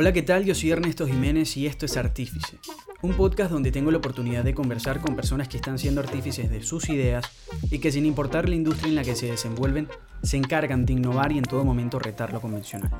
Hola, 0.00 0.14
¿qué 0.14 0.22
tal? 0.22 0.46
Yo 0.46 0.54
soy 0.54 0.70
Ernesto 0.70 1.06
Jiménez 1.06 1.58
y 1.58 1.66
esto 1.66 1.84
es 1.84 1.98
Artífice, 1.98 2.56
un 3.02 3.12
podcast 3.12 3.50
donde 3.50 3.70
tengo 3.70 3.90
la 3.90 3.98
oportunidad 3.98 4.42
de 4.42 4.54
conversar 4.54 4.98
con 5.02 5.14
personas 5.14 5.46
que 5.46 5.58
están 5.58 5.78
siendo 5.78 6.00
artífices 6.00 6.50
de 6.50 6.62
sus 6.62 6.88
ideas 6.88 7.26
y 7.70 7.80
que 7.80 7.92
sin 7.92 8.06
importar 8.06 8.48
la 8.48 8.54
industria 8.54 8.88
en 8.88 8.94
la 8.94 9.04
que 9.04 9.14
se 9.14 9.26
desenvuelven, 9.26 9.88
se 10.22 10.38
encargan 10.38 10.86
de 10.86 10.94
innovar 10.94 11.32
y 11.32 11.36
en 11.36 11.44
todo 11.44 11.64
momento 11.64 11.98
retar 11.98 12.32
lo 12.32 12.40
convencional. 12.40 12.90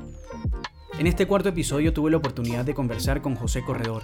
En 0.99 1.07
este 1.07 1.25
cuarto 1.25 1.49
episodio 1.49 1.91
tuve 1.91 2.11
la 2.11 2.17
oportunidad 2.17 2.65
de 2.65 2.75
conversar 2.75 3.23
con 3.23 3.33
José 3.33 3.63
Corredor, 3.63 4.03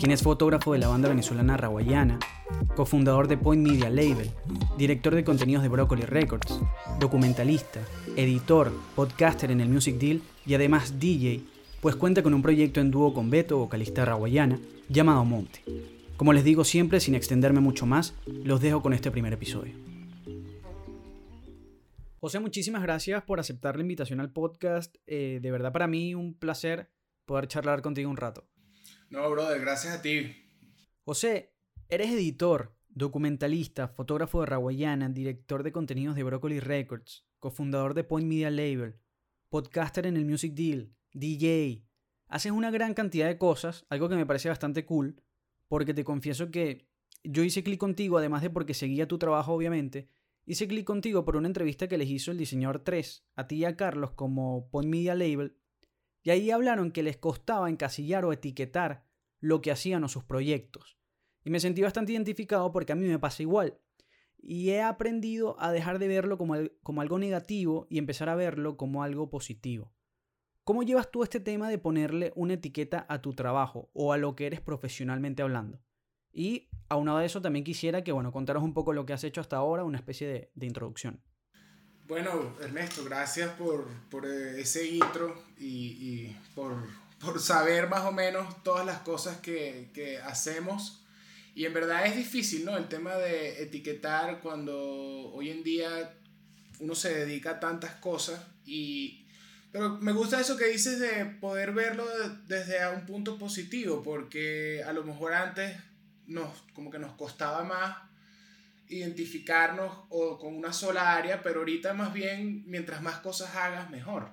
quien 0.00 0.10
es 0.10 0.22
fotógrafo 0.22 0.72
de 0.72 0.80
la 0.80 0.88
banda 0.88 1.08
venezolana 1.08 1.56
Rawayana, 1.56 2.18
cofundador 2.74 3.28
de 3.28 3.38
Point 3.38 3.64
Media 3.64 3.90
Label, 3.90 4.32
director 4.76 5.14
de 5.14 5.22
contenidos 5.22 5.62
de 5.62 5.68
Broccoli 5.68 6.02
Records, 6.02 6.58
documentalista, 6.98 7.78
editor, 8.16 8.72
podcaster 8.96 9.52
en 9.52 9.60
el 9.60 9.68
Music 9.68 9.98
Deal 9.98 10.20
y 10.44 10.54
además 10.54 10.98
DJ, 10.98 11.42
pues 11.80 11.96
cuenta 11.96 12.22
con 12.22 12.34
un 12.34 12.42
proyecto 12.42 12.80
en 12.80 12.90
dúo 12.90 13.14
con 13.14 13.30
Beto, 13.30 13.58
vocalista 13.58 14.04
rawayana, 14.04 14.58
llamado 14.88 15.24
Monte. 15.24 15.62
Como 16.16 16.32
les 16.32 16.42
digo 16.42 16.64
siempre, 16.64 16.98
sin 16.98 17.14
extenderme 17.14 17.60
mucho 17.60 17.86
más, 17.86 18.14
los 18.26 18.60
dejo 18.60 18.82
con 18.82 18.92
este 18.92 19.10
primer 19.10 19.32
episodio. 19.32 19.74
José, 22.20 22.40
muchísimas 22.40 22.82
gracias 22.82 23.22
por 23.22 23.38
aceptar 23.38 23.76
la 23.76 23.82
invitación 23.82 24.18
al 24.18 24.32
podcast. 24.32 24.96
Eh, 25.06 25.38
de 25.40 25.50
verdad 25.52 25.72
para 25.72 25.86
mí 25.86 26.16
un 26.16 26.34
placer 26.34 26.90
poder 27.24 27.46
charlar 27.46 27.80
contigo 27.80 28.10
un 28.10 28.16
rato. 28.16 28.48
No, 29.10 29.30
brother, 29.30 29.60
gracias 29.60 29.94
a 29.94 30.02
ti. 30.02 30.34
José, 31.04 31.54
eres 31.88 32.10
editor, 32.10 32.74
documentalista, 32.88 33.86
fotógrafo 33.86 34.40
de 34.40 34.46
Rawayana, 34.46 35.08
director 35.08 35.62
de 35.62 35.70
contenidos 35.70 36.16
de 36.16 36.24
Broccoli 36.24 36.58
Records, 36.58 37.24
cofundador 37.38 37.94
de 37.94 38.02
Point 38.02 38.26
Media 38.26 38.50
Label, 38.50 38.98
podcaster 39.48 40.06
en 40.06 40.16
el 40.16 40.26
Music 40.26 40.54
Deal, 40.54 40.92
DJ. 41.12 41.84
Haces 42.28 42.52
una 42.52 42.70
gran 42.70 42.94
cantidad 42.94 43.26
de 43.26 43.38
cosas, 43.38 43.86
algo 43.88 44.08
que 44.08 44.16
me 44.16 44.26
parece 44.26 44.48
bastante 44.48 44.84
cool, 44.84 45.22
porque 45.68 45.94
te 45.94 46.04
confieso 46.04 46.50
que 46.50 46.88
yo 47.24 47.42
hice 47.42 47.62
clic 47.62 47.78
contigo, 47.78 48.18
además 48.18 48.42
de 48.42 48.50
porque 48.50 48.74
seguía 48.74 49.08
tu 49.08 49.18
trabajo, 49.18 49.52
obviamente, 49.52 50.08
Hice 50.48 50.66
clic 50.66 50.86
contigo 50.86 51.26
por 51.26 51.36
una 51.36 51.46
entrevista 51.46 51.88
que 51.88 51.98
les 51.98 52.08
hizo 52.08 52.30
el 52.30 52.38
diseñador 52.38 52.78
3, 52.78 53.22
a 53.36 53.46
ti 53.46 53.56
y 53.56 53.64
a 53.66 53.76
Carlos, 53.76 54.12
como 54.12 54.70
Point 54.70 54.88
Media 54.88 55.14
Label, 55.14 55.58
y 56.22 56.30
ahí 56.30 56.50
hablaron 56.50 56.90
que 56.90 57.02
les 57.02 57.18
costaba 57.18 57.68
encasillar 57.68 58.24
o 58.24 58.32
etiquetar 58.32 59.04
lo 59.40 59.60
que 59.60 59.70
hacían 59.70 60.04
o 60.04 60.08
sus 60.08 60.24
proyectos. 60.24 60.96
Y 61.44 61.50
me 61.50 61.60
sentí 61.60 61.82
bastante 61.82 62.12
identificado 62.12 62.72
porque 62.72 62.92
a 62.92 62.96
mí 62.96 63.06
me 63.06 63.18
pasa 63.18 63.42
igual. 63.42 63.78
Y 64.38 64.70
he 64.70 64.80
aprendido 64.80 65.60
a 65.60 65.70
dejar 65.70 65.98
de 65.98 66.08
verlo 66.08 66.38
como, 66.38 66.54
como 66.82 67.02
algo 67.02 67.18
negativo 67.18 67.86
y 67.90 67.98
empezar 67.98 68.30
a 68.30 68.34
verlo 68.34 68.78
como 68.78 69.02
algo 69.02 69.28
positivo. 69.28 69.92
¿Cómo 70.68 70.82
llevas 70.82 71.10
tú 71.10 71.22
este 71.22 71.40
tema 71.40 71.70
de 71.70 71.78
ponerle 71.78 72.30
una 72.36 72.52
etiqueta 72.52 73.06
a 73.08 73.22
tu 73.22 73.32
trabajo 73.32 73.88
o 73.94 74.12
a 74.12 74.18
lo 74.18 74.36
que 74.36 74.44
eres 74.44 74.60
profesionalmente 74.60 75.40
hablando? 75.40 75.80
Y 76.30 76.68
aunado 76.90 77.16
a 77.16 77.24
eso, 77.24 77.40
también 77.40 77.64
quisiera 77.64 78.04
que, 78.04 78.12
bueno, 78.12 78.32
contaros 78.32 78.62
un 78.62 78.74
poco 78.74 78.92
lo 78.92 79.06
que 79.06 79.14
has 79.14 79.24
hecho 79.24 79.40
hasta 79.40 79.56
ahora, 79.56 79.84
una 79.84 79.96
especie 79.96 80.50
de, 80.54 80.66
introducción. 80.66 81.22
Bueno, 82.06 82.54
Ernesto, 82.60 83.02
gracias 83.02 83.50
por, 83.52 83.88
eh, 84.26 84.60
ese 84.60 84.86
intro 84.86 85.42
y, 85.56 86.36
por, 86.54 86.86
por, 87.18 87.40
saber 87.40 87.88
más 87.88 88.04
o 88.04 88.12
menos 88.12 88.62
todas 88.62 88.84
las 88.84 88.98
cosas 88.98 89.38
que, 89.38 89.90
que, 89.94 90.18
hacemos. 90.18 91.02
Y 91.54 91.64
en 91.64 91.72
verdad 91.72 92.04
es 92.04 92.14
difícil, 92.14 92.66
¿no? 92.66 92.76
El 92.76 92.88
tema 92.88 93.14
de 93.14 93.62
etiquetar 93.62 94.42
cuando 94.42 95.32
hoy 95.32 95.48
en 95.48 95.62
día 95.62 96.14
uno 96.78 96.94
se 96.94 97.24
dedica 97.24 97.52
a 97.52 97.58
tantas 97.58 97.94
cosas 97.94 98.46
y... 98.66 99.24
Pero 99.70 99.98
me 99.98 100.12
gusta 100.12 100.40
eso 100.40 100.56
que 100.56 100.66
dices 100.66 100.98
de 100.98 101.26
poder 101.26 101.72
verlo 101.72 102.06
desde 102.46 102.88
un 102.88 103.04
punto 103.04 103.38
positivo, 103.38 104.02
porque 104.02 104.82
a 104.86 104.92
lo 104.92 105.04
mejor 105.04 105.34
antes 105.34 105.76
nos, 106.26 106.62
como 106.72 106.90
que 106.90 106.98
nos 106.98 107.12
costaba 107.12 107.64
más 107.64 107.96
identificarnos 108.88 109.92
o 110.08 110.38
con 110.38 110.54
una 110.56 110.72
sola 110.72 111.14
área, 111.14 111.42
pero 111.42 111.60
ahorita 111.60 111.92
más 111.92 112.12
bien, 112.14 112.64
mientras 112.66 113.02
más 113.02 113.18
cosas 113.18 113.54
hagas, 113.54 113.90
mejor. 113.90 114.30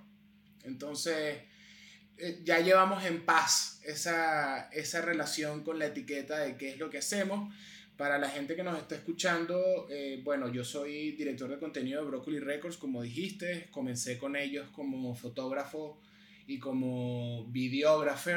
Entonces, 0.64 1.44
eh, 2.18 2.42
ya 2.44 2.59
llevamos 2.59 3.04
en 3.04 3.26
paz 3.26 3.82
esa, 3.84 4.70
esa 4.72 5.02
relación 5.02 5.64
con 5.64 5.80
la 5.80 5.88
etiqueta 5.88 6.40
de 6.40 6.56
qué 6.56 6.72
es 6.72 6.80
lo 6.80 6.90
que 6.90 7.00
hacemos. 7.00 7.54
Para 7.98 8.18
la 8.18 8.30
gente 8.30 8.58
que 8.58 8.64
nos 8.64 8.78
está 8.78 8.96
escuchando, 8.96 9.88
eh, 9.90 10.20
bueno, 10.22 10.52
yo 10.52 10.66
soy 10.66 11.12
director 11.12 11.50
de 11.50 11.58
contenido 11.58 12.04
de 12.04 12.10
Broccoli 12.10 12.40
Records, 12.40 12.76
como 12.76 13.02
dijiste, 13.02 13.70
comencé 13.72 14.18
con 14.18 14.36
ellos 14.36 14.68
como 14.72 15.16
fotógrafo 15.16 16.02
y 16.46 16.60
como 16.60 17.46
videógrafo, 17.48 18.32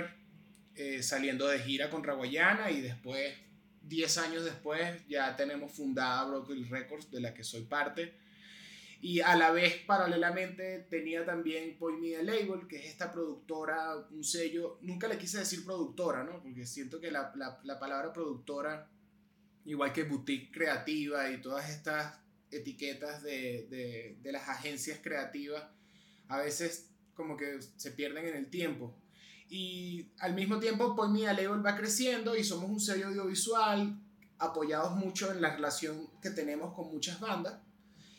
eh, 0.76 1.02
saliendo 1.02 1.48
de 1.48 1.58
gira 1.58 1.90
con 1.90 2.04
Raguayana 2.04 2.70
y 2.70 2.80
después 2.82 3.34
10 3.82 4.18
años 4.18 4.44
después 4.44 5.06
ya 5.08 5.34
tenemos 5.36 5.72
fundada 5.72 6.24
Broccoli 6.26 6.62
Records, 6.64 7.10
de 7.10 7.20
la 7.20 7.34
que 7.34 7.42
soy 7.42 7.62
parte. 7.62 8.14
Y 9.00 9.20
a 9.20 9.36
la 9.36 9.50
vez, 9.50 9.74
paralelamente, 9.86 10.86
tenía 10.90 11.24
también 11.24 11.76
Point 11.78 12.00
Media 12.00 12.22
Label, 12.22 12.66
que 12.68 12.76
es 12.76 12.86
esta 12.86 13.12
productora, 13.12 13.96
un 14.10 14.22
sello. 14.24 14.78
Nunca 14.82 15.08
le 15.08 15.18
quise 15.18 15.38
decir 15.38 15.64
productora, 15.64 16.24
¿no? 16.24 16.42
Porque 16.42 16.66
siento 16.66 17.00
que 17.00 17.10
la, 17.10 17.32
la, 17.36 17.60
la 17.62 17.78
palabra 17.78 18.12
productora, 18.12 18.88
igual 19.68 19.92
que 19.92 20.04
boutique 20.04 20.50
creativa 20.50 21.30
y 21.30 21.40
todas 21.40 21.68
estas 21.70 22.18
etiquetas 22.50 23.22
de, 23.22 23.66
de, 23.70 24.18
de 24.22 24.32
las 24.32 24.48
agencias 24.48 24.98
creativas, 25.02 25.62
a 26.28 26.38
veces 26.38 26.88
como 27.14 27.36
que 27.36 27.58
se 27.76 27.92
pierden 27.92 28.26
en 28.26 28.36
el 28.36 28.50
tiempo. 28.50 28.94
Y 29.50 30.10
al 30.18 30.34
mismo 30.34 30.58
tiempo, 30.58 30.96
Point 30.96 31.12
Media 31.12 31.32
Label 31.32 31.64
va 31.64 31.76
creciendo 31.76 32.36
y 32.36 32.44
somos 32.44 32.70
un 32.70 32.80
sello 32.80 33.08
audiovisual 33.08 33.98
apoyados 34.38 34.96
mucho 34.96 35.32
en 35.32 35.40
la 35.40 35.54
relación 35.54 36.08
que 36.22 36.30
tenemos 36.30 36.74
con 36.74 36.90
muchas 36.90 37.20
bandas 37.20 37.54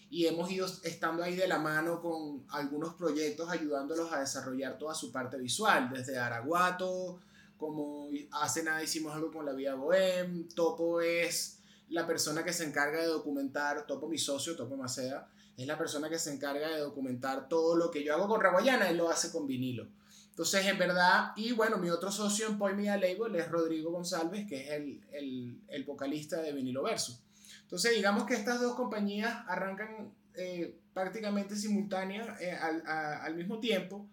y 0.10 0.26
hemos 0.26 0.50
ido 0.52 0.68
estando 0.84 1.24
ahí 1.24 1.36
de 1.36 1.48
la 1.48 1.60
mano 1.60 2.02
con 2.02 2.44
algunos 2.50 2.96
proyectos 2.96 3.50
ayudándolos 3.50 4.12
a 4.12 4.20
desarrollar 4.20 4.78
toda 4.78 4.96
su 4.96 5.12
parte 5.12 5.38
visual, 5.38 5.90
desde 5.92 6.18
Araguato, 6.18 7.20
como 7.60 8.08
hace 8.32 8.64
nada 8.64 8.82
hicimos 8.82 9.14
algo 9.14 9.32
con 9.32 9.46
la 9.46 9.54
Vía 9.54 9.76
Bohem, 9.76 10.48
Topo 10.48 11.02
es 11.02 11.60
la 11.90 12.08
persona 12.08 12.44
que 12.44 12.54
se 12.54 12.64
encarga 12.64 13.02
de 13.02 13.08
documentar, 13.08 13.86
Topo 13.86 14.08
mi 14.08 14.18
socio, 14.18 14.56
Topo 14.56 14.78
Maceda, 14.78 15.30
es 15.58 15.68
la 15.68 15.78
persona 15.78 16.10
que 16.10 16.18
se 16.18 16.34
encarga 16.34 16.70
de 16.70 16.80
documentar 16.80 17.50
todo 17.50 17.76
lo 17.76 17.92
que 17.92 18.04
yo 18.04 18.16
hago 18.16 18.30
con 18.30 18.40
Raguayana, 18.40 18.90
él 18.90 18.98
lo 18.98 19.10
hace 19.10 19.30
con 19.30 19.46
vinilo. 19.46 19.88
Entonces, 20.30 20.66
en 20.68 20.78
verdad, 20.78 21.34
y 21.36 21.52
bueno, 21.52 21.78
mi 21.78 21.90
otro 21.90 22.14
socio 22.14 22.48
en 22.48 22.58
Point 22.58 22.78
Media 22.78 22.96
Label 22.96 23.36
es 23.36 23.50
Rodrigo 23.50 23.92
González, 23.92 24.48
que 24.48 24.62
es 24.64 24.72
el, 24.72 25.02
el, 25.12 25.62
el 25.68 25.84
vocalista 25.84 26.42
de 26.42 26.54
Vinilo 26.54 26.84
Verso. 26.84 27.22
Entonces, 27.64 27.94
digamos 27.94 28.24
que 28.24 28.36
estas 28.36 28.62
dos 28.62 28.76
compañías 28.76 29.44
arrancan 29.48 30.14
eh, 30.36 30.80
prácticamente 30.94 31.58
simultáneas 31.58 32.40
eh, 32.40 32.54
al, 32.54 32.84
al 32.88 33.36
mismo 33.36 33.60
tiempo 33.60 34.08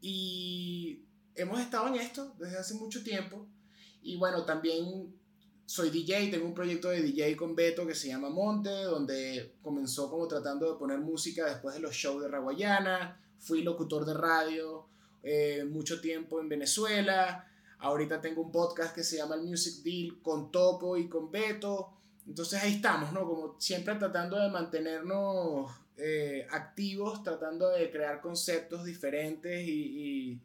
y 0.00 1.02
hemos 1.44 1.60
estado 1.60 1.88
en 1.88 1.96
esto 1.96 2.34
desde 2.38 2.58
hace 2.58 2.74
mucho 2.74 3.02
tiempo. 3.02 3.46
Y 4.02 4.16
bueno, 4.16 4.44
también 4.44 5.14
soy 5.66 5.90
DJ, 5.90 6.30
tengo 6.30 6.46
un 6.46 6.54
proyecto 6.54 6.90
de 6.90 7.02
DJ 7.02 7.36
con 7.36 7.54
Beto 7.54 7.86
que 7.86 7.94
se 7.94 8.08
llama 8.08 8.28
Monte, 8.28 8.70
donde 8.70 9.54
comenzó 9.62 10.10
como 10.10 10.28
tratando 10.28 10.72
de 10.72 10.78
poner 10.78 10.98
música 10.98 11.46
después 11.46 11.74
de 11.74 11.80
los 11.80 11.94
shows 11.94 12.22
de 12.22 12.28
Raguayana, 12.28 13.20
fui 13.38 13.62
locutor 13.62 14.04
de 14.04 14.14
radio, 14.14 14.86
eh, 15.22 15.64
mucho 15.64 16.00
tiempo 16.00 16.40
en 16.40 16.48
Venezuela. 16.48 17.48
Ahorita 17.78 18.20
tengo 18.20 18.42
un 18.42 18.52
podcast 18.52 18.94
que 18.94 19.02
se 19.02 19.16
llama 19.16 19.36
El 19.36 19.42
Music 19.42 19.82
Deal 19.82 20.20
con 20.22 20.50
Topo 20.50 20.96
y 20.96 21.08
con 21.08 21.30
Beto. 21.30 21.92
Entonces 22.26 22.62
ahí 22.62 22.74
estamos, 22.74 23.12
¿no? 23.12 23.26
Como 23.26 23.56
siempre 23.58 23.94
tratando 23.96 24.38
de 24.38 24.50
mantenernos 24.50 25.70
eh, 25.96 26.46
activos, 26.50 27.22
tratando 27.22 27.70
de 27.70 27.90
crear 27.90 28.20
conceptos 28.20 28.84
diferentes 28.84 29.66
y, 29.66 30.40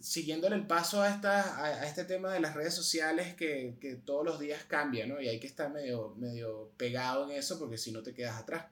siguiéndole 0.00 0.56
el 0.56 0.66
paso 0.66 1.02
a, 1.02 1.10
esta, 1.10 1.62
a, 1.62 1.86
este 1.86 2.04
tema 2.04 2.32
de 2.32 2.40
las 2.40 2.54
redes 2.54 2.74
sociales 2.74 3.34
que, 3.34 3.76
que, 3.80 3.96
todos 3.96 4.24
los 4.24 4.40
días 4.40 4.64
cambia, 4.64 5.06
¿no? 5.06 5.20
Y 5.20 5.28
hay 5.28 5.38
que 5.38 5.46
estar 5.46 5.70
medio, 5.70 6.14
medio 6.16 6.72
pegado 6.76 7.30
en 7.30 7.36
eso 7.36 7.58
porque 7.58 7.76
si 7.76 7.92
no 7.92 8.02
te 8.02 8.14
quedas 8.14 8.40
atrás. 8.40 8.66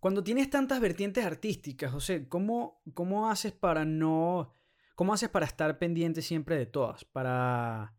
Cuando 0.00 0.24
tienes 0.24 0.50
tantas 0.50 0.80
vertientes 0.80 1.24
artísticas, 1.24 1.92
José, 1.92 2.26
¿cómo, 2.28 2.82
cómo 2.94 3.30
haces 3.30 3.52
para 3.52 3.84
no... 3.84 4.52
¿Cómo 4.96 5.14
haces 5.14 5.30
para 5.30 5.46
estar 5.46 5.78
pendiente 5.78 6.22
siempre 6.22 6.56
de 6.56 6.66
todas? 6.66 7.04
Para, 7.04 7.94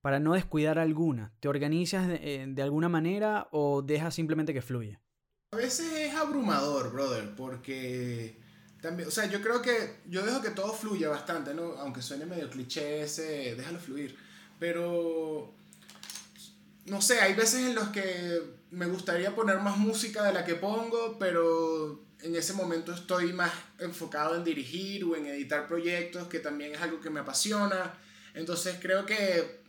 para 0.00 0.18
no 0.18 0.34
descuidar 0.34 0.78
alguna. 0.78 1.34
¿Te 1.40 1.48
organizas 1.48 2.08
de, 2.08 2.14
eh, 2.22 2.46
de, 2.48 2.62
alguna 2.62 2.88
manera 2.88 3.48
o 3.50 3.82
dejas 3.82 4.14
simplemente 4.14 4.54
que 4.54 4.62
fluya? 4.62 5.02
A 5.50 5.56
veces 5.56 5.92
es 5.92 6.14
abrumador, 6.14 6.92
brother, 6.92 7.34
porque 7.34 8.40
también, 8.82 9.08
o 9.08 9.12
sea, 9.12 9.26
yo 9.26 9.40
creo 9.40 9.62
que 9.62 10.00
yo 10.06 10.26
dejo 10.26 10.42
que 10.42 10.50
todo 10.50 10.74
fluya 10.74 11.08
bastante, 11.08 11.54
¿no? 11.54 11.74
Aunque 11.78 12.02
suene 12.02 12.26
medio 12.26 12.50
cliché 12.50 13.02
ese, 13.02 13.54
déjalo 13.54 13.78
fluir. 13.78 14.18
Pero 14.58 15.54
no 16.86 17.00
sé, 17.00 17.20
hay 17.20 17.34
veces 17.34 17.60
en 17.60 17.76
los 17.76 17.88
que 17.90 18.42
me 18.72 18.86
gustaría 18.86 19.34
poner 19.36 19.60
más 19.60 19.78
música 19.78 20.24
de 20.24 20.32
la 20.32 20.44
que 20.44 20.56
pongo, 20.56 21.16
pero 21.18 22.02
en 22.22 22.34
ese 22.34 22.54
momento 22.54 22.92
estoy 22.92 23.32
más 23.32 23.52
enfocado 23.78 24.34
en 24.34 24.42
dirigir 24.42 25.04
o 25.04 25.14
en 25.14 25.26
editar 25.26 25.68
proyectos, 25.68 26.26
que 26.26 26.40
también 26.40 26.74
es 26.74 26.80
algo 26.80 27.00
que 27.00 27.10
me 27.10 27.20
apasiona. 27.20 27.94
Entonces 28.34 28.78
creo 28.80 29.06
que 29.06 29.62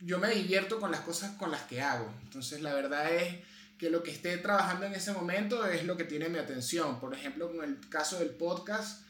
yo 0.00 0.18
me 0.18 0.30
divierto 0.34 0.80
con 0.80 0.90
las 0.90 1.00
cosas 1.00 1.36
con 1.36 1.52
las 1.52 1.62
que 1.62 1.82
hago. 1.82 2.12
Entonces 2.24 2.62
la 2.62 2.74
verdad 2.74 3.12
es 3.14 3.36
que 3.78 3.90
lo 3.90 4.02
que 4.02 4.10
esté 4.10 4.36
trabajando 4.38 4.86
en 4.86 4.94
ese 4.94 5.12
momento 5.12 5.66
es 5.66 5.84
lo 5.84 5.96
que 5.96 6.04
tiene 6.04 6.28
mi 6.28 6.38
atención. 6.38 7.00
Por 7.00 7.14
ejemplo, 7.14 7.50
con 7.50 7.64
el 7.64 7.80
caso 7.88 8.18
del 8.18 8.30
podcast, 8.30 9.02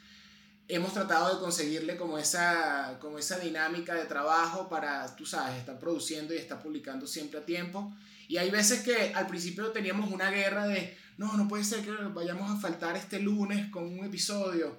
hemos 0.68 0.94
tratado 0.94 1.34
de 1.34 1.40
conseguirle 1.40 1.96
como 1.96 2.18
esa, 2.18 2.98
como 3.00 3.18
esa 3.18 3.38
dinámica 3.38 3.94
de 3.94 4.04
trabajo 4.04 4.68
para, 4.68 5.14
tú 5.16 5.26
sabes, 5.26 5.58
estar 5.58 5.78
produciendo 5.78 6.34
y 6.34 6.38
estar 6.38 6.62
publicando 6.62 7.06
siempre 7.06 7.40
a 7.40 7.44
tiempo. 7.44 7.94
Y 8.26 8.38
hay 8.38 8.50
veces 8.50 8.82
que 8.82 9.12
al 9.14 9.26
principio 9.26 9.70
teníamos 9.70 10.10
una 10.10 10.30
guerra 10.30 10.66
de, 10.66 10.96
no, 11.18 11.36
no 11.36 11.46
puede 11.46 11.64
ser 11.64 11.84
que 11.84 11.90
vayamos 11.90 12.50
a 12.50 12.56
faltar 12.56 12.96
este 12.96 13.20
lunes 13.20 13.70
con 13.70 13.84
un 13.84 14.04
episodio. 14.04 14.78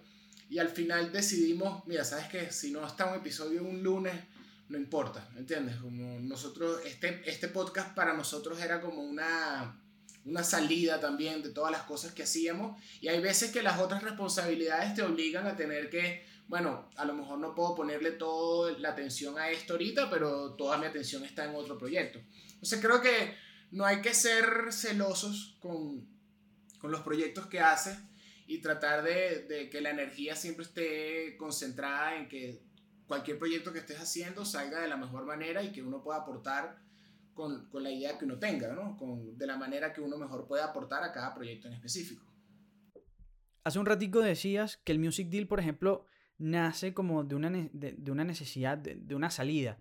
Y 0.49 0.57
al 0.59 0.69
final 0.69 1.11
decidimos, 1.11 1.85
mira, 1.87 2.03
¿sabes 2.03 2.27
qué? 2.27 2.51
Si 2.51 2.71
no 2.71 2.85
está 2.85 3.05
un 3.05 3.15
episodio 3.15 3.63
un 3.63 3.83
lunes, 3.83 4.15
no 4.67 4.77
importa, 4.77 5.29
¿entiendes? 5.37 5.75
Como 5.77 6.19
nosotros, 6.19 6.81
este, 6.85 7.21
este 7.25 7.47
podcast 7.47 7.93
para 7.93 8.13
nosotros 8.13 8.59
era 8.59 8.81
como 8.81 9.03
una, 9.03 9.79
una 10.25 10.43
salida 10.43 10.99
también 10.99 11.43
de 11.43 11.51
todas 11.51 11.71
las 11.71 11.83
cosas 11.83 12.13
que 12.13 12.23
hacíamos. 12.23 12.81
Y 12.99 13.07
hay 13.07 13.21
veces 13.21 13.51
que 13.51 13.61
las 13.61 13.79
otras 13.79 14.01
responsabilidades 14.01 14.95
te 14.95 15.03
obligan 15.03 15.45
a 15.45 15.55
tener 15.55 15.89
que, 15.89 16.25
bueno, 16.47 16.89
a 16.95 17.05
lo 17.05 17.13
mejor 17.13 17.37
no 17.37 17.53
puedo 17.53 17.75
ponerle 17.75 18.11
toda 18.11 18.77
la 18.79 18.89
atención 18.89 19.37
a 19.37 19.49
esto 19.49 19.73
ahorita, 19.73 20.09
pero 20.09 20.53
toda 20.55 20.77
mi 20.77 20.87
atención 20.87 21.23
está 21.23 21.45
en 21.45 21.55
otro 21.55 21.77
proyecto. 21.77 22.19
Entonces 22.53 22.79
creo 22.81 23.01
que 23.01 23.35
no 23.71 23.85
hay 23.85 24.01
que 24.01 24.15
ser 24.15 24.71
celosos 24.71 25.57
con, 25.59 26.07
con 26.79 26.91
los 26.91 27.01
proyectos 27.01 27.45
que 27.47 27.59
haces 27.59 27.97
y 28.47 28.61
tratar 28.61 29.03
de, 29.03 29.45
de, 29.47 29.69
que 29.69 29.81
la 29.81 29.91
energía 29.91 30.35
siempre 30.35 30.65
esté 30.65 31.35
concentrada 31.37 32.15
en 32.15 32.27
que 32.27 32.64
cualquier 33.07 33.37
proyecto 33.37 33.71
que 33.71 33.79
estés 33.79 33.99
haciendo 33.99 34.45
salga 34.45 34.81
de 34.81 34.87
la 34.87 34.97
mejor 34.97 35.25
manera 35.25 35.63
y 35.63 35.71
que 35.71 35.81
uno 35.81 36.01
pueda 36.03 36.19
aportar 36.19 36.77
con, 37.33 37.69
con 37.69 37.83
la 37.83 37.91
idea 37.91 38.17
que 38.17 38.25
uno 38.25 38.39
tenga, 38.39 38.73
¿no? 38.73 38.95
Con, 38.97 39.37
de 39.37 39.45
la 39.47 39.57
manera 39.57 39.93
que 39.93 40.01
uno 40.01 40.17
mejor 40.17 40.47
pueda 40.47 40.65
aportar 40.65 41.03
a 41.03 41.11
cada 41.11 41.33
proyecto 41.33 41.67
en 41.67 41.73
específico. 41.73 42.23
Hace 43.63 43.79
un 43.79 43.85
ratico 43.85 44.21
decías 44.21 44.77
que 44.77 44.91
el 44.91 44.99
Music 44.99 45.29
Deal, 45.29 45.47
por 45.47 45.59
ejemplo, 45.59 46.05
nace 46.37 46.93
como 46.93 47.23
de 47.23 47.35
una, 47.35 47.49
de, 47.49 47.95
de 47.97 48.11
una 48.11 48.23
necesidad, 48.23 48.77
de, 48.77 48.95
de 48.95 49.15
una 49.15 49.29
salida. 49.29 49.79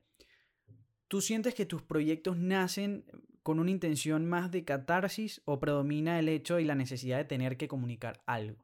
¿Tú 1.09 1.21
sientes 1.21 1.55
que 1.55 1.67
tus 1.67 1.83
proyectos 1.83 2.37
nacen 2.37 3.05
con 3.43 3.59
una 3.59 3.71
intención 3.71 4.27
más 4.27 4.51
de 4.51 4.65
catarsis 4.65 5.43
o 5.45 5.61
predomina 5.61 6.19
el 6.19 6.29
hecho 6.29 6.59
y 6.59 6.65
la 6.65 6.75
necesidad 6.75 7.19
de 7.19 7.25
tener 7.25 7.57
que 7.57 7.69
comunicar 7.69 8.23
algo? 8.27 8.64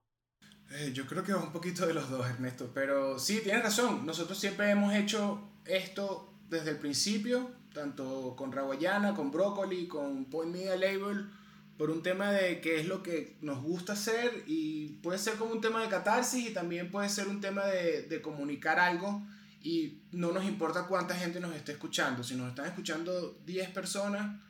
Eh, 0.70 0.92
yo 0.94 1.04
creo 1.06 1.24
que 1.24 1.32
es 1.32 1.38
un 1.38 1.52
poquito 1.52 1.86
de 1.86 1.94
los 1.94 2.08
dos, 2.08 2.28
Ernesto, 2.28 2.70
pero 2.72 3.18
sí, 3.18 3.40
tienes 3.42 3.62
razón. 3.62 4.06
Nosotros 4.06 4.38
siempre 4.38 4.70
hemos 4.70 4.94
hecho 4.94 5.40
esto 5.64 6.32
desde 6.48 6.70
el 6.70 6.78
principio, 6.78 7.50
tanto 7.74 8.34
con 8.36 8.52
Rawayana, 8.52 9.14
con 9.14 9.30
Broccoli, 9.32 9.88
con 9.88 10.26
Point 10.26 10.52
Media 10.52 10.76
Label, 10.76 11.28
por 11.76 11.90
un 11.90 12.02
tema 12.02 12.30
de 12.30 12.60
qué 12.60 12.78
es 12.78 12.86
lo 12.86 13.02
que 13.02 13.36
nos 13.40 13.62
gusta 13.62 13.94
hacer 13.94 14.44
y 14.46 14.98
puede 15.02 15.18
ser 15.18 15.34
como 15.36 15.52
un 15.52 15.60
tema 15.60 15.82
de 15.82 15.88
catarsis 15.88 16.50
y 16.50 16.52
también 16.52 16.90
puede 16.90 17.08
ser 17.08 17.26
un 17.26 17.40
tema 17.40 17.64
de, 17.64 18.02
de 18.02 18.22
comunicar 18.22 18.78
algo 18.78 19.26
y 19.62 20.02
no 20.12 20.30
nos 20.30 20.44
importa 20.44 20.86
cuánta 20.86 21.16
gente 21.16 21.40
nos 21.40 21.54
esté 21.54 21.72
escuchando. 21.72 22.22
Si 22.22 22.34
nos 22.34 22.48
están 22.48 22.66
escuchando 22.66 23.40
10 23.44 23.70
personas, 23.70 24.40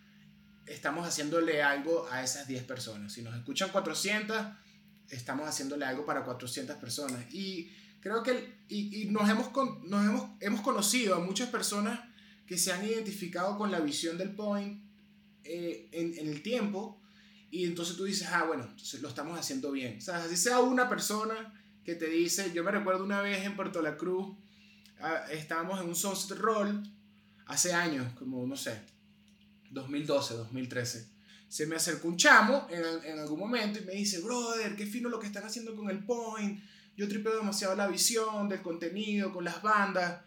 estamos 0.67 1.07
haciéndole 1.07 1.63
algo 1.63 2.09
a 2.11 2.23
esas 2.23 2.47
10 2.47 2.65
personas. 2.65 3.13
Si 3.13 3.23
nos 3.23 3.35
escuchan 3.37 3.71
400, 3.71 4.37
estamos 5.11 5.49
haciéndole 5.49 5.85
algo 5.85 6.05
para 6.07 6.25
400 6.25 6.77
personas. 6.77 7.33
Y 7.33 7.71
creo 8.01 8.23
que 8.23 8.61
y, 8.69 9.03
y 9.03 9.05
nos, 9.07 9.29
hemos, 9.29 9.51
nos 9.85 10.07
hemos, 10.07 10.31
hemos 10.41 10.61
conocido 10.61 11.17
a 11.17 11.21
muchas 11.21 11.49
personas 11.49 12.01
que 12.47 12.59
se 12.59 12.73
han 12.73 12.85
identificado 12.85 13.57
con 13.57 13.71
la 13.71 13.81
visión 13.81 14.19
del 14.19 14.35
point 14.35 14.83
eh, 15.45 15.89
en, 15.93 16.19
en, 16.19 16.29
el 16.29 16.43
tiempo. 16.43 17.01
Y 17.51 17.65
entonces 17.65 17.97
tú 17.97 18.05
dices, 18.05 18.29
ah, 18.33 18.45
bueno, 18.45 18.65
entonces 18.65 19.01
lo 19.03 19.09
estamos 19.09 19.39
haciendo 19.39 19.71
bien. 19.73 19.99
O 19.99 20.01
sea, 20.01 20.25
así 20.25 20.37
sea 20.37 20.61
una 20.61 20.89
persona 20.89 21.55
que 21.85 21.95
te 21.95 22.07
dice, 22.07 22.53
yo 22.53 22.63
me 22.65 22.71
recuerdo 22.71 23.05
una 23.05 23.21
vez 23.21 23.45
en 23.45 23.57
Puerto 23.57 23.83
La 23.83 23.97
Cruz, 23.97 24.37
ah, 25.01 25.25
estábamos 25.31 25.81
en 25.81 25.89
un 25.89 25.97
Sunset 25.97 26.39
Roll 26.39 26.83
hace 27.47 27.73
años, 27.73 28.13
como 28.15 28.47
no 28.47 28.57
sé, 28.57 28.81
2012, 29.71 30.35
2013. 30.35 31.20
Se 31.51 31.67
me 31.67 31.77
acercó 31.77 32.09
un 32.09 32.17
chamo 32.17 32.67
en, 32.71 32.83
en, 33.05 33.19
algún 33.19 33.39
momento 33.39 33.79
y 33.79 33.85
me 33.85 33.93
dice, 33.93 34.21
brother, 34.21 34.75
qué 34.75 34.87
fino 34.87 35.11
lo 35.11 35.21
que 35.21 35.27
están 35.27 35.45
haciendo 35.45 35.77
con 35.77 35.91
el 35.91 36.03
point. 36.05 36.63
Yo 36.97 37.09
tripeo 37.09 37.37
demasiado 37.37 37.75
la 37.75 37.89
visión 37.89 38.49
del 38.49 38.63
contenido, 38.63 39.33
con 39.33 39.45
las 39.45 39.61
bandas. 39.61 40.23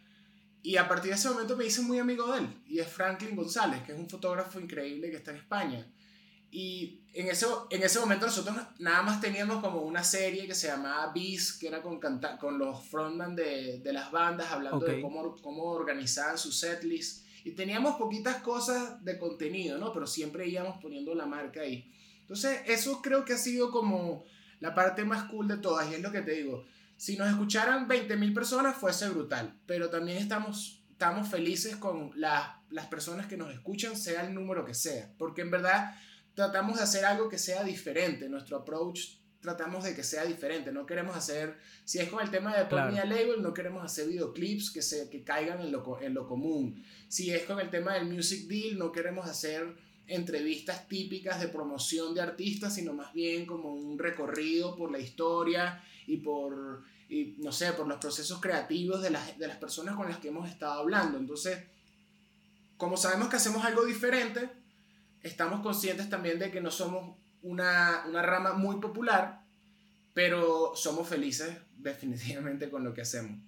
Y 0.62 0.78
a 0.78 0.88
partir 0.88 1.10
de 1.10 1.16
ese 1.16 1.30
momento 1.30 1.58
me 1.58 1.66
hice 1.66 1.82
muy 1.82 1.98
amigo 1.98 2.32
de 2.32 2.40
él. 2.40 2.64
Y 2.68 2.80
es 2.80 2.88
Franklin 2.88 3.36
González, 3.36 3.82
que 3.84 3.94
es 3.94 3.98
un 3.98 4.10
fotógrafo 4.10 4.60
increíble 4.60 5.10
que 5.10 5.18
está 5.18 5.32
en 5.32 5.38
España. 5.38 5.88
Y 6.52 7.02
en 7.14 7.30
ese, 7.30 7.48
en 7.72 7.82
ese 7.82 8.00
momento 8.00 8.28
nosotros 8.28 8.56
nada 8.78 9.02
más 9.02 9.20
teníamos 9.20 9.60
como 9.60 9.82
una 9.82 10.04
serie 10.04 10.46
que 10.46 10.54
se 10.54 10.68
llamaba 10.68 11.12
Beast, 11.12 11.60
que 11.60 11.68
era 11.68 11.82
con, 11.82 12.00
canta 12.00 12.38
con 12.38 12.60
los 12.60 12.86
frontman 12.86 13.36
de, 13.36 13.80
de 13.80 13.92
las 13.92 14.12
bandas, 14.12 14.52
hablando 14.52 14.78
okay. 14.78 14.98
de 14.98 15.02
cómo, 15.02 15.36
cómo 15.42 15.64
organizaban 15.64 16.38
su 16.38 16.52
setlist. 16.52 17.26
Y 17.44 17.52
teníamos 17.52 17.96
poquitas 17.96 18.38
cosas 18.42 19.04
de 19.04 19.18
contenido, 19.18 19.78
¿no? 19.78 19.92
Pero 19.92 20.08
siempre 20.08 20.48
íbamos 20.48 20.80
poniendo 20.82 21.14
la 21.14 21.26
marca 21.26 21.62
ahí. 21.62 21.92
Entonces, 22.22 22.62
eso 22.68 23.02
creo 23.02 23.26
que 23.26 23.34
ha 23.34 23.38
sido 23.38 23.70
como 23.70 24.24
la 24.60 24.74
parte 24.74 25.04
más 25.04 25.30
cool 25.30 25.48
de 25.48 25.58
todas. 25.58 25.90
Y 25.92 25.96
es 25.96 26.02
lo 26.02 26.12
que 26.12 26.22
te 26.22 26.32
digo. 26.32 26.66
Si 26.96 27.18
nos 27.18 27.30
escucharan 27.30 27.88
20.000 27.88 28.34
personas, 28.34 28.78
fuese 28.78 29.10
brutal. 29.10 29.60
Pero 29.66 29.90
también 29.90 30.20
estamos, 30.20 30.84
estamos 30.92 31.28
felices 31.28 31.76
con 31.76 32.12
la, 32.16 32.62
las 32.70 32.88
personas 32.88 33.26
que 33.28 33.36
nos 33.36 33.54
escuchan, 33.54 33.98
sea 33.98 34.26
el 34.26 34.34
número 34.34 34.66
que 34.66 34.74
sea. 34.74 35.14
Porque 35.18 35.42
en 35.42 35.52
verdad 35.52 35.94
tratamos 36.34 36.78
de 36.78 36.84
hacer 36.84 37.04
algo 37.04 37.28
que 37.28 37.38
sea 37.38 37.64
diferente. 37.64 38.30
Nuestro 38.30 38.58
approach 38.58 39.23
tratamos 39.44 39.84
de 39.84 39.94
que 39.94 40.04
sea 40.04 40.24
diferente. 40.26 40.72
No 40.72 40.86
queremos 40.86 41.16
hacer, 41.16 41.58
si 41.84 42.00
es 42.00 42.10
con 42.10 42.24
el 42.24 42.32
tema 42.32 42.56
de 42.56 42.66
claro. 42.68 42.96
Label, 42.96 43.44
no 43.44 43.54
queremos 43.54 43.84
hacer 43.84 44.08
videoclips 44.08 44.72
que, 44.72 44.82
se, 44.82 45.10
que 45.10 45.24
caigan 45.24 45.60
en 45.62 45.72
lo, 45.72 46.02
en 46.02 46.14
lo 46.14 46.26
común. 46.28 46.82
Si 47.10 47.30
es 47.32 47.44
con 47.44 47.60
el 47.60 47.70
tema 47.70 47.94
del 47.94 48.06
Music 48.06 48.48
Deal, 48.48 48.80
no 48.80 48.92
queremos 48.92 49.28
hacer 49.30 49.76
entrevistas 50.08 50.88
típicas 50.88 51.42
de 51.42 51.50
promoción 51.50 52.14
de 52.16 52.22
artistas, 52.22 52.74
sino 52.74 52.94
más 52.94 53.14
bien 53.14 53.46
como 53.46 53.74
un 53.74 54.00
recorrido 54.00 54.76
por 54.78 54.92
la 54.92 55.00
historia 55.00 55.84
y 56.08 56.18
por, 56.18 56.84
y, 57.10 57.36
no 57.40 57.52
sé, 57.52 57.74
por 57.74 57.86
los 57.86 58.00
procesos 58.00 58.40
creativos 58.40 59.02
de 59.02 59.10
las, 59.10 59.38
de 59.38 59.48
las 59.48 59.58
personas 59.58 59.96
con 59.96 60.08
las 60.08 60.20
que 60.20 60.30
hemos 60.30 60.50
estado 60.50 60.80
hablando. 60.80 61.18
Entonces, 61.18 61.60
como 62.78 62.96
sabemos 62.96 63.28
que 63.28 63.36
hacemos 63.36 63.66
algo 63.66 63.84
diferente, 63.84 64.50
estamos 65.22 65.60
conscientes 65.60 66.10
también 66.10 66.40
de 66.40 66.50
que 66.50 66.62
no 66.62 66.72
somos 66.72 67.18
una, 67.44 68.04
una 68.08 68.22
rama 68.22 68.54
muy 68.54 68.80
popular, 68.80 69.46
pero 70.14 70.76
somos 70.76 71.08
felices 71.08 71.56
definitivamente 71.78 72.70
con 72.70 72.84
lo 72.84 72.94
que 72.94 73.02
hacemos. 73.02 73.40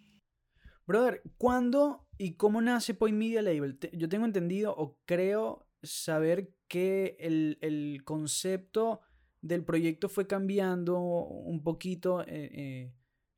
Brother, 0.86 1.24
¿cuándo 1.38 2.08
y 2.18 2.36
cómo 2.36 2.62
nace 2.62 2.94
Point 2.94 3.18
Media 3.18 3.42
Label? 3.42 3.80
Yo 3.94 4.08
tengo 4.08 4.26
entendido 4.26 4.76
o 4.78 5.00
creo 5.06 5.68
saber 5.82 6.54
que 6.68 7.18
el, 7.20 7.58
el 7.62 8.04
concepto 8.04 9.02
del 9.42 9.64
proyecto 9.64 10.10
fue 10.10 10.28
cambiando 10.28 11.00
un 11.00 11.64
poquito 11.64 12.22
eh, 12.22 12.28
eh, 12.28 12.94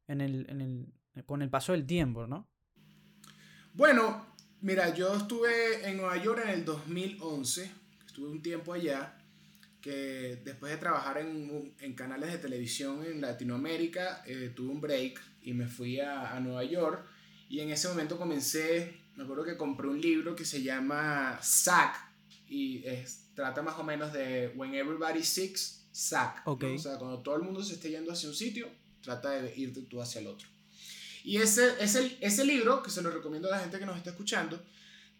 en 0.08 0.22
el, 0.22 0.50
en 0.50 0.62
el, 0.62 1.26
con 1.26 1.42
el 1.42 1.50
paso 1.50 1.74
del 1.74 1.86
tiempo, 1.86 2.28
¿no? 2.28 2.50
Bueno, 3.74 4.26
mira, 4.62 4.94
yo 4.94 5.16
estuve 5.16 5.88
en 5.88 5.98
Nueva 5.98 6.18
York 6.18 6.42
en 6.44 6.50
el 6.50 6.66
2011, 6.66 7.72
estuve 8.06 8.30
un 8.30 8.42
tiempo 8.42 8.74
allá 8.74 9.17
que 9.82 10.42
después 10.44 10.72
de 10.72 10.78
trabajar 10.78 11.18
en, 11.20 11.74
en 11.80 11.94
canales 11.94 12.32
de 12.32 12.40
televisión 12.40 13.06
en 13.06 13.22
Latinoamérica, 13.22 14.24
eh, 14.26 14.52
tuve 14.56 14.72
un 14.72 14.82
break 14.82 15.22
y 15.42 15.54
me 15.54 15.68
fui 15.68 16.00
a, 16.00 16.36
a, 16.36 16.40
Nueva 16.40 16.64
York. 16.64 17.06
Y 17.50 17.60
en 17.62 17.70
ese 17.70 17.88
momento 17.88 18.18
comencé, 18.18 18.98
me 19.16 19.24
acuerdo 19.24 19.44
que 19.44 19.56
compré 19.56 19.88
un 19.88 20.02
libro 20.02 20.36
que 20.36 20.46
se 20.46 20.62
llama 20.62 21.40
Sack 21.42 22.08
y 22.50 22.86
es, 22.86 23.30
trata 23.36 23.62
más 23.62 23.78
o 23.78 23.84
menos 23.84 24.14
de 24.14 24.54
When 24.56 24.74
Everybody 24.74 25.24
Seeks, 25.24 25.88
Sack. 25.92 26.48
Okay. 26.48 26.70
¿no? 26.70 26.76
O 26.76 26.80
sea, 26.80 26.98
cuando 26.98 27.20
todo 27.20 27.36
el 27.36 27.44
mundo 27.44 27.64
se 27.64 27.74
esté 27.76 27.90
yendo 27.90 28.12
hacia 28.12 28.30
un 28.30 28.36
sitio, 28.36 28.70
trata 29.02 29.32
de 29.32 29.54
irte 29.56 29.82
tú 29.84 30.02
hacia 30.02 30.22
el 30.22 30.28
otro. 30.28 30.48
Y 31.24 31.38
ese, 31.38 31.74
ese, 31.80 32.18
ese 32.22 32.46
libro, 32.46 32.82
que 32.82 32.90
se 32.90 33.02
lo 33.02 33.10
recomiendo 33.10 33.48
a 33.50 33.52
la 33.52 33.60
gente 33.60 33.80
que 33.80 33.86
nos 33.86 33.98
está 33.98 34.12
escuchando, 34.12 34.64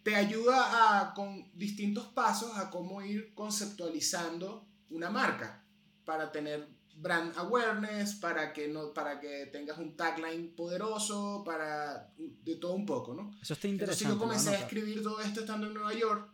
te 0.08 0.16
ayuda 0.16 1.02
a, 1.02 1.12
con 1.12 1.50
distintos 1.52 2.06
pasos 2.06 2.56
a 2.56 2.70
cómo 2.70 3.02
ir 3.02 3.34
conceptualizando 3.34 4.66
una 4.88 5.10
marca 5.10 5.62
para 6.06 6.32
tener 6.32 6.66
brand 6.96 7.36
awareness, 7.36 8.14
para 8.14 8.54
que, 8.54 8.68
no, 8.68 8.94
para 8.94 9.20
que 9.20 9.50
tengas 9.52 9.76
un 9.76 9.98
tagline 9.98 10.54
poderoso, 10.56 11.42
para 11.44 12.10
de 12.16 12.56
todo 12.56 12.72
un 12.72 12.86
poco, 12.86 13.12
¿no? 13.12 13.32
Eso 13.42 13.52
está 13.52 13.68
interesante. 13.68 14.04
Entonces 14.04 14.08
yo 14.08 14.18
comencé 14.18 14.50
a 14.56 14.60
escribir 14.60 15.02
todo 15.02 15.20
esto 15.20 15.40
estando 15.40 15.66
en 15.66 15.74
Nueva 15.74 15.92
York 15.92 16.30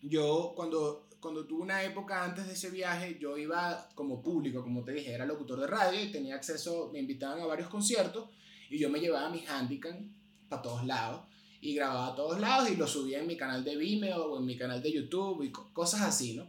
yo 0.00 0.52
cuando, 0.54 1.08
cuando 1.18 1.46
tuve 1.48 1.62
una 1.62 1.82
época 1.82 2.22
antes 2.22 2.46
de 2.46 2.52
ese 2.52 2.70
viaje, 2.70 3.18
yo 3.18 3.36
iba 3.36 3.88
como 3.96 4.22
público, 4.22 4.62
como 4.62 4.84
te 4.84 4.92
dije, 4.92 5.12
era 5.12 5.26
locutor 5.26 5.58
de 5.58 5.66
radio 5.66 6.00
y 6.00 6.12
tenía 6.12 6.36
acceso, 6.36 6.90
me 6.92 7.00
invitaban 7.00 7.40
a 7.40 7.46
varios 7.46 7.68
conciertos 7.68 8.28
y 8.70 8.78
yo 8.78 8.88
me 8.88 9.00
llevaba 9.00 9.30
mi 9.30 9.44
Handycam 9.44 10.14
para 10.48 10.62
todos 10.62 10.86
lados 10.86 11.33
y 11.64 11.74
grababa 11.74 12.08
a 12.08 12.14
todos 12.14 12.38
lados 12.38 12.68
y 12.68 12.76
lo 12.76 12.86
subía 12.86 13.20
en 13.20 13.26
mi 13.26 13.38
canal 13.38 13.64
de 13.64 13.74
Vimeo 13.74 14.26
o 14.26 14.38
en 14.38 14.44
mi 14.44 14.54
canal 14.54 14.82
de 14.82 14.92
YouTube 14.92 15.44
y 15.44 15.50
cosas 15.50 16.02
así, 16.02 16.34
¿no? 16.34 16.46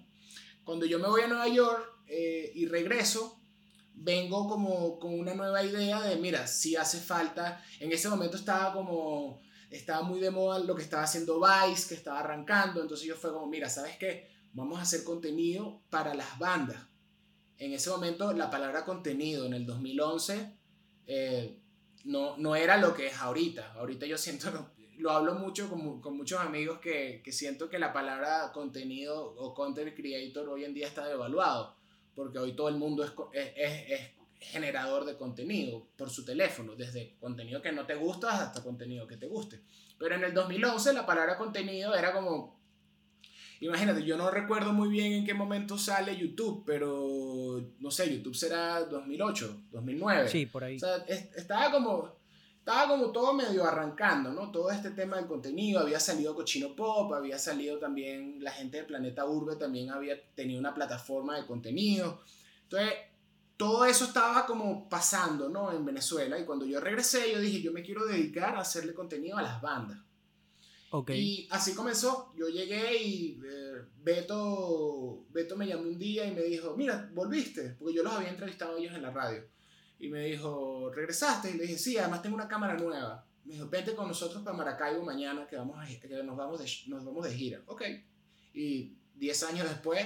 Cuando 0.66 0.86
yo 0.86 1.00
me 1.00 1.08
voy 1.08 1.22
a 1.22 1.28
Nueva 1.28 1.48
York 1.48 1.90
eh, 2.06 2.52
y 2.54 2.66
regreso, 2.66 3.40
vengo 3.94 4.50
como 4.50 5.00
con 5.00 5.18
una 5.18 5.34
nueva 5.34 5.64
idea 5.64 6.02
de, 6.02 6.18
mira, 6.18 6.46
si 6.48 6.76
hace 6.76 7.00
falta, 7.00 7.64
en 7.80 7.94
ese 7.94 8.10
momento 8.10 8.36
estaba 8.36 8.74
como, 8.74 9.42
estaba 9.72 10.04
muy 10.04 10.20
de 10.20 10.32
moda 10.32 10.60
lo 10.60 10.76
que 10.76 10.84
estaba 10.84 11.04
haciendo 11.04 11.40
Vice, 11.40 11.88
que 11.88 11.96
estaba 11.96 12.20
arrancando, 12.20 12.82
entonces 12.82 13.08
yo 13.08 13.16
fue 13.16 13.32
como, 13.32 13.48
mira, 13.48 13.70
¿sabes 13.70 13.96
qué? 13.98 14.28
Vamos 14.52 14.80
a 14.80 14.82
hacer 14.82 15.06
contenido 15.06 15.82
para 15.90 16.14
las 16.14 16.38
bandas. 16.38 16.88
En 17.58 17.72
ese 17.72 17.90
momento 17.90 18.34
la 18.34 18.50
palabra 18.50 18.84
contenido 18.84 19.46
en 19.46 19.54
el 19.54 19.66
2011 19.66 20.58
eh, 21.08 21.62
no, 22.04 22.36
no 22.38 22.56
era 22.58 22.76
lo 22.76 22.94
que 22.94 23.08
es 23.08 23.18
ahorita. 23.18 23.76
Ahorita 23.76 24.06
yo 24.06 24.18
siento, 24.18 24.72
lo 24.98 25.12
hablo 25.12 25.36
mucho 25.36 25.70
con, 25.70 26.02
con 26.02 26.18
muchos 26.18 26.40
amigos 26.40 26.80
que, 26.80 27.22
que, 27.24 27.32
siento 27.32 27.70
que 27.70 27.80
la 27.80 27.94
palabra 27.94 28.52
contenido 28.54 29.34
o 29.38 29.54
content 29.54 29.96
creator 29.96 30.50
hoy 30.50 30.64
en 30.64 30.74
día 30.74 30.88
está 30.88 31.08
devaluado, 31.08 31.76
porque 32.16 32.40
hoy 32.40 32.54
todo 32.54 32.70
el 32.70 32.76
mundo 32.76 33.04
es, 33.04 33.12
es, 33.34 33.92
es, 33.92 34.02
generador 34.40 35.06
de 35.06 35.18
contenido 35.18 35.88
por 35.98 36.10
su 36.10 36.24
teléfono, 36.24 36.76
desde 36.76 37.16
contenido 37.20 37.62
que 37.62 37.72
no 37.72 37.86
te 37.86 37.96
gusta 37.96 38.44
hasta 38.44 38.62
contenido 38.62 39.08
que 39.08 39.18
te 39.18 39.28
guste. 39.28 39.62
Pero 39.98 40.16
en 40.16 40.24
el 40.24 40.34
2011 40.34 40.94
la 40.94 41.06
palabra 41.06 41.38
contenido 41.38 41.96
era 41.96 42.14
como, 42.14 42.60
imagínate, 43.60 44.04
yo 44.04 44.18
no 44.18 44.30
recuerdo 44.30 44.74
muy 44.74 44.90
bien 44.90 45.14
en 45.14 45.26
qué 45.26 45.34
momento 45.34 45.78
sale 45.78 46.16
YouTube, 46.16 46.64
pero 46.66 47.62
no 47.80 47.92
sé, 47.92 48.14
YouTube 48.14 48.36
será 48.36 48.82
2008, 48.82 49.64
2009. 49.72 50.30
Sí, 50.30 50.46
por 50.46 50.64
ahí. 50.64 50.76
O 50.76 50.80
sea, 50.80 50.98
estaba 51.08 51.72
como 51.72 52.15
estaba 52.66 52.88
como 52.88 53.12
todo 53.12 53.32
medio 53.32 53.64
arrancando, 53.64 54.34
¿no? 54.34 54.52
Todo 54.52 54.72
este 54.72 54.90
tema 54.90 55.18
del 55.18 55.28
contenido, 55.28 55.82
había 55.82 56.00
salido 56.00 56.34
Cochino 56.34 56.76
Pop, 56.76 57.14
había 57.14 57.38
salido 57.38 57.78
también 57.78 58.44
la 58.44 58.50
gente 58.50 58.78
de 58.78 58.86
Planeta 58.86 59.24
Urbe, 59.28 59.56
también 59.56 59.92
había 59.92 60.20
tenido 60.34 60.60
una 60.60 60.74
plataforma 60.74 61.38
de 61.38 61.46
contenido. 61.46 62.24
Entonces, 62.64 62.92
todo 63.56 63.86
eso 63.86 64.06
estaba 64.06 64.48
como 64.48 64.90
pasando, 64.90 65.48
¿no? 65.48 65.72
En 65.72 65.86
Venezuela. 65.86 66.40
Y 66.40 66.46
cuando 66.46 66.66
yo 66.66 66.80
regresé, 66.80 67.32
yo 67.32 67.40
dije, 67.40 67.62
yo 67.62 67.72
me 67.72 67.84
quiero 67.84 68.04
dedicar 68.04 68.56
a 68.56 68.62
hacerle 68.62 68.96
contenido 68.96 69.38
a 69.38 69.44
las 69.44 69.62
bandas. 69.62 70.00
Okay. 70.90 71.22
Y 71.22 71.48
así 71.52 71.76
comenzó. 71.76 72.34
Yo 72.36 72.48
llegué 72.50 72.98
y 72.98 73.40
eh, 73.46 73.84
Beto, 74.02 75.24
Beto 75.30 75.56
me 75.56 75.68
llamó 75.68 75.84
un 75.84 76.00
día 76.00 76.26
y 76.26 76.34
me 76.34 76.42
dijo, 76.42 76.76
mira, 76.76 77.12
volviste, 77.14 77.76
porque 77.78 77.94
yo 77.94 78.02
los 78.02 78.14
había 78.14 78.30
entrevistado 78.30 78.76
a 78.76 78.80
ellos 78.80 78.96
en 78.96 79.04
la 79.04 79.12
radio. 79.12 79.44
Y 80.00 80.10
me 80.10 80.26
dijo, 80.26 80.92
¿regresaste? 80.94 81.52
Y 81.52 81.54
le 81.54 81.64
dije, 81.64 81.78
sí, 81.78 81.98
además 81.98 82.22
tengo 82.22 82.36
una 82.36 82.48
cámara 82.48 82.76
nueva. 82.76 83.26
Me 83.46 83.54
dijo, 83.54 83.70
vente 83.70 83.96
con 83.96 84.08
nosotros 84.08 84.44
para 84.44 84.58
Maracaibo 84.58 85.04
mañana, 85.04 85.48
que, 85.48 85.56
vamos 85.56 85.78
a, 85.80 85.86
que 85.86 86.08
nos, 86.24 86.36
vamos 86.36 86.60
de, 86.60 86.90
nos 86.90 87.06
vamos 87.06 87.24
de 87.26 87.34
gira. 87.34 87.62
Ok. 87.68 87.84
Y 88.54 88.98
10 89.16 89.44
años 89.44 89.70
después 89.70 90.06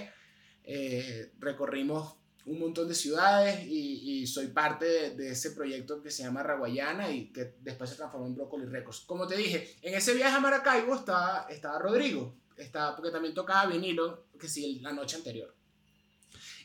eh, 0.63 1.31
recorrimos 1.39 2.15
un 2.45 2.59
montón 2.59 2.87
de 2.87 2.95
ciudades 2.95 3.65
y, 3.65 4.21
y 4.21 4.27
soy 4.27 4.47
parte 4.47 4.85
de, 4.85 5.15
de, 5.15 5.31
ese 5.31 5.51
proyecto 5.51 6.01
que 6.01 6.09
se 6.09 6.23
llama 6.23 6.41
Raguayana 6.41 7.11
y 7.11 7.31
que 7.31 7.55
después 7.61 7.89
se 7.89 7.95
transformó 7.95 8.27
en 8.27 8.35
Broccoli 8.35 8.65
Records. 8.65 9.01
Como 9.01 9.27
te 9.27 9.37
dije, 9.37 9.75
en 9.81 9.93
ese 9.93 10.13
viaje 10.13 10.35
a 10.35 10.39
Maracaibo 10.39 10.95
estaba, 10.95 11.45
estaba 11.49 11.79
Rodrigo, 11.79 12.35
estaba, 12.57 12.95
porque 12.95 13.11
también 13.11 13.33
tocaba 13.33 13.69
vinilo, 13.69 14.25
que 14.39 14.47
sí, 14.47 14.79
la 14.79 14.93
noche 14.93 15.17
anterior. 15.17 15.55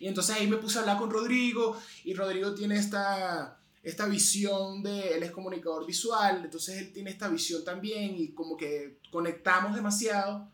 Y 0.00 0.08
entonces 0.08 0.36
ahí 0.36 0.46
me 0.46 0.56
puse 0.56 0.78
a 0.78 0.80
hablar 0.82 0.98
con 0.98 1.10
Rodrigo 1.10 1.76
y 2.04 2.14
Rodrigo 2.14 2.54
tiene 2.54 2.76
esta, 2.76 3.58
esta 3.82 4.06
visión 4.06 4.82
de, 4.82 5.14
él 5.14 5.22
es 5.22 5.30
comunicador 5.30 5.86
visual, 5.86 6.42
entonces 6.44 6.78
él 6.78 6.92
tiene 6.92 7.10
esta 7.10 7.28
visión 7.28 7.64
también 7.64 8.14
y 8.16 8.28
como 8.32 8.56
que 8.56 8.98
conectamos 9.10 9.74
demasiado 9.74 10.50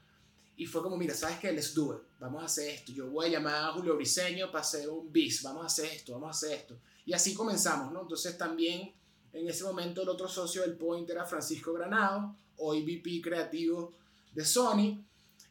y 0.57 0.67
fue 0.67 0.83
como, 0.83 0.97
mira, 0.97 1.15
¿sabes 1.15 1.39
qué? 1.39 1.53
Let's 1.53 1.73
do 1.73 1.95
it, 1.95 2.03
vamos 2.19 2.43
a 2.43 2.47
hacer 2.47 2.69
esto, 2.69 2.93
yo 2.93 3.09
voy 3.09 3.27
a 3.27 3.31
llamar 3.31 3.55
a 3.55 3.73
Julio 3.73 3.97
Briseño 3.97 4.51
para 4.51 4.63
hacer 4.63 4.89
un 4.91 5.11
bis, 5.11 5.43
vamos 5.43 5.63
a 5.63 5.67
hacer 5.67 5.87
esto, 5.87 6.13
vamos 6.13 6.29
a 6.29 6.31
hacer 6.31 6.59
esto. 6.59 6.79
Y 7.07 7.13
así 7.13 7.35
comenzamos, 7.35 7.93
¿no? 7.93 8.03
Entonces 8.03 8.37
también 8.37 8.93
en 9.33 9.49
ese 9.49 9.65
momento 9.65 10.03
el 10.03 10.09
otro 10.09 10.29
socio 10.29 10.63
del 10.63 10.77
Point 10.77 11.09
era 11.09 11.25
Francisco 11.25 11.73
Granado, 11.73 12.37
hoy 12.59 12.83
VP 12.83 13.23
creativo 13.23 13.95
de 14.33 14.45
Sony, 14.45 15.05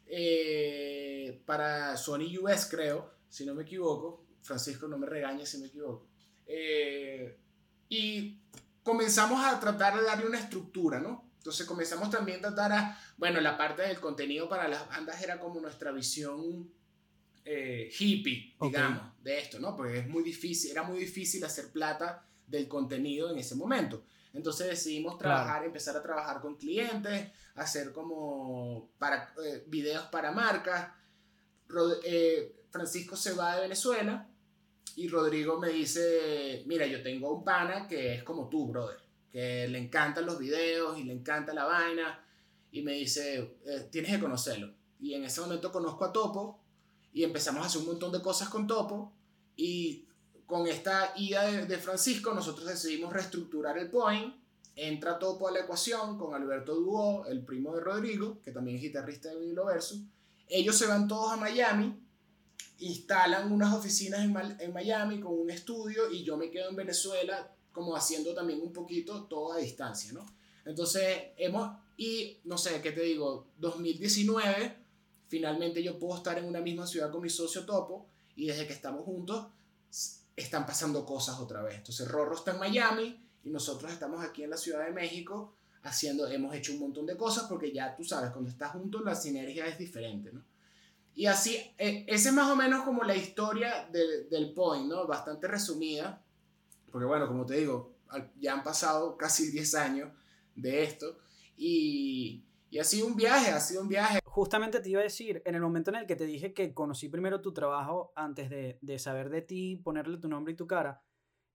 eh, 0.06 1.40
para 1.46 1.96
Sony 1.96 2.38
US 2.40 2.66
creo, 2.70 3.10
si 3.30 3.46
no 3.46 3.54
me 3.54 3.62
equivoco. 3.62 4.26
Francisco, 4.42 4.86
no 4.88 4.98
me 4.98 5.06
regañe 5.06 5.46
si 5.46 5.58
me 5.58 5.68
equivoco. 5.68 6.08
Eh, 6.46 7.38
y 7.88 8.38
comenzamos 8.82 9.42
a 9.44 9.58
tratar 9.58 9.96
de 9.96 10.02
darle 10.02 10.26
una 10.26 10.38
estructura, 10.38 11.00
¿no? 11.00 11.30
Entonces 11.38 11.66
comenzamos 11.66 12.10
también 12.10 12.38
a 12.38 12.48
tratar 12.48 12.72
a, 12.72 12.98
bueno, 13.16 13.40
la 13.40 13.56
parte 13.56 13.82
del 13.82 13.98
contenido 13.98 14.48
para 14.48 14.68
las 14.68 14.86
bandas 14.88 15.22
era 15.22 15.40
como 15.40 15.60
nuestra 15.60 15.90
visión 15.90 16.70
eh, 17.44 17.90
hippie, 17.98 18.54
digamos, 18.60 19.00
okay. 19.00 19.22
de 19.22 19.38
esto, 19.38 19.58
¿no? 19.58 19.74
Porque 19.74 20.00
es 20.00 20.08
muy 20.08 20.22
difícil, 20.22 20.70
era 20.70 20.82
muy 20.82 20.98
difícil 20.98 21.42
hacer 21.44 21.72
plata 21.72 22.26
del 22.46 22.68
contenido 22.68 23.30
en 23.30 23.38
ese 23.38 23.54
momento. 23.54 24.04
Entonces 24.32 24.68
decidimos 24.68 25.18
trabajar, 25.18 25.46
claro. 25.46 25.66
empezar 25.66 25.96
a 25.96 26.02
trabajar 26.02 26.40
con 26.40 26.56
clientes, 26.56 27.30
hacer 27.54 27.92
como 27.92 28.90
para, 28.98 29.32
eh, 29.44 29.64
videos 29.66 30.06
para 30.06 30.30
marcas. 30.32 30.92
Eh, 32.04 32.59
Francisco 32.70 33.16
se 33.16 33.32
va 33.34 33.56
de 33.56 33.62
Venezuela 33.62 34.28
y 34.96 35.08
Rodrigo 35.08 35.58
me 35.58 35.68
dice, 35.68 36.62
mira, 36.66 36.86
yo 36.86 37.02
tengo 37.02 37.32
un 37.32 37.44
pana 37.44 37.86
que 37.88 38.14
es 38.14 38.22
como 38.22 38.48
tú, 38.48 38.66
brother, 38.66 38.98
que 39.30 39.68
le 39.68 39.78
encantan 39.78 40.26
los 40.26 40.38
videos 40.38 40.98
y 40.98 41.04
le 41.04 41.12
encanta 41.12 41.54
la 41.54 41.64
vaina 41.64 42.24
y 42.72 42.82
me 42.82 42.92
dice, 42.92 43.58
eh, 43.64 43.88
tienes 43.90 44.12
que 44.12 44.20
conocerlo. 44.20 44.72
Y 45.00 45.14
en 45.14 45.24
ese 45.24 45.40
momento 45.40 45.72
conozco 45.72 46.04
a 46.04 46.12
Topo 46.12 46.60
y 47.12 47.24
empezamos 47.24 47.62
a 47.62 47.66
hacer 47.66 47.80
un 47.80 47.88
montón 47.88 48.12
de 48.12 48.20
cosas 48.20 48.48
con 48.48 48.66
Topo 48.66 49.12
y 49.56 50.06
con 50.46 50.66
esta 50.66 51.12
ida 51.16 51.50
de, 51.50 51.78
Francisco 51.78 52.34
nosotros 52.34 52.66
decidimos 52.66 53.12
reestructurar 53.12 53.78
el 53.78 53.90
point. 53.90 54.34
Entra 54.76 55.18
Topo 55.18 55.48
a 55.48 55.52
la 55.52 55.60
ecuación 55.60 56.18
con 56.18 56.34
Alberto 56.34 56.74
Duo, 56.74 57.26
el 57.26 57.44
primo 57.44 57.74
de 57.74 57.80
Rodrigo, 57.80 58.40
que 58.42 58.52
también 58.52 58.76
es 58.76 58.82
guitarrista 58.82 59.28
de 59.30 59.38
Vinilo 59.38 59.66
Verso. 59.66 59.96
Ellos 60.48 60.76
se 60.76 60.86
van 60.86 61.06
todos 61.06 61.32
a 61.32 61.36
Miami 61.36 62.09
instalan 62.80 63.52
unas 63.52 63.74
oficinas 63.74 64.20
en, 64.20 64.56
en, 64.58 64.72
Miami 64.72 65.20
con 65.20 65.38
un 65.38 65.50
estudio 65.50 66.10
y 66.10 66.24
yo 66.24 66.36
me 66.36 66.50
quedo 66.50 66.70
en 66.70 66.76
Venezuela 66.76 67.50
como 67.72 67.94
haciendo 67.94 68.34
también 68.34 68.60
un 68.60 68.72
poquito 68.72 69.24
todo 69.24 69.52
a 69.52 69.58
distancia, 69.58 70.12
¿no? 70.12 70.26
Entonces, 70.64 71.28
hemos, 71.36 71.70
y 71.96 72.38
no 72.44 72.58
sé, 72.58 72.80
¿qué 72.82 72.92
te 72.92 73.02
digo? 73.02 73.46
2019, 73.58 74.76
finalmente 75.28 75.82
yo 75.82 75.98
puedo 75.98 76.16
estar 76.16 76.38
en 76.38 76.44
una 76.44 76.60
misma 76.60 76.86
ciudad 76.86 77.10
con 77.10 77.22
mi 77.22 77.30
socio 77.30 77.64
Topo 77.64 78.06
y 78.36 78.46
desde 78.46 78.66
que 78.66 78.72
estamos 78.72 79.04
juntos 79.04 79.46
están 80.36 80.66
pasando 80.66 81.04
cosas 81.04 81.38
otra 81.38 81.62
vez. 81.62 81.76
Entonces, 81.76 82.08
Rorro 82.08 82.34
está 82.34 82.52
en 82.52 82.58
Miami 82.58 83.20
y 83.44 83.50
nosotros 83.50 83.92
estamos 83.92 84.24
aquí 84.24 84.42
en 84.42 84.50
la 84.50 84.56
Ciudad 84.56 84.84
de 84.84 84.92
México 84.92 85.54
haciendo, 85.82 86.26
hemos 86.26 86.54
hecho 86.54 86.72
un 86.72 86.80
montón 86.80 87.06
de 87.06 87.16
cosas 87.16 87.44
porque 87.48 87.72
ya 87.72 87.96
tú 87.96 88.04
sabes, 88.04 88.30
cuando 88.30 88.50
estás 88.50 88.72
juntos 88.72 89.02
la 89.02 89.14
sinergia 89.14 89.66
es 89.66 89.78
diferente, 89.78 90.30
¿no? 90.32 90.44
Y 91.14 91.26
así, 91.26 91.56
eh, 91.76 92.04
esa 92.08 92.28
es 92.30 92.34
más 92.34 92.50
o 92.50 92.56
menos 92.56 92.84
como 92.84 93.02
la 93.02 93.16
historia 93.16 93.88
de, 93.92 94.24
del 94.24 94.54
point, 94.54 94.86
¿no? 94.86 95.06
Bastante 95.06 95.48
resumida, 95.48 96.24
porque 96.90 97.06
bueno, 97.06 97.26
como 97.26 97.46
te 97.46 97.56
digo, 97.56 97.96
ya 98.38 98.54
han 98.54 98.62
pasado 98.62 99.16
casi 99.16 99.50
10 99.50 99.74
años 99.74 100.12
de 100.54 100.82
esto 100.82 101.18
y, 101.56 102.44
y 102.70 102.78
ha 102.78 102.84
sido 102.84 103.06
un 103.06 103.16
viaje, 103.16 103.50
ha 103.50 103.60
sido 103.60 103.82
un 103.82 103.88
viaje. 103.88 104.20
Justamente 104.24 104.80
te 104.80 104.90
iba 104.90 105.00
a 105.00 105.04
decir, 105.04 105.42
en 105.44 105.54
el 105.54 105.60
momento 105.60 105.90
en 105.90 105.96
el 105.96 106.06
que 106.06 106.16
te 106.16 106.26
dije 106.26 106.52
que 106.52 106.74
conocí 106.74 107.08
primero 107.08 107.40
tu 107.40 107.52
trabajo 107.52 108.12
antes 108.14 108.50
de, 108.50 108.78
de 108.80 108.98
saber 108.98 109.30
de 109.30 109.42
ti, 109.42 109.76
ponerle 109.76 110.18
tu 110.18 110.28
nombre 110.28 110.52
y 110.52 110.56
tu 110.56 110.66
cara, 110.66 111.02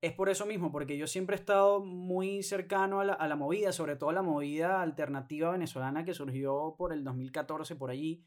es 0.01 0.13
por 0.13 0.29
eso 0.29 0.45
mismo, 0.45 0.71
porque 0.71 0.97
yo 0.97 1.07
siempre 1.07 1.35
he 1.35 1.39
estado 1.39 1.83
muy 1.83 2.43
cercano 2.43 2.99
a 2.99 3.05
la, 3.05 3.13
a 3.13 3.27
la 3.27 3.35
movida, 3.35 3.71
sobre 3.71 3.95
todo 3.95 4.11
la 4.11 4.21
movida 4.21 4.81
alternativa 4.81 5.51
venezolana 5.51 6.05
que 6.05 6.13
surgió 6.13 6.75
por 6.77 6.93
el 6.93 7.03
2014 7.03 7.75
por 7.75 7.89
allí 7.89 8.23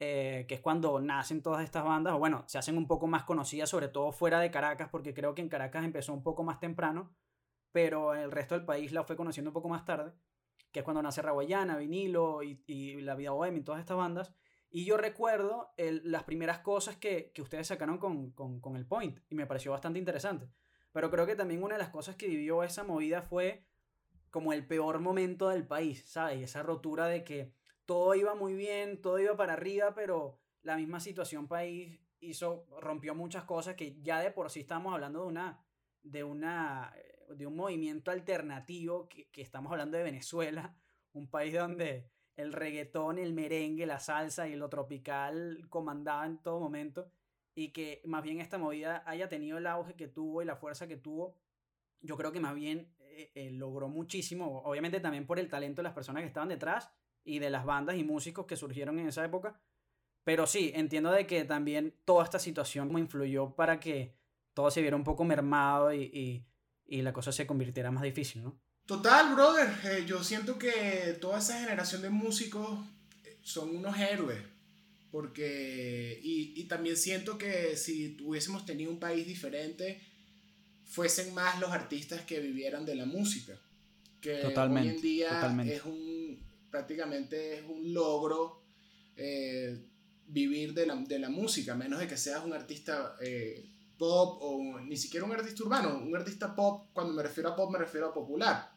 eh, 0.00 0.44
que 0.48 0.54
es 0.54 0.60
cuando 0.60 1.00
nacen 1.00 1.42
todas 1.42 1.62
estas 1.62 1.84
bandas, 1.84 2.14
o 2.14 2.18
bueno, 2.18 2.44
se 2.46 2.58
hacen 2.58 2.76
un 2.76 2.86
poco 2.86 3.06
más 3.06 3.24
conocidas, 3.24 3.70
sobre 3.70 3.88
todo 3.88 4.12
fuera 4.12 4.40
de 4.40 4.50
Caracas, 4.50 4.88
porque 4.90 5.14
creo 5.14 5.34
que 5.34 5.42
en 5.42 5.48
Caracas 5.48 5.84
empezó 5.84 6.12
un 6.12 6.22
poco 6.22 6.42
más 6.42 6.60
temprano, 6.60 7.14
pero 7.72 8.14
el 8.14 8.30
resto 8.30 8.54
del 8.54 8.64
país 8.64 8.92
la 8.92 9.04
fue 9.04 9.16
conociendo 9.16 9.50
un 9.50 9.54
poco 9.54 9.68
más 9.68 9.84
tarde, 9.84 10.12
que 10.72 10.80
es 10.80 10.84
cuando 10.84 11.02
nace 11.02 11.22
Raguayana, 11.22 11.76
Vinilo 11.76 12.42
y, 12.42 12.62
y 12.66 13.00
La 13.02 13.14
Vida 13.14 13.30
Bohemia 13.30 13.60
y 13.60 13.64
todas 13.64 13.80
estas 13.80 13.96
bandas. 13.96 14.34
Y 14.70 14.84
yo 14.84 14.96
recuerdo 14.96 15.72
las 15.76 16.24
primeras 16.24 16.58
cosas 16.58 16.96
que, 16.96 17.30
que 17.32 17.42
ustedes 17.42 17.68
sacaron 17.68 17.98
con, 17.98 18.32
con, 18.32 18.60
con, 18.60 18.74
el 18.74 18.84
Point, 18.84 19.20
y 19.30 19.36
me 19.36 19.46
pareció 19.46 19.70
bastante 19.70 20.00
interesante. 20.00 20.48
Pero 20.90 21.12
creo 21.12 21.26
que 21.26 21.36
también 21.36 21.62
una 21.62 21.76
de 21.76 21.78
las 21.78 21.90
cosas 21.90 22.16
que 22.16 22.26
vivió 22.26 22.64
esa 22.64 22.82
movida 22.82 23.22
fue 23.22 23.64
como 24.30 24.52
el 24.52 24.66
peor 24.66 24.98
momento 24.98 25.48
del 25.48 25.64
país, 25.64 26.04
¿sabes? 26.08 26.40
Y 26.40 26.42
esa 26.42 26.64
rotura 26.64 27.06
de 27.06 27.22
que 27.22 27.52
todo 27.86 28.14
iba 28.14 28.34
muy 28.34 28.54
bien, 28.54 29.00
todo 29.00 29.18
iba 29.18 29.36
para 29.36 29.54
arriba, 29.54 29.94
pero 29.94 30.38
la 30.62 30.76
misma 30.76 31.00
situación 31.00 31.48
país 31.48 32.00
hizo, 32.20 32.66
rompió 32.80 33.14
muchas 33.14 33.44
cosas 33.44 33.74
que 33.74 34.00
ya 34.02 34.20
de 34.20 34.30
por 34.30 34.50
sí 34.50 34.60
estamos 34.60 34.94
hablando 34.94 35.22
de 35.22 35.26
una, 35.26 35.64
de 36.02 36.24
una, 36.24 36.92
eh, 36.96 37.34
de 37.34 37.46
un 37.46 37.56
movimiento 37.56 38.10
alternativo 38.10 39.08
que, 39.08 39.28
que 39.30 39.42
estamos 39.42 39.72
hablando 39.72 39.96
de 39.96 40.04
Venezuela, 40.04 40.76
un 41.12 41.28
país 41.28 41.54
donde 41.54 42.10
el 42.36 42.52
reggaetón, 42.52 43.18
el 43.18 43.32
merengue, 43.32 43.86
la 43.86 44.00
salsa 44.00 44.48
y 44.48 44.56
lo 44.56 44.68
tropical 44.68 45.66
comandaba 45.68 46.26
en 46.26 46.38
todo 46.38 46.58
momento 46.58 47.10
y 47.54 47.68
que 47.68 48.02
más 48.04 48.22
bien 48.22 48.40
esta 48.40 48.58
movida 48.58 49.02
haya 49.06 49.28
tenido 49.28 49.58
el 49.58 49.66
auge 49.66 49.94
que 49.94 50.08
tuvo 50.08 50.42
y 50.42 50.44
la 50.44 50.56
fuerza 50.56 50.88
que 50.88 50.96
tuvo, 50.96 51.36
yo 52.00 52.16
creo 52.16 52.32
que 52.32 52.40
más 52.40 52.54
bien 52.54 52.92
eh, 52.98 53.30
eh, 53.34 53.50
logró 53.52 53.88
muchísimo, 53.88 54.62
obviamente 54.64 54.98
también 54.98 55.26
por 55.26 55.38
el 55.38 55.48
talento 55.48 55.80
de 55.80 55.84
las 55.84 55.92
personas 55.92 56.22
que 56.22 56.26
estaban 56.26 56.48
detrás 56.48 56.90
y 57.24 57.38
de 57.38 57.50
las 57.50 57.64
bandas 57.64 57.96
y 57.96 58.04
músicos 58.04 58.46
que 58.46 58.56
surgieron 58.56 58.98
en 58.98 59.08
esa 59.08 59.24
época, 59.24 59.60
pero 60.24 60.46
sí, 60.46 60.72
entiendo 60.74 61.10
de 61.10 61.26
que 61.26 61.44
también 61.44 61.94
toda 62.04 62.24
esta 62.24 62.38
situación 62.38 62.92
me 62.92 63.00
influyó 63.00 63.54
para 63.54 63.80
que 63.80 64.14
todo 64.54 64.70
se 64.70 64.80
viera 64.80 64.96
un 64.96 65.04
poco 65.04 65.24
mermado 65.24 65.92
y, 65.92 66.02
y, 66.04 66.46
y 66.86 67.02
la 67.02 67.12
cosa 67.12 67.32
se 67.32 67.46
convirtiera 67.46 67.90
más 67.90 68.02
difícil, 68.02 68.44
¿no? 68.44 68.58
Total, 68.86 69.34
brother. 69.34 69.68
Eh, 69.84 70.04
yo 70.06 70.22
siento 70.22 70.58
que 70.58 71.16
toda 71.20 71.38
esa 71.38 71.58
generación 71.58 72.02
de 72.02 72.10
músicos 72.10 72.78
son 73.42 73.76
unos 73.76 73.98
héroes. 73.98 74.38
Porque. 75.10 76.20
Y, 76.22 76.60
y, 76.60 76.64
también 76.64 76.96
siento 76.96 77.38
que 77.38 77.76
si 77.76 78.16
hubiésemos 78.22 78.66
tenido 78.66 78.90
un 78.90 78.98
país 78.98 79.26
diferente, 79.26 80.02
fuesen 80.84 81.32
más 81.34 81.60
los 81.60 81.70
artistas 81.70 82.22
que 82.22 82.40
vivieran 82.40 82.84
de 82.84 82.96
la 82.96 83.06
música. 83.06 83.58
Que 84.20 84.38
totalmente, 84.38 84.90
hoy 84.90 84.96
en 84.96 85.02
día 85.02 85.74
es 85.74 85.84
un. 85.84 86.13
Prácticamente 86.74 87.58
es 87.58 87.64
un 87.68 87.94
logro 87.94 88.64
eh, 89.16 89.78
vivir 90.26 90.74
de 90.74 90.86
la, 90.86 90.96
de 90.96 91.18
la, 91.20 91.30
música, 91.30 91.76
menos 91.76 92.00
de 92.00 92.08
que 92.08 92.16
seas 92.16 92.44
un 92.44 92.52
artista. 92.52 93.16
Eh, 93.20 93.70
pop 93.96 94.38
o 94.42 94.80
ni 94.80 94.96
siquiera 94.96 95.24
un 95.24 95.30
artista 95.30 95.62
urbano, 95.62 95.98
un 95.98 96.16
artista 96.16 96.52
pop, 96.52 96.88
cuando 96.92 97.12
me 97.12 97.22
refiero 97.22 97.50
a 97.50 97.54
pop 97.54 97.70
me 97.70 97.78
refiero 97.78 98.08
a 98.08 98.12
popular 98.12 98.74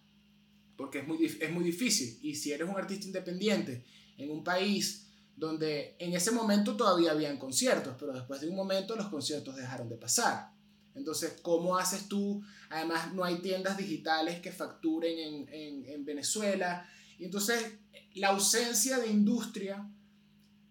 porque 0.78 1.00
es 1.00 1.08
muy, 1.08 1.26
es 1.26 1.52
muy 1.52 1.64
difícil. 1.64 2.20
Y 2.22 2.36
si 2.36 2.54
eres 2.54 2.70
un 2.70 2.78
artista 2.78 3.08
independiente 3.08 3.84
en 4.18 4.30
un 4.30 4.44
país 4.44 5.08
donde 5.36 5.96
en 6.00 6.14
ese 6.14 6.32
momento 6.32 6.78
todavía 6.78 7.12
habían 7.12 7.38
conciertos, 7.38 7.96
pero 8.00 8.14
después 8.14 8.40
de 8.42 8.48
un 8.48 8.56
momento 8.56 8.96
los 8.96 9.08
conciertos 9.08 9.56
dejaron 9.56 9.90
de 9.90 9.98
pasar. 9.98 10.52
Entonces, 10.96 11.40
¿cómo 11.42 11.78
haces 11.78 12.08
tú? 12.08 12.42
Además, 12.70 13.14
no 13.14 13.24
hay 13.24 13.38
tiendas 13.38 13.78
digitales 13.78 14.40
que 14.40 14.52
facturen 14.52 15.18
en, 15.18 15.54
en, 15.54 15.86
en 15.86 16.06
Venezuela. 16.06 16.90
Y 17.18 17.26
entonces, 17.26 17.80
la 18.16 18.30
ausencia 18.30 19.00
de 19.00 19.08
industria 19.08 19.90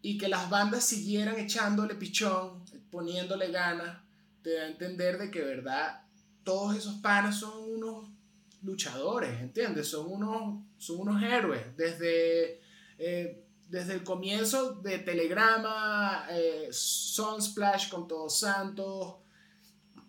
y 0.03 0.19
que 0.19 0.29
las 0.29 0.49
bandas 0.49 0.85
siguieran 0.85 1.39
echándole 1.39 1.95
pichón, 1.95 2.65
poniéndole 2.91 3.51
ganas, 3.51 3.99
te 4.43 4.55
da 4.55 4.63
a 4.63 4.69
entender 4.69 5.19
de 5.19 5.31
que, 5.31 5.43
verdad, 5.43 6.03
todos 6.45 6.77
esos 6.77 6.95
panes 6.97 7.37
son 7.37 7.71
unos 7.73 8.09
luchadores, 8.63 9.41
¿entiendes? 9.41 9.89
Son 9.89 10.07
unos, 10.07 10.63
son 10.79 11.01
unos 11.01 11.23
héroes. 11.23 11.77
Desde, 11.77 12.61
eh, 12.99 13.45
desde 13.69 13.95
el 13.95 14.05
comienzo 14.05 14.75
de 14.75 14.99
Telegrama, 14.99 16.27
eh, 16.31 16.69
Sunsplash 16.71 17.89
con 17.89 18.07
Todos 18.07 18.39
Santos, 18.39 19.17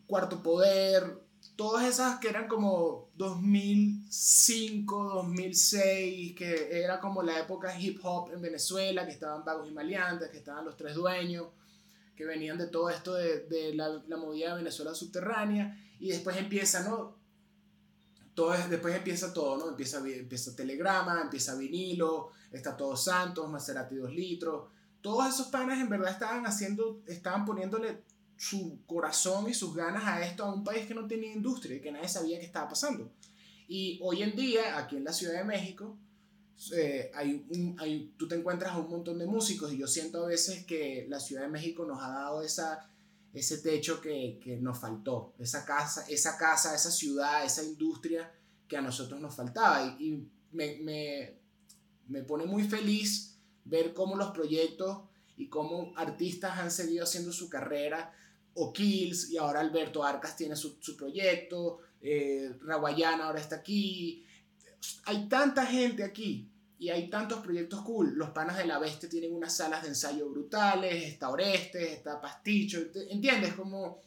Cuarto 0.06 0.42
Poder, 0.44 1.27
todas 1.58 1.86
esas 1.86 2.20
que 2.20 2.30
eran 2.30 2.48
como 2.48 3.10
2005, 3.16 5.04
2006, 5.16 6.36
que 6.38 6.82
era 6.82 7.02
como 7.02 7.22
la 7.24 7.40
época 7.40 7.78
hip 7.78 8.00
hop 8.04 8.32
en 8.32 8.42
Venezuela, 8.42 9.06
que 9.06 9.12
estaban 9.12 9.44
Vagos 9.44 9.68
y 9.68 9.72
Maleantes, 9.72 10.30
que 10.30 10.38
estaban 10.38 10.64
los 10.64 10.78
tres 10.78 10.96
dueños, 10.96 11.48
que 12.16 12.26
venían 12.26 12.58
de 12.58 12.68
todo 12.68 12.90
esto 12.90 13.16
de, 13.16 13.42
de 13.48 13.74
la, 13.74 13.90
la 14.08 14.18
movida 14.18 14.52
de 14.52 14.58
Venezuela 14.58 14.96
subterránea, 14.96 15.78
y 16.00 16.10
después 16.10 16.38
empieza, 16.38 16.88
¿no? 16.88 17.18
después 18.70 18.96
empieza 18.96 19.34
todo, 19.34 19.58
¿no? 19.58 19.70
Empieza, 19.70 19.98
empieza 19.98 20.56
Telegrama, 20.56 21.22
empieza 21.22 21.56
vinilo, 21.56 22.30
está 22.52 22.78
Todos 22.78 23.04
Santos, 23.04 23.50
Maserati 23.50 23.96
2 23.96 24.12
litros. 24.12 24.70
Todos 25.02 25.34
esos 25.34 25.48
panes 25.48 25.80
en 25.80 25.90
verdad 25.90 26.12
estaban 26.12 26.46
haciendo, 26.46 27.02
estaban 27.08 27.46
poniéndole 27.46 28.04
su 28.38 28.80
corazón 28.86 29.50
y 29.50 29.54
sus 29.54 29.76
ganas 29.76 30.04
a 30.06 30.26
esto 30.26 30.44
a 30.44 30.54
un 30.54 30.64
país 30.64 30.86
que 30.86 30.94
no 30.94 31.08
tenía 31.08 31.34
industria 31.34 31.78
y 31.78 31.82
que 31.82 31.92
nadie 31.92 32.08
sabía 32.08 32.40
qué 32.40 32.46
estaba 32.46 32.70
pasando. 32.70 33.12
Y 33.68 34.00
hoy 34.02 34.24
en 34.24 34.36
día, 34.36 34.78
aquí 34.78 34.96
en 34.96 35.04
la 35.04 35.12
Ciudad 35.14 35.34
de 35.34 35.44
México, 35.44 35.98
eh, 36.74 37.12
hay 37.14 37.46
un, 37.50 37.76
hay, 37.80 38.14
tú 38.18 38.28
te 38.28 38.36
encuentras 38.36 38.74
a 38.74 38.78
un 38.78 38.90
montón 38.90 39.20
de 39.20 39.26
músicos 39.26 39.74
y 39.74 39.78
yo 39.78 39.88
siento 39.88 40.24
a 40.24 40.28
veces 40.28 40.66
que 40.66 41.06
la 41.10 41.20
Ciudad 41.20 41.44
de 41.44 41.50
México 41.50 41.86
nos 41.86 42.02
ha 42.02 42.10
dado 42.10 42.42
esa 42.42 42.90
ese 43.34 43.60
techo 43.60 44.02
que, 44.02 44.40
que, 44.44 44.58
nos 44.58 44.80
faltó, 44.80 45.36
esa 45.38 45.66
casa, 45.66 46.06
esa 46.10 46.38
casa, 46.38 46.74
esa 46.74 46.90
ciudad, 46.90 47.46
esa 47.46 47.64
industria 47.64 48.32
que 48.68 48.78
a 48.78 48.82
nosotros 48.82 49.20
nos 49.22 49.36
faltaba. 49.36 49.96
Y, 50.00 50.08
y 50.08 50.32
me, 50.52 50.78
me, 50.78 51.40
me, 52.08 52.24
pone 52.24 52.46
muy 52.46 52.64
feliz 52.64 53.38
ver 53.64 53.94
cómo 53.94 54.16
los 54.16 54.32
proyectos 54.32 55.04
y 55.36 55.50
cómo 55.50 55.94
artistas 55.96 56.58
han 56.58 56.72
seguido 56.72 57.04
haciendo 57.04 57.32
su 57.32 57.50
carrera. 57.50 58.12
O 58.60 58.74
Kills, 58.74 59.30
y 59.30 59.38
ahora 59.38 59.60
Alberto 59.60 60.04
Arcas 60.04 60.36
tiene 60.36 60.56
su, 60.56 60.78
su 60.80 60.98
proyecto, 60.98 61.80
eh, 62.02 62.56
Raguayana 62.62 63.26
ahora 63.26 63.40
está 63.40 63.58
aquí. 63.58 64.26
Hay 65.06 65.28
tanta 65.28 65.66
gente 65.66 66.04
aquí 66.04 66.50
y 66.80 66.90
hay 66.90 67.10
tantos 67.10 67.40
proyectos 67.40 67.82
cool. 67.82 68.14
Los 68.16 68.30
panas 68.30 68.58
de 68.58 68.66
la 68.66 68.80
bestia 68.80 69.10
tienen 69.10 69.34
unas 69.34 69.56
salas 69.56 69.84
de 69.84 69.90
ensayo 69.90 70.30
brutales, 70.30 71.04
está 71.04 71.30
Orestes, 71.30 71.92
está 71.92 72.22
Pasticho, 72.22 72.80
¿entiendes? 73.10 73.54
Como 73.54 74.02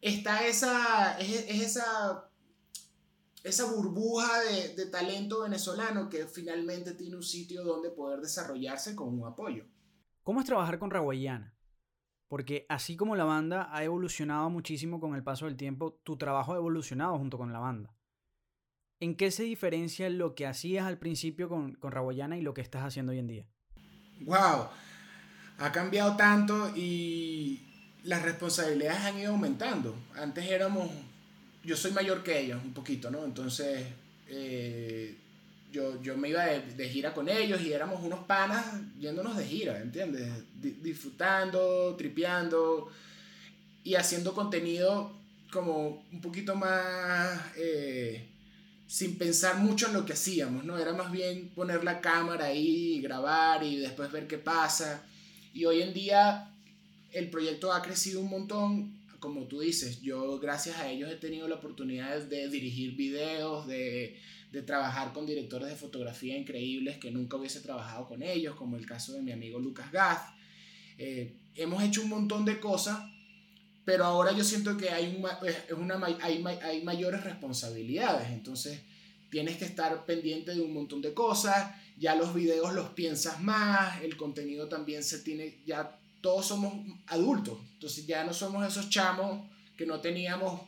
está 0.00 0.46
esa, 0.46 1.18
es, 1.18 1.46
esa, 1.48 2.28
esa 3.44 3.64
burbuja 3.66 4.40
de, 4.40 4.74
de, 4.74 4.86
talento 4.86 5.42
venezolano 5.42 6.08
que 6.08 6.26
finalmente 6.26 6.92
tiene 6.94 7.16
un 7.16 7.22
sitio 7.22 7.62
donde 7.62 7.90
poder 7.90 8.20
desarrollarse 8.20 8.96
con 8.96 9.18
un 9.18 9.26
apoyo. 9.26 9.64
¿Cómo 10.22 10.40
es 10.40 10.46
trabajar 10.46 10.78
con 10.78 10.90
Raguayana? 10.90 11.54
Porque 12.30 12.64
así 12.68 12.96
como 12.96 13.16
la 13.16 13.24
banda 13.24 13.68
ha 13.72 13.82
evolucionado 13.82 14.48
muchísimo 14.50 15.00
con 15.00 15.16
el 15.16 15.24
paso 15.24 15.46
del 15.46 15.56
tiempo, 15.56 15.98
tu 16.04 16.16
trabajo 16.16 16.52
ha 16.52 16.58
evolucionado 16.58 17.18
junto 17.18 17.36
con 17.36 17.52
la 17.52 17.58
banda. 17.58 17.92
¿En 19.00 19.16
qué 19.16 19.32
se 19.32 19.42
diferencia 19.42 20.08
lo 20.08 20.36
que 20.36 20.46
hacías 20.46 20.86
al 20.86 20.96
principio 20.96 21.48
con, 21.48 21.72
con 21.74 21.90
Raboyana 21.90 22.38
y 22.38 22.42
lo 22.42 22.54
que 22.54 22.60
estás 22.60 22.84
haciendo 22.84 23.10
hoy 23.10 23.18
en 23.18 23.26
día? 23.26 23.46
¡Wow! 24.20 24.68
Ha 25.58 25.72
cambiado 25.72 26.16
tanto 26.16 26.70
y 26.76 27.66
las 28.04 28.22
responsabilidades 28.22 29.00
han 29.00 29.18
ido 29.18 29.32
aumentando. 29.32 29.96
Antes 30.14 30.48
éramos, 30.48 30.88
yo 31.64 31.76
soy 31.76 31.90
mayor 31.90 32.22
que 32.22 32.38
ellos 32.38 32.62
un 32.64 32.72
poquito, 32.72 33.10
¿no? 33.10 33.24
Entonces 33.24 33.88
eh, 34.28 35.18
yo, 35.70 36.00
yo 36.02 36.16
me 36.16 36.30
iba 36.30 36.44
de, 36.44 36.60
de, 36.60 36.88
gira 36.88 37.12
con 37.12 37.28
ellos 37.28 37.60
y 37.60 37.72
éramos 37.72 38.02
unos 38.02 38.24
panas 38.26 38.64
yéndonos 38.98 39.36
de 39.36 39.46
gira, 39.46 39.80
¿entiendes? 39.80 40.28
Disfrutando, 40.82 41.94
tripeando 41.96 42.90
y 43.84 43.94
haciendo 43.94 44.34
contenido 44.34 45.12
como 45.52 46.04
un 46.12 46.20
poquito 46.20 46.54
más... 46.54 47.40
Eh, 47.56 48.26
sin 48.90 49.16
pensar 49.16 49.58
mucho 49.58 49.86
en 49.86 49.92
lo 49.92 50.04
que 50.04 50.14
hacíamos, 50.14 50.64
¿no? 50.64 50.76
Era 50.76 50.92
más 50.92 51.12
bien 51.12 51.50
poner 51.50 51.84
la 51.84 52.00
cámara 52.00 52.46
ahí, 52.46 53.00
grabar 53.00 53.62
y 53.62 53.76
después 53.76 54.10
ver 54.10 54.26
qué 54.26 54.36
pasa. 54.36 55.04
Y 55.54 55.64
hoy 55.64 55.80
en 55.80 55.94
día 55.94 56.50
el 57.12 57.30
proyecto 57.30 57.72
ha 57.72 57.82
crecido 57.82 58.20
un 58.20 58.30
montón, 58.30 58.98
como 59.20 59.44
tú 59.44 59.60
dices, 59.60 60.00
yo 60.02 60.40
gracias 60.40 60.78
a 60.78 60.90
ellos 60.90 61.08
he 61.08 61.14
tenido 61.14 61.46
la 61.46 61.54
oportunidad 61.54 62.20
de 62.22 62.48
dirigir 62.48 62.96
videos, 62.96 63.68
de, 63.68 64.18
de 64.50 64.62
trabajar 64.62 65.12
con 65.12 65.26
directores 65.26 65.68
de 65.68 65.76
fotografía 65.76 66.36
increíbles 66.36 66.98
que 66.98 67.10
nunca 67.10 67.36
hubiese 67.36 67.60
trabajado 67.60 68.06
con 68.06 68.22
ellos, 68.22 68.56
como 68.56 68.76
el 68.76 68.86
caso 68.86 69.12
de 69.12 69.22
mi 69.22 69.32
amigo 69.32 69.58
Lucas 69.58 69.92
Gath. 69.92 70.34
Eh, 70.98 71.36
hemos 71.54 71.82
hecho 71.82 72.02
un 72.02 72.08
montón 72.08 72.44
de 72.44 72.58
cosas 72.58 73.00
pero 73.90 74.04
ahora 74.04 74.30
yo 74.30 74.44
siento 74.44 74.76
que 74.76 74.90
hay, 74.90 75.16
un, 75.16 75.26
es 75.44 75.72
una, 75.72 76.00
hay, 76.22 76.44
hay 76.62 76.84
mayores 76.84 77.24
responsabilidades, 77.24 78.28
entonces 78.28 78.80
tienes 79.30 79.56
que 79.56 79.64
estar 79.64 80.06
pendiente 80.06 80.54
de 80.54 80.60
un 80.60 80.72
montón 80.72 81.02
de 81.02 81.14
cosas, 81.14 81.74
ya 81.96 82.14
los 82.14 82.32
videos 82.32 82.72
los 82.72 82.90
piensas 82.90 83.40
más, 83.40 84.00
el 84.02 84.16
contenido 84.16 84.68
también 84.68 85.02
se 85.02 85.18
tiene, 85.20 85.58
ya 85.66 85.98
todos 86.20 86.46
somos 86.46 86.72
adultos, 87.06 87.58
entonces 87.74 88.06
ya 88.06 88.22
no 88.24 88.32
somos 88.32 88.64
esos 88.64 88.90
chamos 88.90 89.48
que 89.76 89.86
no 89.86 90.00
teníamos 90.00 90.60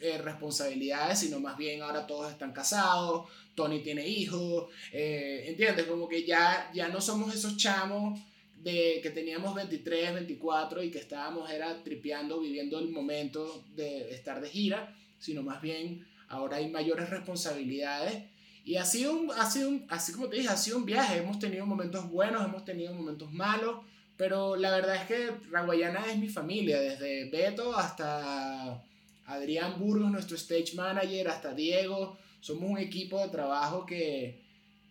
eh, 0.00 0.18
responsabilidades, 0.18 1.18
sino 1.20 1.40
más 1.40 1.56
bien 1.56 1.82
ahora 1.82 2.06
todos 2.06 2.30
están 2.30 2.52
casados, 2.52 3.28
Tony 3.54 3.80
tiene 3.80 4.06
hijos, 4.06 4.70
eh, 4.92 5.44
¿entiendes? 5.48 5.86
Como 5.86 6.08
que 6.08 6.24
ya, 6.24 6.70
ya 6.72 6.88
no 6.88 7.00
somos 7.00 7.34
esos 7.34 7.56
chamos 7.56 8.20
de 8.62 9.00
que 9.02 9.10
teníamos 9.10 9.54
23, 9.54 10.14
24 10.14 10.82
y 10.82 10.90
que 10.90 10.98
estábamos 10.98 11.50
era 11.50 11.82
tripeando, 11.82 12.40
viviendo 12.40 12.78
el 12.78 12.90
momento 12.90 13.64
de 13.74 14.10
estar 14.12 14.40
de 14.40 14.48
gira, 14.48 14.94
sino 15.18 15.42
más 15.42 15.60
bien 15.60 16.06
ahora 16.28 16.58
hay 16.58 16.70
mayores 16.70 17.10
responsabilidades 17.10 18.24
Y 18.64 18.76
ha 18.76 18.84
sido, 18.84 19.14
un, 19.14 19.30
ha 19.32 19.50
sido 19.50 19.70
un, 19.70 19.86
así 19.88 20.12
como 20.12 20.28
te 20.28 20.36
dije, 20.36 20.48
ha 20.48 20.56
sido 20.56 20.78
un 20.78 20.84
viaje. 20.84 21.18
Hemos 21.18 21.38
tenido 21.38 21.64
momentos 21.66 22.08
buenos, 22.10 22.44
hemos 22.44 22.64
tenido 22.64 22.92
momentos 22.92 23.32
malos, 23.32 23.84
pero 24.16 24.56
la 24.56 24.70
verdad 24.70 24.96
es 24.96 25.06
que 25.06 25.30
Raguayana 25.50 26.04
es 26.12 26.18
mi 26.18 26.28
familia, 26.28 26.78
desde 26.80 27.30
Beto 27.30 27.74
hasta 27.76 28.84
Adrián 29.28 29.78
Burgos, 29.78 30.10
nuestro 30.10 30.36
stage 30.36 30.74
manager, 30.74 31.28
hasta 31.28 31.54
Diego. 31.54 32.18
Somos 32.40 32.70
un 32.70 32.78
equipo 32.78 33.20
de 33.20 33.28
trabajo 33.28 33.84
que, 33.84 34.42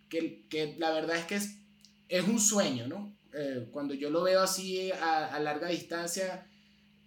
que, 0.09 0.45
que 0.47 0.75
la 0.77 0.91
verdad 0.91 1.17
es 1.17 1.25
que 1.25 1.35
es, 1.35 1.57
es 2.07 2.27
un 2.27 2.39
sueño, 2.39 2.87
¿no? 2.87 3.17
Eh, 3.33 3.67
cuando 3.71 3.93
yo 3.93 4.09
lo 4.09 4.23
veo 4.23 4.41
así 4.41 4.91
a, 4.91 5.33
a 5.35 5.39
larga 5.39 5.69
distancia, 5.69 6.47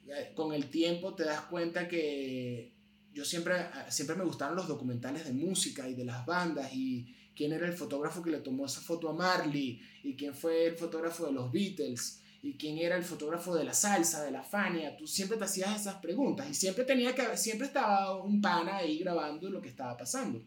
eh, 0.09 0.33
con 0.35 0.53
el 0.53 0.71
tiempo 0.71 1.15
te 1.15 1.25
das 1.25 1.43
cuenta 1.43 1.87
que 1.87 2.73
yo 3.13 3.25
siempre, 3.25 3.55
siempre 3.89 4.17
me 4.17 4.25
gustaron 4.25 4.57
los 4.57 4.69
documentales 4.69 5.25
de 5.25 5.33
música 5.33 5.89
y 5.89 5.95
de 5.95 6.05
las 6.05 6.27
bandas 6.27 6.73
y 6.75 7.15
quién 7.35 7.53
era 7.53 7.67
el 7.67 7.75
fotógrafo 7.75 8.23
que 8.23 8.31
le 8.31 8.39
tomó 8.39 8.67
esa 8.67 8.81
foto 8.81 9.09
a 9.09 9.13
Marley 9.13 9.81
y 10.03 10.17
quién 10.17 10.35
fue 10.35 10.67
el 10.67 10.77
fotógrafo 10.77 11.27
de 11.27 11.33
los 11.33 11.51
Beatles 11.53 12.20
y 12.43 12.57
quién 12.57 12.79
era 12.79 12.97
el 12.97 13.05
fotógrafo 13.05 13.55
de 13.55 13.65
la 13.65 13.75
salsa, 13.75 14.25
de 14.25 14.31
la 14.31 14.43
Fania, 14.43 14.97
tú 14.97 15.07
siempre 15.07 15.37
te 15.37 15.45
hacías 15.45 15.79
esas 15.79 15.97
preguntas 15.97 16.49
y 16.49 16.55
siempre 16.55 16.85
tenía 16.85 17.15
que 17.15 17.37
siempre 17.37 17.67
estaba 17.67 18.23
un 18.23 18.41
pana 18.41 18.79
ahí 18.79 18.99
grabando 18.99 19.51
lo 19.51 19.61
que 19.61 19.69
estaba 19.69 19.97
pasando. 19.97 20.43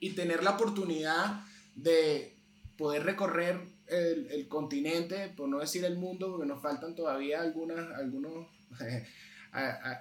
Y 0.00 0.10
tener 0.10 0.42
la 0.42 0.50
oportunidad 0.52 1.44
de 1.74 2.36
poder 2.76 3.04
recorrer 3.04 3.60
el, 3.86 4.26
el 4.30 4.48
continente, 4.48 5.28
por 5.28 5.48
no 5.48 5.60
decir 5.60 5.84
el 5.84 5.96
mundo, 5.96 6.30
porque 6.32 6.46
nos 6.46 6.60
faltan 6.60 6.94
todavía 6.94 7.40
algunas, 7.40 7.96
algunos, 7.96 8.48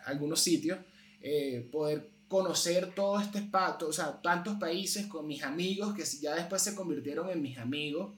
algunos 0.05 0.39
sitios, 0.39 0.79
eh, 1.21 1.67
poder 1.71 2.09
conocer 2.27 2.95
todo 2.95 3.19
este 3.19 3.37
espacio, 3.37 3.87
o 3.87 3.93
sea, 3.93 4.19
tantos 4.21 4.57
países 4.57 5.05
con 5.05 5.27
mis 5.27 5.43
amigos 5.43 5.93
que 5.93 6.03
ya 6.19 6.33
después 6.33 6.61
se 6.63 6.73
convirtieron 6.73 7.29
en 7.29 7.41
mis 7.41 7.59
amigos. 7.59 8.17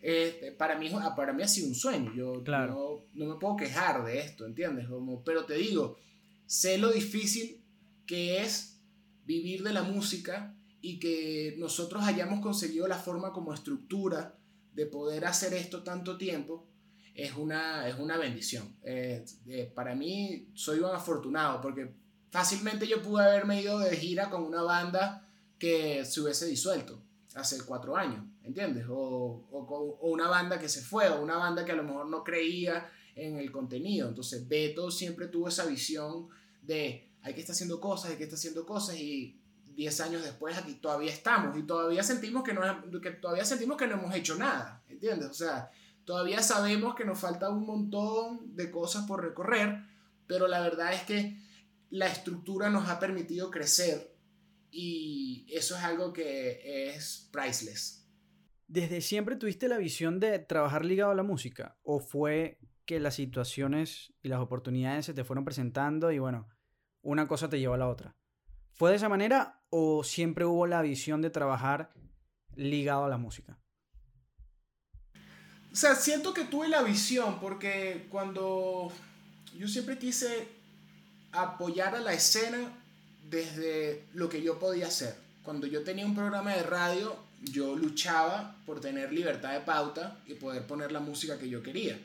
Eh, 0.00 0.54
para, 0.56 0.78
mí, 0.78 0.90
para 1.16 1.32
mí 1.32 1.42
ha 1.42 1.48
sido 1.48 1.68
un 1.68 1.74
sueño. 1.74 2.12
Yo 2.14 2.42
no, 2.46 3.04
no, 3.14 3.26
me 3.26 3.38
puedo 3.38 3.56
quejar 3.56 4.04
de 4.04 4.20
esto, 4.20 4.46
¿entiendes? 4.46 4.88
Como, 4.88 5.24
pero 5.24 5.44
te 5.44 5.54
digo, 5.54 5.98
sé 6.46 6.78
lo 6.78 6.90
difícil 6.92 7.64
que 8.06 8.42
es 8.42 8.80
vivir 9.24 9.62
de 9.62 9.72
la 9.72 9.82
música 9.82 10.54
y 10.80 10.98
que 10.98 11.56
nosotros 11.58 12.04
hayamos 12.04 12.40
conseguido 12.40 12.86
la 12.86 12.98
forma 12.98 13.32
como 13.32 13.52
estructura 13.52 14.38
de 14.72 14.86
poder 14.86 15.24
hacer 15.24 15.52
esto 15.54 15.82
tanto 15.82 16.16
tiempo 16.16 16.68
es 17.14 17.34
una, 17.34 17.88
es 17.88 17.98
una 17.98 18.16
bendición. 18.16 18.76
Eh, 18.84 19.24
para 19.74 19.96
mí 19.96 20.48
soy 20.54 20.78
un 20.78 20.94
afortunado 20.94 21.60
porque 21.60 21.92
fácilmente 22.30 22.86
yo 22.86 23.02
pude 23.02 23.24
haberme 23.24 23.60
ido 23.60 23.80
de 23.80 23.96
gira 23.96 24.30
con 24.30 24.44
una 24.44 24.62
banda 24.62 25.28
que 25.58 26.04
se 26.04 26.20
hubiese 26.20 26.46
disuelto 26.46 27.02
hace 27.38 27.64
cuatro 27.64 27.96
años, 27.96 28.24
¿entiendes? 28.42 28.86
O, 28.88 29.46
o, 29.50 30.10
una 30.10 30.28
banda 30.28 30.58
que 30.58 30.68
se 30.68 30.82
fue, 30.82 31.08
o 31.08 31.22
una 31.22 31.36
banda 31.36 31.64
que 31.64 31.72
a 31.72 31.76
lo 31.76 31.84
mejor 31.84 32.06
no 32.08 32.24
creía 32.24 32.90
en 33.14 33.38
el 33.38 33.50
contenido. 33.50 34.08
Entonces 34.08 34.46
Beto 34.48 34.90
siempre 34.90 35.28
tuvo 35.28 35.48
esa 35.48 35.66
visión 35.66 36.28
de 36.62 37.10
hay 37.22 37.34
que 37.34 37.40
estar 37.40 37.54
haciendo 37.54 37.80
cosas, 37.80 38.10
hay 38.10 38.16
que 38.16 38.24
estar 38.24 38.38
haciendo 38.38 38.64
cosas 38.64 38.96
y 38.96 39.40
diez 39.74 40.00
años 40.00 40.22
después 40.22 40.58
aquí 40.58 40.74
todavía 40.74 41.12
estamos 41.12 41.56
y 41.56 41.62
todavía 41.62 42.02
sentimos 42.02 42.42
que 42.42 42.52
no, 42.52 42.62
que 43.00 43.10
todavía 43.12 43.44
sentimos 43.44 43.76
que 43.76 43.86
no 43.86 43.94
hemos 43.94 44.14
hecho 44.14 44.34
nada, 44.36 44.82
¿entiendes? 44.88 45.28
O 45.28 45.34
sea, 45.34 45.70
todavía 46.04 46.42
sabemos 46.42 46.94
que 46.94 47.04
nos 47.04 47.18
falta 47.18 47.48
un 47.48 47.64
montón 47.64 48.56
de 48.56 48.70
cosas 48.70 49.06
por 49.06 49.22
recorrer, 49.22 49.84
pero 50.26 50.48
la 50.48 50.60
verdad 50.60 50.92
es 50.92 51.02
que 51.02 51.38
la 51.90 52.06
estructura 52.06 52.70
nos 52.70 52.88
ha 52.88 52.98
permitido 52.98 53.50
crecer 53.50 54.17
y 54.70 55.46
eso 55.50 55.76
es 55.76 55.82
algo 55.82 56.12
que 56.12 56.90
es 56.90 57.28
priceless. 57.32 58.06
¿Desde 58.66 59.00
siempre 59.00 59.36
tuviste 59.36 59.68
la 59.68 59.78
visión 59.78 60.20
de 60.20 60.38
trabajar 60.38 60.84
ligado 60.84 61.10
a 61.10 61.14
la 61.14 61.22
música? 61.22 61.78
¿O 61.82 62.00
fue 62.00 62.58
que 62.84 63.00
las 63.00 63.14
situaciones 63.14 64.12
y 64.22 64.28
las 64.28 64.40
oportunidades 64.40 65.06
se 65.06 65.14
te 65.14 65.24
fueron 65.24 65.44
presentando 65.44 66.12
y 66.12 66.18
bueno, 66.18 66.48
una 67.02 67.26
cosa 67.26 67.48
te 67.48 67.58
llevó 67.58 67.74
a 67.74 67.78
la 67.78 67.88
otra? 67.88 68.16
¿Fue 68.72 68.90
de 68.90 68.96
esa 68.96 69.08
manera 69.08 69.62
o 69.70 70.04
siempre 70.04 70.44
hubo 70.44 70.66
la 70.66 70.82
visión 70.82 71.22
de 71.22 71.30
trabajar 71.30 71.92
ligado 72.54 73.04
a 73.04 73.08
la 73.08 73.16
música? 73.16 73.58
O 75.72 75.76
sea, 75.76 75.94
siento 75.94 76.34
que 76.34 76.44
tuve 76.44 76.68
la 76.68 76.82
visión 76.82 77.40
porque 77.40 78.06
cuando 78.10 78.92
yo 79.56 79.66
siempre 79.66 79.98
quise 79.98 80.48
apoyar 81.32 81.94
a 81.94 82.00
la 82.00 82.12
escena 82.12 82.77
desde 83.30 84.04
lo 84.14 84.28
que 84.28 84.42
yo 84.42 84.58
podía 84.58 84.86
hacer. 84.86 85.14
Cuando 85.42 85.66
yo 85.66 85.82
tenía 85.82 86.06
un 86.06 86.14
programa 86.14 86.54
de 86.54 86.62
radio, 86.62 87.16
yo 87.42 87.76
luchaba 87.76 88.56
por 88.66 88.80
tener 88.80 89.12
libertad 89.12 89.52
de 89.52 89.60
pauta 89.60 90.18
y 90.26 90.34
poder 90.34 90.66
poner 90.66 90.92
la 90.92 91.00
música 91.00 91.38
que 91.38 91.48
yo 91.48 91.62
quería. 91.62 91.98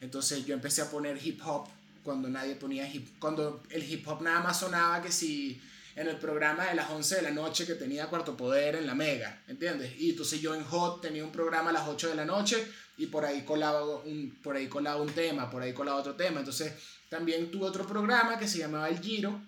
Entonces 0.00 0.44
yo 0.44 0.54
empecé 0.54 0.82
a 0.82 0.90
poner 0.90 1.18
hip 1.24 1.40
hop 1.44 1.68
cuando 2.02 2.28
nadie 2.28 2.54
ponía 2.54 2.88
hip 2.88 3.08
cuando 3.18 3.62
el 3.70 3.82
hip 3.82 4.06
hop 4.06 4.22
nada 4.22 4.40
más 4.40 4.60
sonaba 4.60 5.02
que 5.02 5.10
si 5.10 5.60
en 5.96 6.06
el 6.08 6.16
programa 6.16 6.66
de 6.66 6.74
las 6.74 6.90
11 6.90 7.16
de 7.16 7.22
la 7.22 7.30
noche 7.30 7.66
que 7.66 7.74
tenía 7.74 8.06
Cuarto 8.08 8.36
Poder 8.36 8.76
en 8.76 8.86
la 8.86 8.94
Mega, 8.94 9.42
¿entiendes? 9.48 9.98
Y 9.98 10.10
entonces 10.10 10.40
yo 10.42 10.54
en 10.54 10.62
Hot 10.64 11.00
tenía 11.00 11.24
un 11.24 11.32
programa 11.32 11.70
a 11.70 11.72
las 11.72 11.88
8 11.88 12.10
de 12.10 12.14
la 12.14 12.26
noche 12.26 12.66
y 12.98 13.06
por 13.06 13.24
ahí 13.24 13.42
colaba 13.42 13.82
un, 13.82 14.38
por 14.42 14.56
ahí 14.56 14.68
colaba 14.68 15.00
un 15.00 15.08
tema, 15.08 15.50
por 15.50 15.62
ahí 15.62 15.72
colaba 15.72 15.98
otro 15.98 16.14
tema. 16.14 16.40
Entonces 16.40 16.74
también 17.08 17.50
tuve 17.50 17.64
otro 17.64 17.86
programa 17.86 18.38
que 18.38 18.46
se 18.46 18.58
llamaba 18.58 18.90
El 18.90 19.00
Giro, 19.00 19.40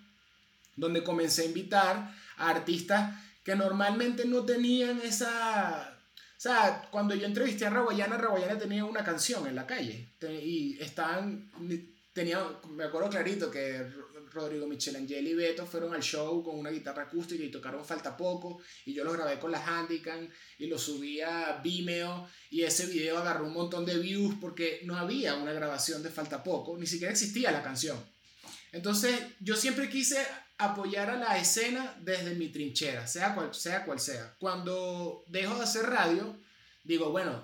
donde 0.79 1.03
comencé 1.03 1.43
a 1.43 1.45
invitar 1.45 2.15
a 2.37 2.49
artistas 2.49 3.19
que 3.43 3.55
normalmente 3.55 4.25
no 4.25 4.45
tenían 4.45 5.01
esa... 5.01 5.95
O 6.37 6.41
sea, 6.41 6.87
cuando 6.89 7.15
yo 7.15 7.25
entrevisté 7.25 7.65
a 7.65 7.69
Raguayana, 7.69 8.17
Raguayana 8.17 8.57
tenía 8.57 8.85
una 8.85 9.03
canción 9.03 9.45
en 9.47 9.55
la 9.55 9.67
calle 9.67 10.13
y 10.41 10.77
estaban... 10.79 11.51
Tenía, 12.13 12.43
me 12.69 12.85
acuerdo 12.85 13.09
clarito 13.09 13.51
que 13.51 13.85
Rodrigo 14.31 14.67
Michelangelo 14.67 15.29
y 15.29 15.33
Beto 15.33 15.65
fueron 15.65 15.93
al 15.93 16.01
show 16.01 16.43
con 16.43 16.57
una 16.57 16.69
guitarra 16.69 17.03
acústica 17.03 17.43
y 17.43 17.51
tocaron 17.51 17.85
Falta 17.85 18.15
Poco 18.15 18.61
y 18.85 18.93
yo 18.93 19.03
los 19.03 19.13
grabé 19.13 19.39
con 19.39 19.51
la 19.51 19.63
Handycam 19.65 20.29
y 20.57 20.67
lo 20.67 20.77
subí 20.77 21.21
a 21.21 21.59
Vimeo 21.63 22.27
y 22.49 22.63
ese 22.63 22.85
video 22.87 23.17
agarró 23.17 23.45
un 23.45 23.53
montón 23.53 23.85
de 23.85 23.97
views 23.97 24.35
porque 24.39 24.81
no 24.85 24.97
había 24.97 25.35
una 25.35 25.53
grabación 25.53 26.03
de 26.03 26.09
Falta 26.09 26.43
Poco, 26.43 26.77
ni 26.77 26.87
siquiera 26.87 27.11
existía 27.11 27.51
la 27.51 27.63
canción. 27.63 27.97
Entonces 28.71 29.19
yo 29.39 29.55
siempre 29.55 29.89
quise 29.89 30.23
apoyar 30.59 31.09
a 31.09 31.15
la 31.15 31.37
escena 31.37 31.95
desde 32.01 32.35
mi 32.35 32.49
trinchera, 32.49 33.07
sea 33.07 33.33
cual 33.33 33.55
sea. 33.55 33.85
Cual 33.85 33.99
sea. 33.99 34.35
Cuando 34.37 35.23
dejo 35.27 35.55
de 35.55 35.63
hacer 35.63 35.87
radio, 35.87 36.37
digo, 36.83 37.09
bueno, 37.09 37.43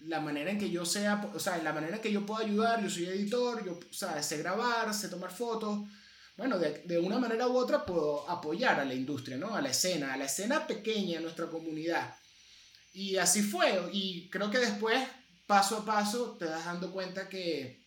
la 0.00 0.20
manera 0.20 0.50
en 0.50 0.58
que 0.58 0.70
yo 0.70 0.84
sea, 0.84 1.30
o 1.34 1.38
sea, 1.38 1.56
la 1.58 1.72
manera 1.72 1.96
en 1.96 2.02
que 2.02 2.12
yo 2.12 2.26
puedo 2.26 2.44
ayudar, 2.44 2.82
yo 2.82 2.90
soy 2.90 3.06
editor, 3.06 3.64
yo 3.64 3.78
o 3.78 4.22
sé 4.22 4.38
grabar, 4.38 4.92
sé 4.92 5.08
tomar 5.08 5.30
fotos, 5.30 5.80
bueno, 6.36 6.58
de, 6.58 6.98
una 6.98 7.18
manera 7.18 7.48
u 7.48 7.56
otra 7.56 7.86
puedo 7.86 8.28
apoyar 8.28 8.78
a 8.78 8.84
la 8.84 8.92
industria, 8.92 9.38
¿no? 9.38 9.54
A 9.54 9.62
la 9.62 9.70
escena, 9.70 10.12
a 10.12 10.18
la 10.18 10.26
escena 10.26 10.66
pequeña, 10.66 11.16
en 11.16 11.22
nuestra 11.22 11.46
comunidad. 11.46 12.14
Y 12.92 13.16
así 13.16 13.42
fue. 13.42 13.88
Y 13.92 14.28
creo 14.28 14.50
que 14.50 14.58
después, 14.58 15.02
paso 15.46 15.78
a 15.78 15.84
paso, 15.86 16.36
te 16.38 16.44
das 16.44 16.66
dando 16.66 16.92
cuenta 16.92 17.28
que, 17.30 17.86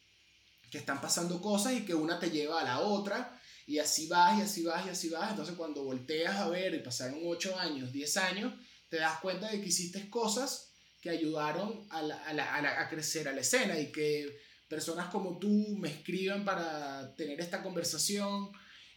que 0.71 0.79
están 0.79 0.99
pasando 0.99 1.39
cosas 1.41 1.73
y 1.73 1.85
que 1.85 1.93
una 1.93 2.19
te 2.19 2.31
lleva 2.31 2.61
a 2.61 2.63
la 2.63 2.79
otra. 2.79 3.38
Y 3.69 3.77
así 3.77 4.07
vas 4.07 4.39
y 4.39 4.41
así 4.41 4.63
vas 4.63 4.83
y 4.87 4.89
así 4.89 5.09
vas. 5.09 5.29
Entonces 5.29 5.53
cuando 5.55 5.83
volteas 5.83 6.35
a 6.37 6.49
ver 6.49 6.73
y 6.73 6.79
pasaron 6.79 7.19
8 7.23 7.55
años, 7.59 7.93
10 7.93 8.17
años, 8.17 8.53
te 8.89 8.97
das 8.97 9.19
cuenta 9.19 9.47
de 9.51 9.61
que 9.61 9.67
hiciste 9.67 10.09
cosas 10.09 10.71
que 10.99 11.11
ayudaron 11.11 11.85
a, 11.91 12.01
la, 12.01 12.15
a, 12.23 12.33
la, 12.33 12.81
a 12.81 12.89
crecer 12.89 13.27
a 13.27 13.31
la 13.31 13.41
escena 13.41 13.79
y 13.79 13.91
que 13.91 14.39
personas 14.67 15.11
como 15.11 15.37
tú 15.37 15.77
me 15.77 15.87
escriban 15.87 16.43
para 16.43 17.15
tener 17.15 17.39
esta 17.39 17.61
conversación 17.61 18.49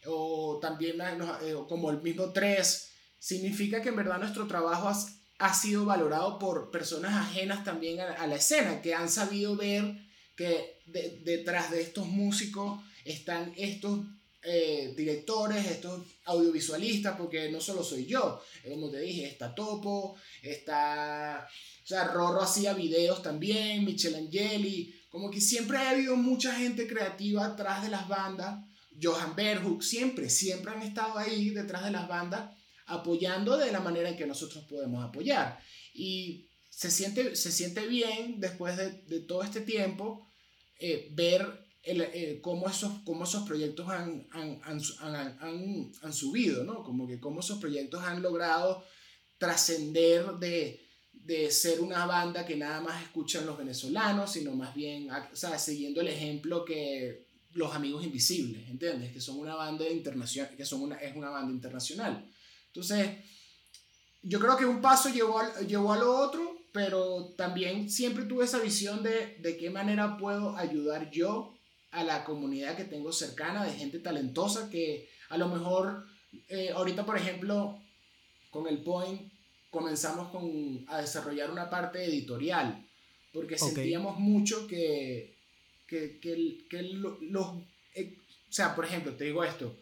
o 0.07 0.57
también 0.59 0.99
eh, 1.01 1.53
como 1.69 1.91
el 1.91 2.01
mismo 2.01 2.33
tres, 2.33 2.93
significa 3.19 3.79
que 3.79 3.89
en 3.89 3.95
verdad 3.95 4.17
nuestro 4.17 4.47
trabajo 4.47 4.91
ha, 5.37 5.53
sido 5.53 5.85
valorado 5.85 6.39
por 6.39 6.71
personas 6.71 7.13
ajenas 7.13 7.63
también 7.63 7.99
a, 7.99 8.25
la 8.25 8.35
escena, 8.37 8.81
que 8.81 8.95
han 8.95 9.07
sabido 9.07 9.55
ver 9.55 9.99
que 10.35 10.79
detrás 11.23 11.69
de 11.69 11.83
estos 11.83 12.07
músicos 12.07 12.81
están 13.05 13.53
estos 13.55 13.99
eh, 14.45 14.93
directores, 14.95 15.65
estos 15.65 16.05
audiovisualistas, 16.25 17.17
porque 17.17 17.49
no 17.49 17.61
solo 17.61 17.83
soy 17.83 18.05
yo, 18.05 18.41
como 18.67 18.89
te 18.89 18.99
dije, 18.99 19.25
está 19.25 19.55
Topo, 19.55 20.15
está, 20.41 21.47
o 21.83 21.87
sea, 21.87 22.05
Rorro 22.05 22.41
hacía 22.41 22.73
videos 22.73 23.21
también, 23.21 23.85
Michelangeli, 23.85 24.93
como 25.09 25.29
que 25.29 25.39
siempre 25.39 25.77
ha 25.77 25.91
habido 25.91 26.15
mucha 26.15 26.55
gente 26.55 26.87
creativa 26.87 27.45
atrás 27.45 27.83
de 27.83 27.89
las 27.89 28.07
bandas. 28.07 28.65
Johan 29.01 29.35
Berhook, 29.35 29.81
siempre, 29.81 30.29
siempre 30.29 30.73
han 30.73 30.81
estado 30.81 31.17
ahí 31.17 31.49
detrás 31.51 31.85
de 31.85 31.91
las 31.91 32.07
bandas 32.07 32.51
apoyando 32.85 33.57
de 33.57 33.71
la 33.71 33.79
manera 33.79 34.09
en 34.09 34.17
que 34.17 34.25
nosotros 34.25 34.65
podemos 34.65 35.03
apoyar. 35.03 35.59
Y 35.93 36.47
se 36.69 36.91
siente, 36.91 37.35
se 37.35 37.51
siente 37.51 37.87
bien 37.87 38.39
después 38.39 38.75
de, 38.75 39.03
de 39.03 39.19
todo 39.21 39.43
este 39.43 39.61
tiempo 39.61 40.27
eh, 40.79 41.09
ver 41.11 41.62
el, 41.83 42.01
eh, 42.01 42.39
cómo, 42.41 42.69
esos, 42.69 42.91
cómo 43.03 43.25
esos 43.25 43.43
proyectos 43.43 43.89
han, 43.89 44.25
han, 44.31 44.61
han, 45.01 45.91
han, 46.01 46.13
subido, 46.13 46.63
¿no? 46.63 46.81
Como 46.81 47.05
que 47.05 47.19
cómo 47.19 47.41
esos 47.41 47.59
proyectos 47.59 48.01
han 48.03 48.21
logrado 48.21 48.83
trascender 49.37 50.25
de, 50.39 50.81
de 51.11 51.51
ser 51.51 51.81
una 51.81 52.05
banda 52.05 52.45
que 52.45 52.55
nada 52.55 52.79
más 52.79 53.03
escuchan 53.03 53.45
los 53.45 53.57
venezolanos, 53.57 54.31
sino 54.31 54.55
más 54.55 54.73
bien, 54.73 55.09
o 55.11 55.35
sea, 55.35 55.59
siguiendo 55.59 55.99
el 55.99 56.07
ejemplo 56.07 56.63
que 56.63 57.27
los 57.51 57.75
Amigos 57.75 58.05
Invisibles, 58.05 58.69
¿entiendes? 58.69 59.11
Que 59.11 59.19
son 59.19 59.37
una 59.37 59.55
banda 59.55 59.87
internacional, 59.87 60.55
que 60.55 60.65
son 60.65 60.81
una, 60.81 60.95
es 60.95 61.15
una 61.15 61.29
banda 61.29 61.51
internacional. 61.51 62.31
Entonces, 62.67 63.09
yo 64.21 64.39
creo 64.39 64.55
que 64.55 64.65
un 64.65 64.81
paso 64.81 65.09
llevó, 65.09 65.41
llevó 65.67 65.91
a 65.91 65.97
lo 65.97 66.15
otro, 66.15 66.57
pero 66.71 67.33
también 67.37 67.89
siempre 67.89 68.23
tuve 68.23 68.45
esa 68.45 68.59
visión 68.59 69.03
de, 69.03 69.37
de 69.41 69.57
qué 69.57 69.69
manera 69.69 70.17
puedo 70.17 70.55
ayudar 70.55 71.11
yo 71.11 71.53
a 71.93 72.03
la 72.03 72.23
comunidad 72.23 72.75
que 72.75 72.85
tengo 72.85 73.13
cercana, 73.13 73.63
de 73.63 73.73
gente 73.73 73.99
talentosa 73.99 74.69
que 74.69 75.09
a 75.29 75.37
lo 75.37 75.47
mejor, 75.47 76.05
eh, 76.49 76.71
ahorita 76.71 77.05
por 77.05 77.17
ejemplo, 77.17 77.79
con 78.49 78.67
el 78.67 78.83
Point 78.83 79.31
comenzamos 79.69 80.29
con, 80.29 80.85
a 80.87 81.01
desarrollar 81.01 81.51
una 81.51 81.69
parte 81.69 82.03
editorial, 82.03 82.87
porque 83.31 83.57
sentíamos 83.57 84.19
mucho 84.19 84.67
que, 84.67 85.37
que, 85.87 86.19
que, 86.19 86.65
que 86.69 86.83
los... 86.83 87.61
Eh, 87.95 88.17
o 88.49 88.53
sea, 88.53 88.75
por 88.75 88.85
ejemplo, 88.85 89.13
te 89.13 89.25
digo 89.25 89.43
esto, 89.43 89.77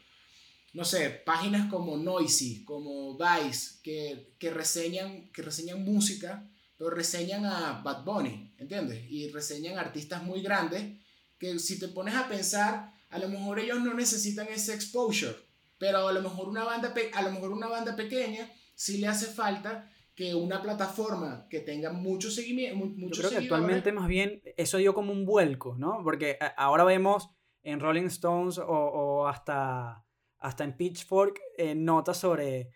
no 0.74 0.86
sé, 0.86 1.10
páginas 1.10 1.70
como 1.70 1.98
Noisy, 1.98 2.64
como 2.66 3.18
Vice, 3.18 3.80
que, 3.84 4.34
que, 4.38 4.52
reseñan, 4.52 5.30
que 5.32 5.42
reseñan 5.42 5.84
música, 5.84 6.50
pero 6.78 6.90
reseñan 6.90 7.46
a 7.46 7.82
Bad 7.82 8.04
Bunny, 8.04 8.54
¿entiendes? 8.58 9.06
Y 9.10 9.30
reseñan 9.30 9.78
artistas 9.78 10.24
muy 10.24 10.42
grandes 10.42 11.01
que 11.42 11.58
si 11.58 11.80
te 11.80 11.88
pones 11.88 12.14
a 12.14 12.30
pensar, 12.30 12.94
a 13.10 13.18
lo 13.18 13.28
mejor 13.28 13.58
ellos 13.58 13.82
no 13.82 13.96
necesitan 13.96 14.48
ese 14.48 14.76
exposure, 14.76 15.36
pero 15.80 16.08
a 16.08 16.14
lo 16.14 16.22
mejor 16.22 16.48
una 16.48 16.64
banda, 16.64 16.94
a 17.14 17.22
lo 17.24 17.32
mejor 17.32 17.52
una 17.52 17.68
banda 17.68 17.96
pequeña 17.96 18.48
sí 18.76 19.00
le 19.00 19.08
hace 19.08 19.26
falta 19.26 19.90
que 20.14 20.36
una 20.36 20.62
plataforma 20.62 21.48
que 21.50 21.62
tenga 21.62 21.92
mucho 21.92 22.30
seguimiento, 22.30 22.94
Yo 22.96 23.10
creo 23.10 23.30
que 23.32 23.38
actualmente 23.38 23.92
más 23.92 24.08
bien 24.08 24.44
eso 24.56 24.78
dio 24.78 24.94
como 24.94 25.12
un 25.12 25.26
vuelco, 25.26 25.76
¿no? 25.80 26.02
Porque 26.04 26.38
ahora 26.58 26.84
vemos 26.84 27.32
en 27.64 27.80
Rolling 27.80 28.06
Stones 28.06 28.60
o, 28.60 28.64
o 28.64 29.28
hasta, 29.28 30.06
hasta 30.38 30.64
en 30.64 30.78
Pitchfork 30.78 31.40
eh, 31.58 31.74
notas 31.74 32.18
sobre 32.18 32.70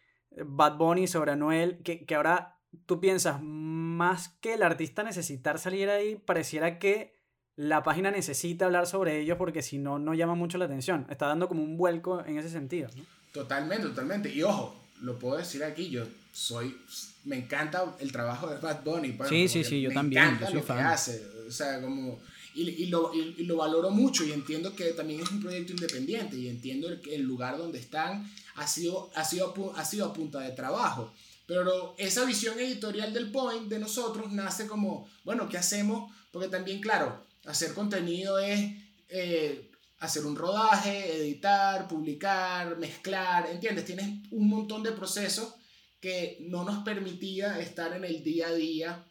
Bad 0.43 0.77
Bunny, 0.77 1.05
sobre 1.05 1.33
Anuel, 1.33 1.83
que, 1.83 2.03
que 2.03 2.15
ahora 2.15 2.59
tú 2.87 2.99
piensas, 2.99 3.39
más 3.43 4.29
que 4.41 4.55
el 4.55 4.63
artista 4.63 5.03
necesitar 5.03 5.59
salir 5.59 5.87
ahí, 5.87 6.15
pareciera 6.15 6.79
que 6.79 7.14
la 7.57 7.83
página 7.83 8.11
necesita 8.11 8.65
hablar 8.65 8.87
sobre 8.87 9.19
ellos 9.19 9.37
porque 9.37 9.61
si 9.61 9.77
no, 9.77 9.99
no 9.99 10.13
llama 10.13 10.35
mucho 10.35 10.57
la 10.57 10.65
atención. 10.65 11.07
Está 11.09 11.27
dando 11.27 11.47
como 11.47 11.63
un 11.63 11.77
vuelco 11.77 12.23
en 12.25 12.37
ese 12.37 12.49
sentido. 12.49 12.89
¿no? 12.95 13.03
Totalmente, 13.31 13.87
totalmente. 13.87 14.33
Y 14.33 14.43
ojo, 14.43 14.75
lo 15.01 15.17
puedo 15.17 15.37
decir 15.37 15.63
aquí, 15.63 15.89
yo 15.89 16.05
soy, 16.33 16.75
me 17.23 17.37
encanta 17.37 17.95
el 17.99 18.11
trabajo 18.11 18.47
de 18.47 18.57
Bad 18.59 18.83
Bunny. 18.83 19.13
Pues, 19.13 19.29
sí, 19.29 19.47
sí, 19.47 19.63
sí, 19.63 19.81
yo 19.81 19.91
también. 19.91 20.23
Me 20.23 20.29
encanta 20.31 20.49
lo 20.49 20.65
que 20.65 20.73
hace. 20.73 21.25
O 21.47 21.51
sea, 21.51 21.81
como, 21.81 22.19
y, 22.53 22.69
y, 22.69 22.85
lo, 22.87 23.13
y, 23.13 23.43
lo, 23.43 23.57
valoro 23.57 23.89
mucho 23.89 24.25
y 24.25 24.31
entiendo 24.31 24.75
que 24.75 24.91
también 24.91 25.21
es 25.21 25.31
un 25.31 25.41
proyecto 25.41 25.73
independiente 25.73 26.35
y 26.37 26.47
entiendo 26.47 26.89
el, 26.89 27.01
el 27.09 27.21
lugar 27.21 27.57
donde 27.57 27.79
están 27.79 28.29
ha 28.55 28.67
sido, 28.67 29.11
ha, 29.15 29.23
sido, 29.23 29.53
ha 29.75 29.85
sido 29.85 30.05
a 30.05 30.13
punta 30.13 30.39
de 30.39 30.51
trabajo. 30.51 31.11
Pero 31.45 31.93
esa 31.97 32.25
visión 32.25 32.57
editorial 32.59 33.13
del 33.13 33.31
Point 33.31 33.67
de 33.69 33.79
nosotros 33.79 34.31
nace 34.31 34.67
como, 34.67 35.07
bueno, 35.23 35.47
¿qué 35.47 35.57
hacemos? 35.57 36.11
Porque 36.31 36.47
también, 36.47 36.81
claro, 36.81 37.23
Hacer 37.45 37.73
contenido 37.73 38.39
es 38.39 38.71
eh, 39.09 39.71
hacer 39.99 40.25
un 40.25 40.35
rodaje, 40.35 41.17
editar, 41.17 41.87
publicar, 41.87 42.77
mezclar, 42.77 43.49
¿entiendes? 43.49 43.85
Tienes 43.85 44.07
un 44.31 44.49
montón 44.49 44.83
de 44.83 44.91
procesos 44.91 45.55
que 45.99 46.37
no 46.41 46.63
nos 46.63 46.83
permitía 46.83 47.59
estar 47.59 47.93
en 47.93 48.03
el 48.03 48.23
día 48.23 48.47
a 48.47 48.53
día 48.53 49.05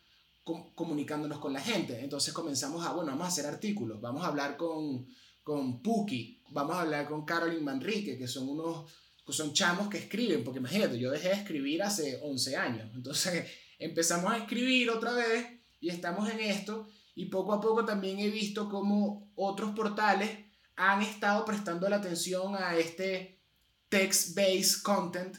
comunicándonos 0.45 1.39
con 1.39 1.53
la 1.53 1.61
gente. 1.61 1.99
Entonces 2.01 2.35
comenzamos 2.35 2.87
a, 2.87 2.93
bueno, 2.93 3.13
vamos 3.13 3.27
a 3.27 3.29
hacer 3.29 3.47
artículos, 3.47 4.01
vamos 4.01 4.25
a 4.25 4.29
hablar 4.29 4.57
con, 4.57 5.07
con 5.43 5.83
Puki, 5.83 6.43
vamos 6.51 6.77
a 6.77 6.83
hablar 6.83 7.09
con 7.09 7.25
Caroline 7.25 7.63
Manrique, 7.63 8.19
que 8.19 8.29
son 8.29 8.49
unos, 8.49 8.91
son 9.29 9.55
chamos 9.55 9.89
que 9.89 9.99
escriben, 9.99 10.45
porque 10.45 10.61
imagínate, 10.61 10.99
yo 10.99 11.11
dejé 11.11 11.29
de 11.29 11.35
escribir 11.35 11.83
hace 11.83 12.21
11 12.23 12.57
años. 12.57 12.91
Entonces 12.95 13.51
empezamos 13.79 14.33
a 14.33 14.39
escribir 14.39 14.91
otra 14.91 15.13
vez 15.13 15.47
y 15.81 15.89
estamos 15.89 16.31
en 16.31 16.41
esto 16.41 16.87
y 17.15 17.27
poco 17.27 17.53
a 17.53 17.61
poco 17.61 17.85
también 17.85 18.19
he 18.19 18.29
visto 18.29 18.69
cómo 18.69 19.31
otros 19.37 19.71
portales 19.71 20.31
han 20.77 21.03
estado 21.03 21.45
prestando 21.45 21.89
la 21.89 21.97
atención 21.97 22.57
a 22.57 22.77
este 22.77 23.41
text-based 23.89 24.83
content 24.83 25.37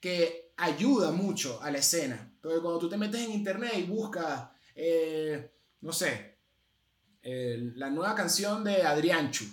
que 0.00 0.52
ayuda 0.56 1.10
mucho 1.10 1.60
a 1.62 1.70
la 1.70 1.78
escena. 1.78 2.32
Porque 2.40 2.60
cuando 2.60 2.78
tú 2.78 2.88
te 2.88 2.96
metes 2.96 3.20
en 3.20 3.32
internet 3.32 3.74
y 3.76 3.82
buscas, 3.82 4.50
eh, 4.74 5.52
no 5.82 5.92
sé, 5.92 6.38
la 7.22 7.90
nueva 7.90 8.14
canción 8.14 8.64
de 8.64 8.82
Adrianchu 8.82 9.44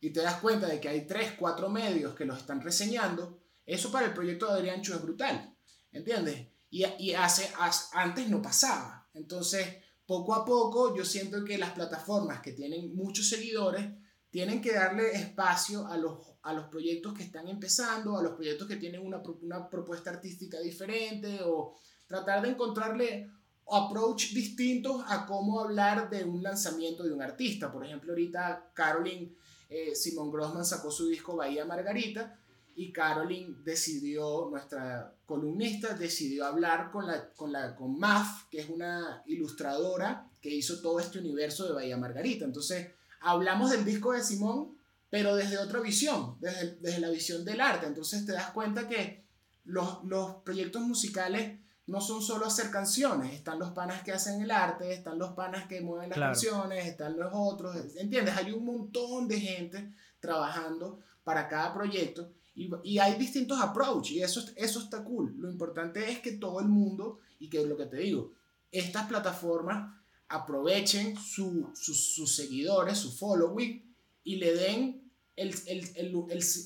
y 0.00 0.10
te 0.10 0.20
das 0.20 0.40
cuenta 0.40 0.66
de 0.66 0.78
que 0.78 0.90
hay 0.90 1.06
tres, 1.06 1.32
cuatro 1.38 1.70
medios 1.70 2.14
que 2.14 2.26
los 2.26 2.38
están 2.38 2.60
reseñando, 2.60 3.40
eso 3.64 3.90
para 3.90 4.06
el 4.06 4.12
proyecto 4.12 4.46
de 4.46 4.58
Adrianchu 4.58 4.92
es 4.92 5.02
brutal, 5.02 5.56
¿entiendes? 5.90 6.48
Y, 6.70 6.84
y 6.98 7.14
hace, 7.14 7.50
antes 7.92 8.28
no 8.28 8.42
pasaba. 8.42 9.08
Entonces, 9.14 9.66
poco 10.08 10.34
a 10.34 10.42
poco 10.42 10.96
yo 10.96 11.04
siento 11.04 11.44
que 11.44 11.58
las 11.58 11.72
plataformas 11.72 12.40
que 12.40 12.52
tienen 12.52 12.96
muchos 12.96 13.28
seguidores 13.28 13.86
tienen 14.30 14.62
que 14.62 14.72
darle 14.72 15.12
espacio 15.12 15.86
a 15.86 15.98
los, 15.98 16.26
a 16.40 16.54
los 16.54 16.68
proyectos 16.68 17.12
que 17.12 17.24
están 17.24 17.46
empezando, 17.46 18.16
a 18.16 18.22
los 18.22 18.32
proyectos 18.32 18.66
que 18.66 18.76
tienen 18.76 19.06
una, 19.06 19.22
una 19.42 19.68
propuesta 19.68 20.08
artística 20.08 20.58
diferente 20.60 21.40
o 21.44 21.76
tratar 22.06 22.40
de 22.40 22.48
encontrarle 22.48 23.30
approach 23.70 24.32
distintos 24.32 25.04
a 25.08 25.26
cómo 25.26 25.60
hablar 25.60 26.08
de 26.08 26.24
un 26.24 26.42
lanzamiento 26.42 27.04
de 27.04 27.12
un 27.12 27.20
artista. 27.20 27.70
Por 27.70 27.84
ejemplo, 27.84 28.12
ahorita 28.12 28.70
Caroline 28.72 29.36
eh, 29.68 29.94
Simon 29.94 30.30
Grossman 30.30 30.64
sacó 30.64 30.90
su 30.90 31.06
disco 31.06 31.36
Bahía 31.36 31.66
Margarita 31.66 32.40
y 32.78 32.92
Caroline 32.92 33.56
decidió, 33.64 34.46
nuestra 34.48 35.12
columnista, 35.26 35.94
decidió 35.94 36.46
hablar 36.46 36.92
con, 36.92 37.08
la, 37.08 37.28
con, 37.30 37.50
la, 37.50 37.74
con 37.74 37.98
Maf, 37.98 38.44
que 38.48 38.60
es 38.60 38.68
una 38.68 39.20
ilustradora 39.26 40.30
que 40.40 40.54
hizo 40.54 40.80
todo 40.80 41.00
este 41.00 41.18
universo 41.18 41.66
de 41.66 41.72
Bahía 41.72 41.96
Margarita. 41.96 42.44
Entonces, 42.44 42.92
hablamos 43.20 43.72
del 43.72 43.84
disco 43.84 44.12
de 44.12 44.22
Simón, 44.22 44.78
pero 45.10 45.34
desde 45.34 45.58
otra 45.58 45.80
visión, 45.80 46.36
desde, 46.38 46.76
desde 46.76 47.00
la 47.00 47.10
visión 47.10 47.44
del 47.44 47.60
arte. 47.60 47.86
Entonces, 47.86 48.24
te 48.24 48.30
das 48.30 48.52
cuenta 48.52 48.86
que 48.86 49.24
los, 49.64 50.04
los 50.04 50.36
proyectos 50.44 50.82
musicales 50.82 51.58
no 51.88 52.00
son 52.00 52.22
solo 52.22 52.46
hacer 52.46 52.70
canciones, 52.70 53.34
están 53.34 53.58
los 53.58 53.72
panas 53.72 54.04
que 54.04 54.12
hacen 54.12 54.40
el 54.40 54.52
arte, 54.52 54.92
están 54.92 55.18
los 55.18 55.32
panas 55.32 55.66
que 55.66 55.80
mueven 55.80 56.10
las 56.10 56.18
canciones, 56.20 56.86
están 56.86 57.18
los 57.18 57.32
otros, 57.34 57.74
¿entiendes? 57.96 58.36
Hay 58.36 58.52
un 58.52 58.64
montón 58.64 59.26
de 59.26 59.40
gente 59.40 59.92
trabajando 60.20 61.00
para 61.24 61.48
cada 61.48 61.74
proyecto 61.74 62.37
y, 62.58 62.98
hay 62.98 63.14
distintos 63.14 63.60
approaches 63.60 64.12
y 64.12 64.22
eso, 64.22 64.44
eso 64.56 64.80
está 64.80 65.04
cool. 65.04 65.34
Lo 65.38 65.50
importante 65.50 66.10
es 66.10 66.18
que 66.18 66.32
todo 66.32 66.60
el 66.60 66.66
mundo, 66.66 67.20
y 67.38 67.48
que 67.48 67.60
es 67.60 67.68
lo 67.68 67.76
que 67.76 67.86
te 67.86 67.98
digo, 67.98 68.32
estas 68.72 69.06
plataformas 69.06 69.94
aprovechen 70.28 71.16
su, 71.16 71.70
sus 71.74 72.34
seguidores, 72.34 72.98
su 72.98 73.12
following 73.12 73.82
y 74.24 74.36
le 74.36 74.54
den 74.54 75.10
el, 75.36 75.54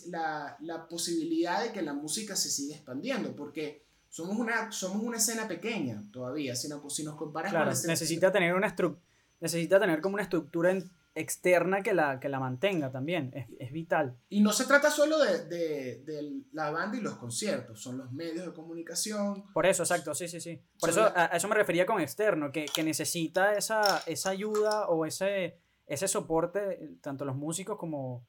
la, 0.09 0.57
la, 0.61 0.89
posibilidad 0.89 1.63
de 1.63 1.73
que 1.73 1.83
la 1.83 1.93
música 1.93 2.35
se 2.37 2.51
siga 2.51 2.75
expandiendo, 2.75 3.37
porque 3.37 3.85
somos 4.09 4.39
una, 4.39 4.73
somos 4.73 5.03
una 5.03 5.19
escena 5.19 5.47
pequeña 5.47 6.03
todavía, 6.11 6.57
si, 6.57 6.69
no, 6.69 6.89
si 6.89 7.05
nos 7.05 7.17
comparas 7.17 7.53
con 7.53 7.89
necesita 7.89 8.33
tener 8.33 8.55
una 8.55 8.75
necesita 9.41 9.79
tener 9.79 10.01
como 10.01 10.15
una 10.15 10.23
estructura 10.23 10.71
en, 10.71 10.91
externa 11.15 11.83
que 11.83 11.93
la, 11.93 12.19
que 12.21 12.29
la 12.29 12.41
mantenga 12.41 12.91
también, 12.91 13.31
es, 13.35 13.47
es 13.59 13.73
vital. 13.73 14.17
Y 14.29 14.41
no 14.41 14.53
se 14.53 14.65
trata 14.65 14.91
solo 14.91 15.19
de, 15.19 15.45
de, 15.47 16.03
de, 16.05 16.43
la 16.53 16.71
banda 16.71 16.97
y 16.97 17.01
los 17.01 17.17
conciertos, 17.17 17.83
son 17.83 17.99
los 17.99 18.13
medios 18.13 18.47
de 18.47 18.53
comunicación. 18.53 19.45
Por 19.53 19.67
eso, 19.67 19.83
exacto, 19.83 20.15
sí, 20.15 20.29
sí, 20.29 20.41
sí. 20.41 20.63
Por 20.81 20.91
eso 20.91 21.13
a, 21.15 21.27
eso 21.27 21.49
me 21.49 21.55
refería 21.55 21.87
con 21.87 22.01
externo, 22.01 22.51
que, 22.51 22.65
que 22.65 22.83
necesita 22.83 23.55
esa, 23.55 24.03
esa, 24.07 24.31
ayuda 24.31 24.89
o 24.89 25.05
ese, 25.05 25.59
ese 25.87 26.09
soporte, 26.09 26.97
tanto 27.03 27.25
los 27.25 27.37
músicos 27.37 27.77
como, 27.77 28.27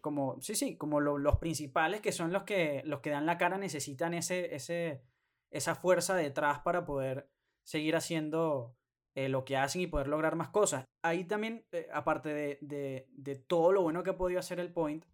como 0.00 0.40
sí, 0.40 0.54
sí, 0.54 0.76
como 0.76 1.00
los 1.00 1.36
principales, 1.36 2.00
que 2.00 2.12
son 2.12 2.32
los 2.32 2.44
que, 2.44 2.82
los 2.86 3.00
que 3.00 3.10
dan 3.10 3.26
la 3.26 3.36
cara, 3.36 3.58
necesitan 3.58 4.14
ese, 4.14 4.54
ese, 4.54 5.02
esa 5.50 5.74
fuerza 5.74 6.14
detrás 6.14 6.60
para 6.60 6.86
poder 6.86 7.28
seguir 7.62 7.94
haciendo 7.94 8.74
eh, 9.14 9.28
lo 9.28 9.44
que 9.44 9.58
hacen 9.58 9.82
y 9.82 9.86
poder 9.86 10.08
lograr 10.08 10.36
más 10.36 10.48
cosas. 10.48 10.86
Ahí 11.02 11.24
también, 11.24 11.66
eh, 11.72 11.86
aparte 11.92 12.30
de, 12.30 13.06
de, 13.10 13.36
todo 13.36 13.72
lo 13.72 13.82
bueno 13.82 14.02
que 14.02 14.10
ha 14.10 14.16
podido 14.16 14.40
hacer 14.40 14.58
el 14.58 14.72
Point, 14.72 15.04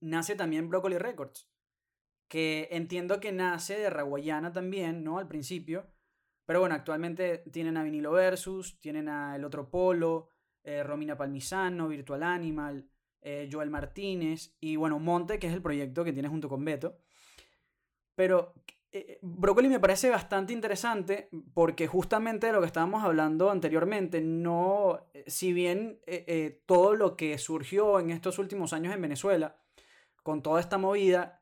nace 0.00 0.34
también 0.36 0.68
Broccoli 0.68 0.98
Records, 0.98 1.48
que 2.28 2.68
entiendo 2.70 3.18
que 3.18 3.32
nace 3.32 3.78
de 3.78 3.88
Raguayana 3.88 4.52
también, 4.52 5.04
¿no? 5.04 5.18
Al 5.18 5.26
principio, 5.26 5.90
pero 6.44 6.60
bueno, 6.60 6.74
actualmente 6.74 7.38
tienen 7.50 7.78
a 7.78 7.82
Vinilo 7.82 8.12
Versus, 8.12 8.78
tienen 8.78 9.08
a 9.08 9.36
El 9.36 9.44
Otro 9.44 9.70
Polo, 9.70 10.28
eh, 10.62 10.82
Romina 10.82 11.16
Palmisano, 11.16 11.88
Virtual 11.88 12.22
Animal, 12.22 12.88
Joel 13.50 13.68
Martínez 13.68 14.56
y 14.58 14.76
bueno, 14.76 14.98
Monte, 14.98 15.38
que 15.38 15.48
es 15.48 15.52
el 15.52 15.60
proyecto 15.60 16.02
que 16.02 16.14
tiene 16.14 16.28
junto 16.28 16.48
con 16.48 16.64
Beto. 16.64 16.98
Pero 18.14 18.54
eh, 18.90 19.18
Broccoli 19.20 19.68
me 19.68 19.80
parece 19.80 20.08
bastante 20.08 20.54
interesante 20.54 21.28
porque 21.52 21.86
justamente 21.86 22.46
de 22.46 22.54
lo 22.54 22.60
que 22.60 22.66
estábamos 22.66 23.04
hablando 23.04 23.50
anteriormente, 23.50 24.22
no, 24.22 25.06
eh, 25.12 25.24
si 25.26 25.52
bien 25.52 26.00
eh, 26.06 26.62
todo 26.64 26.94
lo 26.94 27.16
que 27.16 27.36
surgió 27.36 28.00
en 28.00 28.10
estos 28.10 28.38
últimos 28.38 28.72
años 28.72 28.94
en 28.94 29.02
Venezuela, 29.02 29.56
con 30.22 30.42
toda 30.42 30.60
esta 30.60 30.78
movida, 30.78 31.40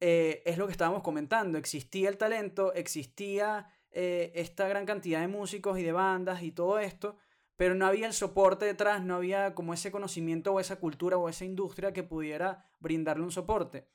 es 0.00 0.58
lo 0.58 0.66
que 0.66 0.72
estábamos 0.72 1.02
comentando, 1.02 1.58
existía 1.58 2.08
el 2.08 2.18
talento, 2.18 2.74
existía 2.74 3.68
esta 3.92 4.66
gran 4.66 4.84
cantidad 4.84 5.20
de 5.20 5.28
músicos 5.28 5.78
y 5.78 5.84
de 5.84 5.92
bandas 5.92 6.42
y 6.42 6.50
todo 6.50 6.80
esto, 6.80 7.16
pero 7.56 7.76
no 7.76 7.86
había 7.86 8.08
el 8.08 8.12
soporte 8.12 8.64
detrás, 8.64 9.04
no 9.04 9.14
había 9.14 9.54
como 9.54 9.74
ese 9.74 9.92
conocimiento 9.92 10.52
o 10.52 10.58
esa 10.58 10.80
cultura 10.80 11.18
o 11.18 11.28
esa 11.28 11.44
industria 11.44 11.92
que 11.92 12.02
pudiera 12.02 12.68
brindarle 12.80 13.22
un 13.22 13.30
soporte. 13.30 13.86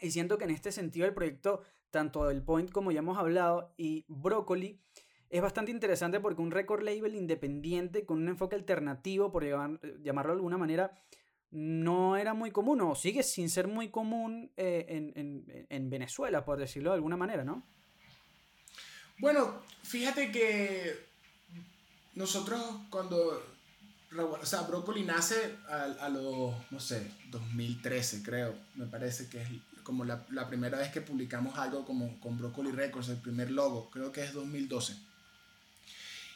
Y 0.00 0.10
siento 0.10 0.38
que 0.38 0.44
en 0.44 0.50
este 0.50 0.72
sentido 0.72 1.06
el 1.06 1.14
proyecto, 1.14 1.62
tanto 1.90 2.30
el 2.30 2.42
Point 2.42 2.70
como 2.70 2.92
ya 2.92 3.00
hemos 3.00 3.18
hablado, 3.18 3.74
y 3.76 4.04
Broccoli, 4.08 4.80
es 5.30 5.42
bastante 5.42 5.70
interesante 5.70 6.20
porque 6.20 6.40
un 6.40 6.50
record 6.50 6.82
label 6.82 7.14
independiente 7.14 8.06
con 8.06 8.18
un 8.18 8.28
enfoque 8.28 8.56
alternativo, 8.56 9.30
por 9.30 9.44
llamarlo 9.44 10.32
de 10.32 10.36
alguna 10.38 10.58
manera, 10.58 10.92
no 11.50 12.16
era 12.16 12.34
muy 12.34 12.50
común 12.50 12.80
o 12.80 12.94
sigue 12.94 13.22
sin 13.22 13.50
ser 13.50 13.68
muy 13.68 13.90
común 13.90 14.52
eh, 14.56 14.86
en, 14.88 15.66
en, 15.68 15.90
Venezuela, 15.90 16.44
por 16.44 16.58
decirlo 16.58 16.90
de 16.90 16.96
alguna 16.96 17.16
manera, 17.16 17.44
¿no? 17.44 17.62
Bueno, 19.18 19.62
fíjate 19.82 20.30
que 20.30 21.08
nosotros 22.14 22.60
cuando 22.90 23.42
o 24.16 24.46
sea, 24.46 24.62
Broccoli 24.62 25.04
nace 25.04 25.56
a, 25.68 25.84
a 26.00 26.08
los, 26.08 26.54
no 26.70 26.80
sé, 26.80 27.10
2013 27.30 28.22
creo, 28.22 28.54
me 28.74 28.86
parece 28.86 29.28
que 29.28 29.42
es 29.42 29.48
como 29.88 30.04
la, 30.04 30.26
la, 30.32 30.46
primera 30.46 30.76
vez 30.76 30.90
que 30.90 31.00
publicamos 31.00 31.56
algo 31.58 31.86
como 31.86 32.20
con 32.20 32.36
Broccoli 32.36 32.72
Records, 32.72 33.08
el 33.08 33.16
primer 33.16 33.50
logo, 33.50 33.88
creo 33.88 34.12
que 34.12 34.22
es 34.22 34.34
2012. 34.34 34.94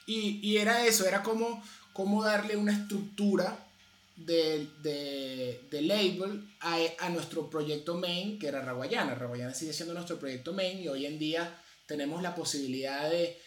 Y, 0.07 0.41
y 0.43 0.57
era 0.57 0.87
eso, 0.87 1.07
era 1.07 1.23
como, 1.23 1.62
como 1.93 2.25
darle 2.25 2.57
una 2.57 2.73
estructura 2.73 3.67
de, 4.17 4.67
de, 4.83 5.61
de 5.71 5.83
label 5.83 6.49
a, 6.61 6.79
a, 7.01 7.11
nuestro 7.11 7.51
proyecto 7.51 7.95
main, 7.95 8.38
que 8.38 8.47
era 8.47 8.62
Raguayana. 8.62 9.15
Raguayana 9.17 9.53
sigue 9.53 9.75
siendo 9.75 9.93
nuestro 9.93 10.19
proyecto 10.19 10.55
main 10.55 10.79
y 10.79 10.88
hoy 10.88 11.05
en 11.05 11.19
día 11.19 11.55
tenemos 11.85 12.23
la 12.23 12.35
posibilidad 12.35 13.11
de, 13.11 13.38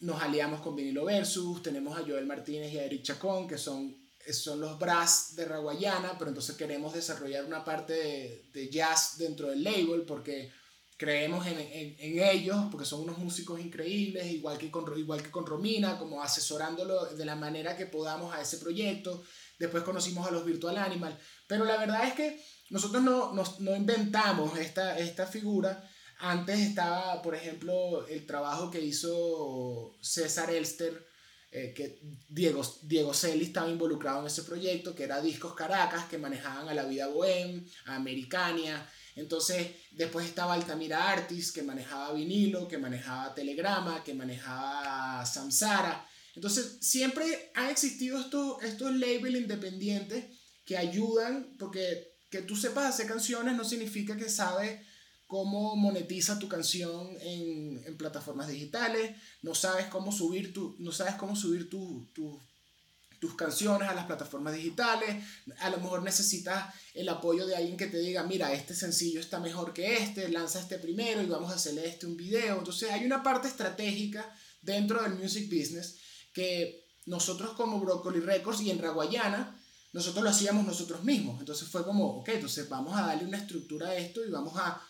nos 0.00 0.20
aliamos 0.20 0.60
con 0.60 0.76
Vinilo 0.76 1.06
Versus, 1.06 1.62
tenemos 1.62 1.98
a 1.98 2.02
Joel 2.02 2.26
Martínez 2.26 2.74
y 2.74 2.78
a 2.78 2.84
Eric 2.84 3.04
Chacón, 3.04 3.48
que 3.48 3.56
son 3.56 3.96
son 4.32 4.60
los 4.60 4.78
brass 4.78 5.36
de 5.36 5.44
Raguayana, 5.44 6.16
pero 6.18 6.30
entonces 6.30 6.56
queremos 6.56 6.94
desarrollar 6.94 7.44
una 7.44 7.64
parte 7.64 8.48
de, 8.52 8.68
jazz 8.70 9.18
dentro 9.18 9.48
del 9.48 9.62
label 9.62 10.02
porque 10.02 10.52
creemos 10.96 11.46
en, 11.46 11.58
en, 11.58 12.18
ellos, 12.22 12.56
porque 12.70 12.86
son 12.86 13.02
unos 13.02 13.18
músicos 13.18 13.60
increíbles, 13.60 14.26
igual 14.26 14.58
que, 14.58 14.70
con, 14.70 14.98
igual 14.98 15.22
que 15.22 15.30
con 15.30 15.46
Romina, 15.46 15.98
como 15.98 16.22
asesorándolo 16.22 17.06
de 17.06 17.24
la 17.24 17.36
manera 17.36 17.76
que 17.76 17.86
podamos 17.86 18.34
a 18.34 18.40
ese 18.40 18.58
proyecto. 18.58 19.22
Después 19.58 19.84
conocimos 19.84 20.26
a 20.26 20.30
los 20.30 20.44
Virtual 20.44 20.76
Animal, 20.76 21.18
pero 21.46 21.64
la 21.64 21.76
verdad 21.76 22.08
es 22.08 22.14
que 22.14 22.42
nosotros 22.70 23.02
no, 23.02 23.32
no 23.32 23.76
inventamos 23.76 24.58
esta, 24.58 24.98
esta 24.98 25.26
figura. 25.26 25.88
Antes 26.18 26.60
estaba, 26.60 27.20
por 27.22 27.34
ejemplo, 27.34 28.06
el 28.08 28.26
trabajo 28.26 28.70
que 28.70 28.80
hizo 28.80 29.94
César 30.00 30.50
Elster 30.50 31.06
eh, 31.50 31.72
que 31.74 32.00
Diego, 32.28 32.62
Diego 32.82 33.14
Celi 33.14 33.44
estaba 33.44 33.70
involucrado 33.70 34.20
en 34.20 34.26
ese 34.26 34.42
proyecto, 34.42 34.94
que 34.94 35.04
era 35.04 35.20
Discos 35.20 35.54
Caracas, 35.54 36.06
que 36.06 36.18
manejaban 36.18 36.68
a 36.68 36.74
la 36.74 36.84
vida 36.84 37.08
bohem, 37.08 37.64
a 37.86 37.96
Americania. 37.96 38.88
Entonces, 39.14 39.68
después 39.92 40.26
estaba 40.26 40.54
Altamira 40.54 41.10
Artis, 41.10 41.52
que 41.52 41.62
manejaba 41.62 42.12
vinilo, 42.12 42.68
que 42.68 42.78
manejaba 42.78 43.34
Telegrama, 43.34 44.04
que 44.04 44.14
manejaba 44.14 45.24
Samsara. 45.24 46.06
Entonces, 46.34 46.78
siempre 46.80 47.50
han 47.54 47.70
existido 47.70 48.20
estos, 48.20 48.62
estos 48.62 48.92
labels 48.94 49.40
independientes 49.40 50.24
que 50.64 50.76
ayudan, 50.76 51.54
porque 51.58 52.16
que 52.30 52.42
tú 52.42 52.56
sepas 52.56 52.86
hacer 52.86 53.06
canciones 53.06 53.54
no 53.54 53.64
significa 53.64 54.16
que 54.16 54.28
sabes 54.28 54.80
cómo 55.26 55.74
monetiza 55.76 56.38
tu 56.38 56.48
canción 56.48 57.10
en, 57.20 57.82
en, 57.84 57.96
plataformas 57.96 58.48
digitales, 58.48 59.16
no 59.42 59.54
sabes 59.54 59.86
cómo 59.86 60.12
subir, 60.12 60.52
tu, 60.52 60.76
no 60.78 60.92
sabes 60.92 61.14
cómo 61.14 61.34
subir 61.34 61.68
tu, 61.68 62.08
tu, 62.14 62.40
tus 63.18 63.34
canciones 63.34 63.88
a 63.88 63.94
las 63.94 64.06
plataformas 64.06 64.54
digitales, 64.54 65.24
a 65.58 65.70
lo 65.70 65.78
mejor 65.78 66.02
necesitas 66.02 66.72
el 66.94 67.08
apoyo 67.08 67.46
de 67.46 67.56
alguien 67.56 67.76
que 67.76 67.86
te 67.86 67.98
diga, 67.98 68.22
mira, 68.22 68.52
este 68.52 68.74
sencillo 68.74 69.20
está 69.20 69.40
mejor 69.40 69.72
que 69.72 69.96
este, 69.96 70.28
lanza 70.28 70.60
este 70.60 70.78
primero 70.78 71.22
y 71.22 71.26
vamos 71.26 71.50
a 71.50 71.56
hacerle 71.56 71.88
este 71.88 72.06
un 72.06 72.16
video. 72.16 72.58
Entonces 72.58 72.90
hay 72.90 73.04
una 73.04 73.22
parte 73.22 73.48
estratégica 73.48 74.32
dentro 74.62 75.02
del 75.02 75.14
music 75.14 75.48
business 75.50 75.96
que 76.32 76.86
nosotros 77.06 77.52
como 77.52 77.80
Broccoli 77.80 78.20
Records 78.20 78.60
y 78.60 78.70
en 78.70 78.78
Raguayana, 78.78 79.60
nosotros 79.92 80.22
lo 80.22 80.30
hacíamos 80.30 80.66
nosotros 80.66 81.02
mismos. 81.04 81.40
Entonces 81.40 81.68
fue 81.68 81.84
como, 81.84 82.18
ok, 82.18 82.28
entonces 82.28 82.68
vamos 82.68 82.94
a 82.96 83.06
darle 83.06 83.24
una 83.24 83.38
estructura 83.38 83.88
a 83.88 83.96
esto 83.96 84.24
y 84.24 84.30
vamos 84.30 84.54
a 84.56 84.80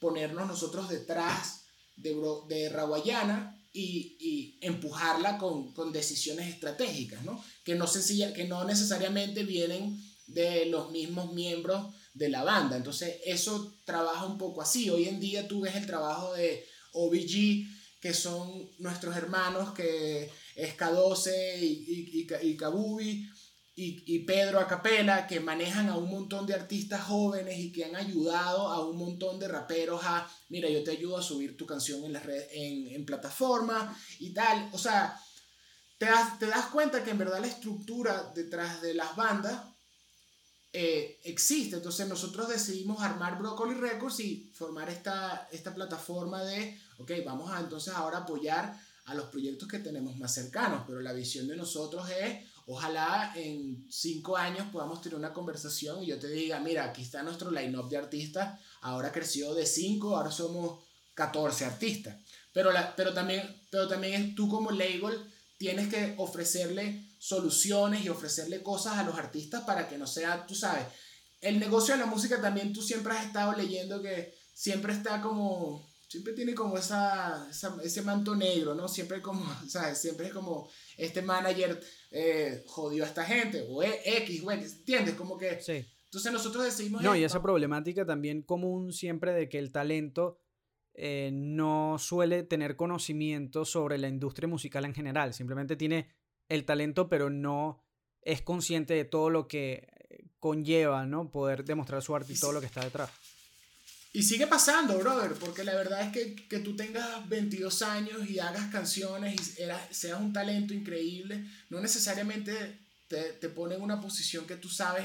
ponernos 0.00 0.48
nosotros 0.48 0.88
detrás 0.88 1.64
de, 1.96 2.16
de 2.48 2.68
Raguayana 2.70 3.56
y, 3.72 4.16
y 4.18 4.58
empujarla 4.62 5.38
con, 5.38 5.72
con, 5.72 5.92
decisiones 5.92 6.48
estratégicas, 6.48 7.22
¿no? 7.24 7.42
Que, 7.62 7.76
no 7.76 7.86
que 8.34 8.44
no 8.48 8.64
necesariamente 8.64 9.44
vienen 9.44 10.02
de 10.26 10.66
los 10.66 10.90
mismos 10.90 11.32
miembros 11.32 11.94
de 12.14 12.28
la 12.28 12.42
banda. 12.42 12.76
Entonces, 12.76 13.18
eso 13.24 13.76
trabaja 13.84 14.26
un 14.26 14.38
poco 14.38 14.62
así. 14.62 14.90
Hoy 14.90 15.04
en 15.04 15.20
día 15.20 15.46
tú 15.46 15.60
ves 15.60 15.76
el 15.76 15.86
trabajo 15.86 16.32
de 16.34 16.66
OBG, 16.92 17.66
que 18.00 18.14
son 18.14 18.68
nuestros 18.78 19.16
hermanos, 19.16 19.72
que 19.72 20.30
es 20.56 20.76
K12 20.76 21.60
y, 21.60 21.64
y, 21.64 22.26
y, 22.42 22.48
y 22.48 22.56
Kabubi, 22.56 23.28
y, 23.74 24.02
y, 24.06 24.20
Pedro 24.20 24.60
Acapela, 24.60 25.26
que 25.26 25.40
manejan 25.40 25.88
a 25.88 25.96
un 25.96 26.10
montón 26.10 26.46
de 26.46 26.54
artistas 26.54 27.02
jóvenes 27.02 27.58
y 27.58 27.72
que 27.72 27.84
han 27.84 27.96
ayudado 27.96 28.68
a 28.68 28.86
un 28.86 28.98
montón 28.98 29.38
de 29.38 29.48
raperos 29.48 30.02
a, 30.04 30.28
mira, 30.48 30.68
yo 30.68 30.82
te 30.84 30.90
ayudo 30.90 31.16
a 31.16 31.22
subir 31.22 31.56
tu 31.56 31.64
canción 31.64 32.04
en, 32.04 32.12
la 32.12 32.20
red, 32.20 32.42
en, 32.52 32.88
en 32.94 33.06
plataforma 33.06 33.96
y 34.18 34.34
tal. 34.34 34.68
O 34.72 34.78
sea, 34.78 35.18
te 35.98 36.06
das, 36.06 36.38
te 36.38 36.46
das 36.46 36.66
cuenta 36.66 37.04
que 37.04 37.10
en 37.10 37.18
verdad 37.18 37.40
la 37.40 37.46
estructura 37.46 38.32
detrás 38.34 38.82
de 38.82 38.94
las 38.94 39.14
bandas 39.16 39.62
eh, 40.72 41.20
existe. 41.24 41.76
Entonces 41.76 42.08
nosotros 42.08 42.48
decidimos 42.48 43.02
armar 43.02 43.38
Broccoli 43.38 43.74
Records 43.74 44.20
y 44.20 44.50
formar 44.54 44.88
esta, 44.88 45.48
esta 45.50 45.74
plataforma 45.74 46.44
de, 46.44 46.80
ok, 46.98 47.12
vamos 47.24 47.50
a 47.50 47.60
entonces 47.60 47.92
ahora 47.92 48.18
apoyar 48.18 48.78
a 49.06 49.14
los 49.14 49.26
proyectos 49.26 49.68
que 49.68 49.80
tenemos 49.80 50.16
más 50.16 50.32
cercanos, 50.32 50.84
pero 50.86 51.00
la 51.00 51.12
visión 51.12 51.48
de 51.48 51.56
nosotros 51.56 52.08
es 52.10 52.49
Ojalá 52.72 53.32
en 53.34 53.84
cinco 53.90 54.36
años 54.36 54.68
podamos 54.70 55.02
tener 55.02 55.18
una 55.18 55.32
conversación 55.32 56.04
y 56.04 56.06
yo 56.06 56.20
te 56.20 56.28
diga, 56.28 56.60
mira, 56.60 56.84
aquí 56.84 57.02
está 57.02 57.20
nuestro 57.20 57.50
line-up 57.50 57.88
de 57.88 57.96
artistas, 57.96 58.60
ahora 58.82 59.10
creció 59.10 59.54
de 59.54 59.66
5, 59.66 60.16
ahora 60.16 60.30
somos 60.30 60.84
14 61.14 61.64
artistas. 61.64 62.16
Pero, 62.52 62.70
la, 62.70 62.94
pero, 62.94 63.12
también, 63.12 63.60
pero 63.72 63.88
también 63.88 64.36
tú 64.36 64.48
como 64.48 64.70
label 64.70 65.18
tienes 65.58 65.88
que 65.88 66.14
ofrecerle 66.18 67.10
soluciones 67.18 68.04
y 68.04 68.08
ofrecerle 68.08 68.62
cosas 68.62 68.98
a 68.98 69.02
los 69.02 69.18
artistas 69.18 69.64
para 69.64 69.88
que 69.88 69.98
no 69.98 70.06
sea, 70.06 70.46
tú 70.46 70.54
sabes, 70.54 70.86
el 71.40 71.58
negocio 71.58 71.94
de 71.94 72.00
la 72.00 72.06
música 72.06 72.40
también 72.40 72.72
tú 72.72 72.82
siempre 72.82 73.14
has 73.14 73.26
estado 73.26 73.52
leyendo 73.54 74.00
que 74.00 74.32
siempre 74.54 74.92
está 74.92 75.20
como, 75.20 75.89
siempre 76.10 76.32
tiene 76.32 76.54
como 76.54 76.76
esa, 76.76 77.48
ese 77.84 78.02
manto 78.02 78.34
negro, 78.34 78.74
¿no? 78.74 78.88
Siempre 78.88 79.22
como, 79.22 79.44
¿sabes? 79.68 79.98
Siempre 79.98 80.26
es 80.26 80.32
como 80.32 80.68
este 80.96 81.22
manager 81.22 81.80
eh, 82.10 82.64
jodió 82.66 83.04
a 83.04 83.06
esta 83.06 83.24
gente, 83.24 83.64
o 83.68 83.80
e, 83.82 84.00
X, 84.04 84.42
güey, 84.42 84.60
¿entiendes? 84.60 85.14
Como 85.14 85.38
que... 85.38 85.62
Sí. 85.62 85.86
Entonces 86.06 86.32
nosotros 86.32 86.64
decidimos... 86.64 87.02
No, 87.02 87.14
y 87.14 87.22
esa 87.22 87.40
problemática 87.40 88.04
también 88.04 88.42
común 88.42 88.92
siempre 88.92 89.32
de 89.32 89.48
que 89.48 89.60
el 89.60 89.70
talento 89.70 90.40
eh, 90.94 91.30
no 91.32 91.96
suele 92.00 92.42
tener 92.42 92.74
conocimiento 92.74 93.64
sobre 93.64 93.96
la 93.96 94.08
industria 94.08 94.48
musical 94.48 94.84
en 94.84 94.94
general, 94.94 95.32
simplemente 95.32 95.76
tiene 95.76 96.10
el 96.48 96.64
talento, 96.64 97.08
pero 97.08 97.30
no 97.30 97.84
es 98.22 98.42
consciente 98.42 98.94
de 98.94 99.04
todo 99.04 99.30
lo 99.30 99.46
que 99.46 99.86
conlleva, 100.40 101.06
¿no? 101.06 101.30
Poder 101.30 101.64
demostrar 101.64 102.02
su 102.02 102.16
arte 102.16 102.32
y 102.32 102.40
todo 102.40 102.50
lo 102.50 102.58
que 102.58 102.66
está 102.66 102.82
detrás. 102.82 103.12
Y 104.12 104.24
sigue 104.24 104.46
pasando, 104.48 104.98
brother, 104.98 105.34
porque 105.34 105.62
la 105.62 105.74
verdad 105.74 106.02
es 106.02 106.12
que, 106.12 106.34
que 106.48 106.58
tú 106.58 106.74
tengas 106.74 107.28
22 107.28 107.82
años 107.82 108.28
y 108.28 108.40
hagas 108.40 108.70
canciones 108.72 109.40
y 109.40 109.94
seas 109.94 110.20
un 110.20 110.32
talento 110.32 110.74
increíble, 110.74 111.44
no 111.68 111.80
necesariamente 111.80 112.80
te, 113.06 113.34
te 113.34 113.48
pone 113.48 113.76
en 113.76 113.82
una 113.82 114.00
posición 114.00 114.46
que 114.46 114.56
tú 114.56 114.68
sabes 114.68 115.04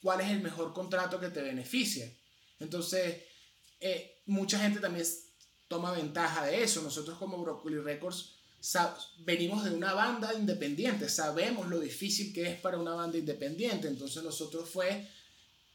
cuál 0.00 0.20
es 0.20 0.30
el 0.30 0.40
mejor 0.40 0.72
contrato 0.72 1.18
que 1.18 1.30
te 1.30 1.42
beneficia. 1.42 2.08
Entonces, 2.60 3.22
eh, 3.80 4.22
mucha 4.26 4.58
gente 4.60 4.78
también 4.78 5.06
toma 5.68 5.92
ventaja 5.92 6.46
de 6.46 6.62
eso. 6.62 6.82
Nosotros 6.82 7.18
como 7.18 7.42
Broccoli 7.42 7.78
Records 7.78 8.36
venimos 9.20 9.64
de 9.64 9.70
una 9.70 9.94
banda 9.94 10.34
independiente, 10.34 11.08
sabemos 11.08 11.68
lo 11.68 11.80
difícil 11.80 12.32
que 12.34 12.50
es 12.50 12.60
para 12.60 12.78
una 12.78 12.94
banda 12.94 13.18
independiente. 13.18 13.88
Entonces 13.88 14.22
nosotros 14.22 14.68
fue 14.68 15.08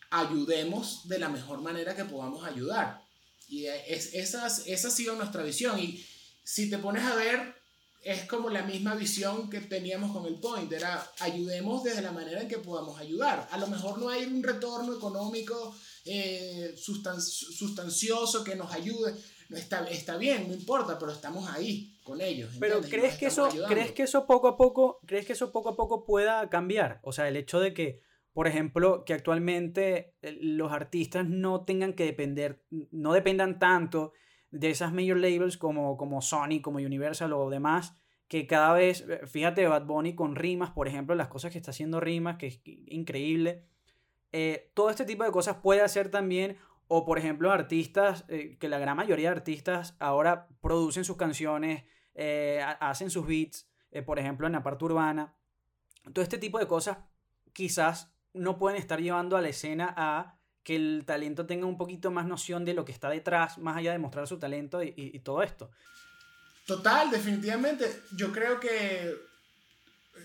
ayudemos 0.10 1.08
de 1.08 1.20
la 1.20 1.30
mejor 1.30 1.62
manera 1.62 1.96
que 1.96 2.06
podamos 2.06 2.44
ayudar. 2.46 3.02
Y 3.48 3.66
es, 3.66 4.14
esa, 4.14 4.48
esa 4.48 4.88
ha 4.88 4.92
sido 4.92 5.16
nuestra 5.16 5.44
visión. 5.44 5.80
Y 5.80 6.06
si 6.44 6.70
te 6.70 6.78
pones 6.78 7.04
a 7.04 7.16
ver, 7.16 7.56
es 8.06 8.26
como 8.26 8.50
la 8.50 8.64
misma 8.64 8.96
visión 8.96 9.50
que 9.50 9.62
teníamos 9.62 10.12
con 10.12 10.26
el 10.26 10.36
Point. 10.36 10.72
Era 10.72 11.12
ayudemos 11.20 11.84
desde 11.84 12.02
la 12.02 12.12
manera 12.12 12.42
en 12.42 12.48
que 12.48 12.60
podamos 12.60 13.00
ayudar. 13.00 13.48
A 13.52 13.58
lo 13.58 13.68
mejor 13.68 13.98
no 13.98 14.10
hay 14.10 14.26
un 14.26 14.44
retorno 14.44 14.96
económico 14.96 15.76
eh, 16.06 16.76
sustancioso 16.78 18.44
que 18.44 18.56
nos 18.56 18.72
ayude. 18.72 19.16
No 19.50 19.58
está, 19.58 19.86
está 19.86 20.18
bien, 20.18 20.48
no 20.48 20.54
importa, 20.54 20.98
pero 20.98 21.12
estamos 21.12 21.48
ahí 21.50 21.96
con 22.04 22.22
ellos. 22.22 22.52
Pero 22.60 22.82
¿crees 22.82 23.18
que, 23.18 23.28
eso, 23.28 23.50
¿crees 23.68 23.92
que 23.92 24.04
eso 24.04 24.26
poco 24.26 24.48
a 24.48 24.58
poco, 24.58 25.00
crees 25.06 25.26
que 25.26 25.34
eso 25.34 25.52
poco 25.52 25.70
a 25.70 25.76
poco 25.76 26.06
pueda 26.06 26.50
cambiar? 26.50 27.00
O 27.04 27.12
sea, 27.12 27.28
el 27.28 27.36
hecho 27.36 27.60
de 27.60 27.74
que 27.74 28.02
por 28.36 28.48
ejemplo, 28.48 29.06
que 29.06 29.14
actualmente 29.14 30.14
eh, 30.22 30.38
los 30.42 30.74
artistas 30.74 31.26
no 31.26 31.64
tengan 31.64 31.94
que 31.94 32.04
depender, 32.04 32.66
no 32.92 33.14
dependan 33.14 33.60
tanto 33.60 34.12
de 34.52 34.72
esas 34.72 34.92
major 34.92 35.16
labels 35.16 35.58
como, 35.58 35.96
como 35.96 36.22
Sony, 36.22 36.60
como 36.62 36.80
Universal 36.80 37.32
o 37.32 37.50
demás, 37.50 37.96
que 38.28 38.46
cada 38.46 38.74
vez, 38.74 39.06
eh, 39.08 39.22
fíjate, 39.26 39.66
Bad 39.66 39.86
Bunny 39.86 40.16
con 40.16 40.36
rimas, 40.36 40.72
por 40.72 40.90
ejemplo, 40.90 41.16
las 41.16 41.30
cosas 41.30 41.54
que 41.54 41.60
está 41.60 41.72
haciendo 41.72 42.02
rimas, 42.02 42.36
que 42.36 42.48
es 42.48 42.62
increíble. 42.66 43.70
Eh, 44.34 44.70
todo 44.74 44.90
este 44.90 45.06
tipo 45.06 45.24
de 45.24 45.32
cosas 45.32 45.60
puede 45.64 45.80
hacer 45.80 46.12
también, 46.12 46.58
o 46.90 47.06
por 47.06 47.18
ejemplo, 47.18 47.54
artistas, 47.54 48.26
que 48.28 48.68
la 48.68 48.80
gran 48.80 48.98
mayoría 48.98 49.30
de 49.30 49.38
artistas 49.38 49.96
ahora 49.98 50.50
producen 50.60 51.06
sus 51.06 51.16
canciones, 51.16 51.86
hacen 52.82 53.10
sus 53.10 53.26
beats, 53.26 53.72
por 54.06 54.20
ejemplo, 54.20 54.46
en 54.46 54.54
la 54.54 54.62
parte 54.62 54.84
urbana. 54.84 55.38
Todo 56.12 56.22
este 56.22 56.38
tipo 56.38 56.60
de 56.60 56.68
cosas 56.68 56.98
quizás 57.54 58.15
no 58.36 58.58
pueden 58.58 58.80
estar 58.80 59.02
llevando 59.02 59.38
a 59.38 59.42
la 59.42 59.50
escena 59.50 59.94
a 59.98 60.38
que 60.64 60.76
el 60.76 61.04
talento 61.06 61.46
tenga 61.46 61.68
un 61.68 61.78
poquito 61.78 62.10
más 62.12 62.26
noción 62.26 62.66
de 62.66 62.74
lo 62.74 62.86
que 62.86 62.92
está 62.92 63.10
detrás, 63.10 63.60
más 63.60 63.78
allá 63.78 63.92
de 63.92 64.00
mostrar 64.00 64.28
su 64.28 64.40
talento 64.40 64.82
y, 64.84 65.20
todo 65.20 65.44
esto. 65.44 65.70
Total, 66.66 67.12
definitivamente. 67.12 68.02
Yo 68.18 68.32
creo 68.32 68.60
que 68.60 69.16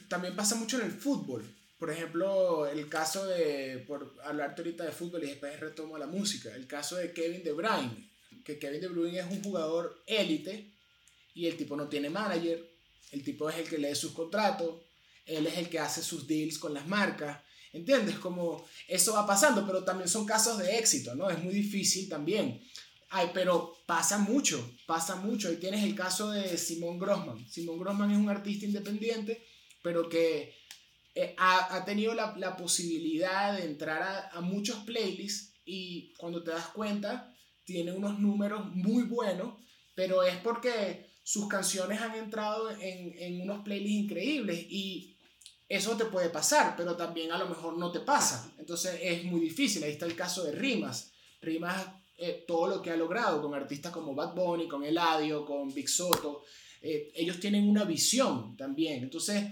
también 0.08 0.34
pasa 0.34 0.54
mucho 0.56 0.78
en 0.78 0.86
el 0.86 0.92
fútbol. 0.92 1.44
Por 1.78 1.90
ejemplo, 1.90 2.66
el 2.66 2.88
caso 2.88 3.26
de, 3.26 3.84
por 3.86 4.14
hablarte 4.24 4.62
ahorita 4.62 4.84
de 4.84 4.92
fútbol 4.92 5.24
y 5.24 5.28
después 5.28 5.60
retomo 5.60 5.98
la 5.98 6.06
música, 6.06 6.54
el 6.54 6.66
caso 6.66 6.96
de 6.96 7.12
Kevin 7.12 7.44
De 7.44 7.52
Bruyne, 7.52 8.10
que 8.44 8.58
Kevin 8.58 8.80
De 8.80 8.88
Bruyne 8.88 9.20
es 9.20 9.30
un 9.30 9.42
jugador 9.42 10.02
élite 10.06 10.72
y 11.34 11.46
el 11.46 11.56
tipo 11.56 11.76
no 11.76 11.88
tiene 11.88 12.08
manager, 12.08 12.66
el 13.12 13.22
tipo 13.22 13.48
es 13.50 13.58
el 13.58 13.68
que 13.68 13.78
lee 13.78 13.94
sus 13.94 14.12
contratos, 14.12 14.80
él 15.26 15.46
es 15.46 15.58
el 15.58 15.68
que 15.68 15.78
hace 15.78 16.02
sus 16.02 16.26
deals 16.26 16.58
con 16.58 16.74
las 16.74 16.86
marcas, 16.86 17.40
¿Entiendes? 17.72 18.18
Como 18.18 18.66
eso 18.88 19.14
va 19.14 19.26
pasando, 19.26 19.64
pero 19.66 19.84
también 19.84 20.08
son 20.08 20.26
casos 20.26 20.58
de 20.58 20.78
éxito, 20.78 21.14
¿no? 21.14 21.30
Es 21.30 21.42
muy 21.42 21.54
difícil 21.54 22.08
también. 22.08 22.60
Ay, 23.10 23.30
pero 23.32 23.76
pasa 23.86 24.18
mucho, 24.18 24.76
pasa 24.86 25.16
mucho. 25.16 25.48
Ahí 25.48 25.56
tienes 25.56 25.84
el 25.84 25.94
caso 25.94 26.30
de 26.30 26.56
Simón 26.56 26.98
Grossman. 26.98 27.48
Simón 27.48 27.78
Grossman 27.78 28.10
es 28.10 28.18
un 28.18 28.28
artista 28.28 28.66
independiente, 28.66 29.44
pero 29.82 30.08
que 30.08 30.54
eh, 31.14 31.34
ha, 31.38 31.76
ha, 31.76 31.84
tenido 31.84 32.14
la, 32.14 32.34
la, 32.36 32.56
posibilidad 32.56 33.56
de 33.56 33.64
entrar 33.64 34.02
a, 34.02 34.28
a, 34.30 34.40
muchos 34.40 34.84
playlists 34.84 35.54
y 35.64 36.12
cuando 36.18 36.42
te 36.42 36.52
das 36.52 36.68
cuenta, 36.68 37.34
tiene 37.64 37.92
unos 37.92 38.20
números 38.20 38.66
muy 38.74 39.04
buenos, 39.04 39.54
pero 39.94 40.22
es 40.22 40.36
porque 40.38 41.10
sus 41.24 41.48
canciones 41.48 42.00
han 42.00 42.14
entrado 42.14 42.70
en, 42.70 43.14
en 43.18 43.40
unos 43.40 43.64
playlists 43.64 44.04
increíbles 44.04 44.66
y 44.68 45.16
eso 45.70 45.96
te 45.96 46.06
puede 46.06 46.30
pasar, 46.30 46.74
pero 46.76 46.96
también 46.96 47.30
a 47.30 47.38
lo 47.38 47.46
mejor 47.46 47.78
no 47.78 47.92
te 47.92 48.00
pasa. 48.00 48.52
Entonces 48.58 48.98
es 49.00 49.22
muy 49.22 49.38
difícil. 49.38 49.84
Ahí 49.84 49.92
está 49.92 50.04
el 50.04 50.16
caso 50.16 50.42
de 50.42 50.50
Rimas. 50.50 51.12
Rimas, 51.40 51.86
eh, 52.18 52.44
todo 52.44 52.66
lo 52.66 52.82
que 52.82 52.90
ha 52.90 52.96
logrado 52.96 53.40
con 53.40 53.54
artistas 53.54 53.92
como 53.92 54.12
Bad 54.12 54.34
Bunny, 54.34 54.66
con 54.66 54.82
Eladio, 54.82 55.46
con 55.46 55.72
Big 55.72 55.88
Soto, 55.88 56.42
eh, 56.82 57.12
ellos 57.14 57.38
tienen 57.38 57.68
una 57.68 57.84
visión 57.84 58.56
también. 58.56 59.04
Entonces 59.04 59.44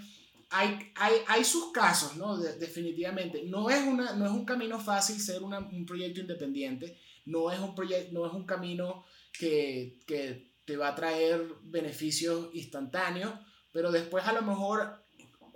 hay, 0.51 0.91
hay, 0.97 1.15
hay 1.29 1.45
sus 1.45 1.71
casos, 1.71 2.17
¿no? 2.17 2.37
definitivamente. 2.37 3.45
No 3.45 3.71
es, 3.71 3.87
una, 3.87 4.17
no 4.17 4.27
es 4.27 4.33
un 4.33 4.45
camino 4.45 4.81
fácil 4.81 5.21
ser 5.21 5.41
un 5.45 5.87
proyecto 5.87 6.21
independiente. 6.21 6.99
No 7.27 7.53
es 7.53 7.61
un, 7.61 7.77
no 8.11 8.27
es 8.27 8.33
un 8.33 8.45
camino 8.45 9.05
que, 9.33 10.01
que 10.05 10.51
te 10.65 10.77
va 10.77 10.89
a 10.89 10.95
traer 10.97 11.47
beneficios 11.63 12.49
instantáneos, 12.55 13.35
pero 13.73 13.93
después 13.93 14.25
a 14.25 14.33
lo 14.33 14.43
mejor 14.43 15.07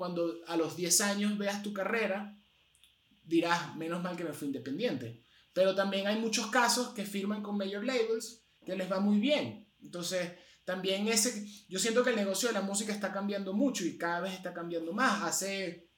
cuando 0.03 0.35
a 0.49 0.57
los 0.57 0.75
10 0.75 1.01
años 1.03 1.39
veas 1.39 1.63
tu 1.63 1.73
carrera, 1.73 2.37
dirás, 3.23 3.77
menos 3.77 4.03
mal 4.03 4.17
que 4.17 4.25
me 4.25 4.33
fui 4.33 4.49
independiente. 4.49 5.23
Pero 5.53 5.77
también 5.77 6.09
hay 6.09 6.19
muchos 6.19 6.49
casos 6.49 6.89
que 6.89 7.05
firman 7.05 7.41
con 7.41 7.57
major 7.57 7.85
labels 7.85 8.43
que 8.67 8.75
les 8.75 8.91
va 8.91 8.99
muy 8.99 9.21
bien. 9.21 9.73
Entonces, 9.81 10.33
también 10.65 11.07
ese, 11.07 11.47
yo 11.69 11.79
siento 11.79 12.03
que 12.03 12.11
el 12.11 12.17
negocio 12.17 12.49
de 12.49 12.55
la 12.55 12.63
música 12.63 12.93
está 12.93 13.13
cambiando 13.13 13.53
mucho 13.53 13.85
y 13.85 13.97
cada 13.97 14.23
vez 14.23 14.35
está 14.35 14.53
cambiando 14.53 14.93
más. 14.93 15.23
Hace 15.23 15.89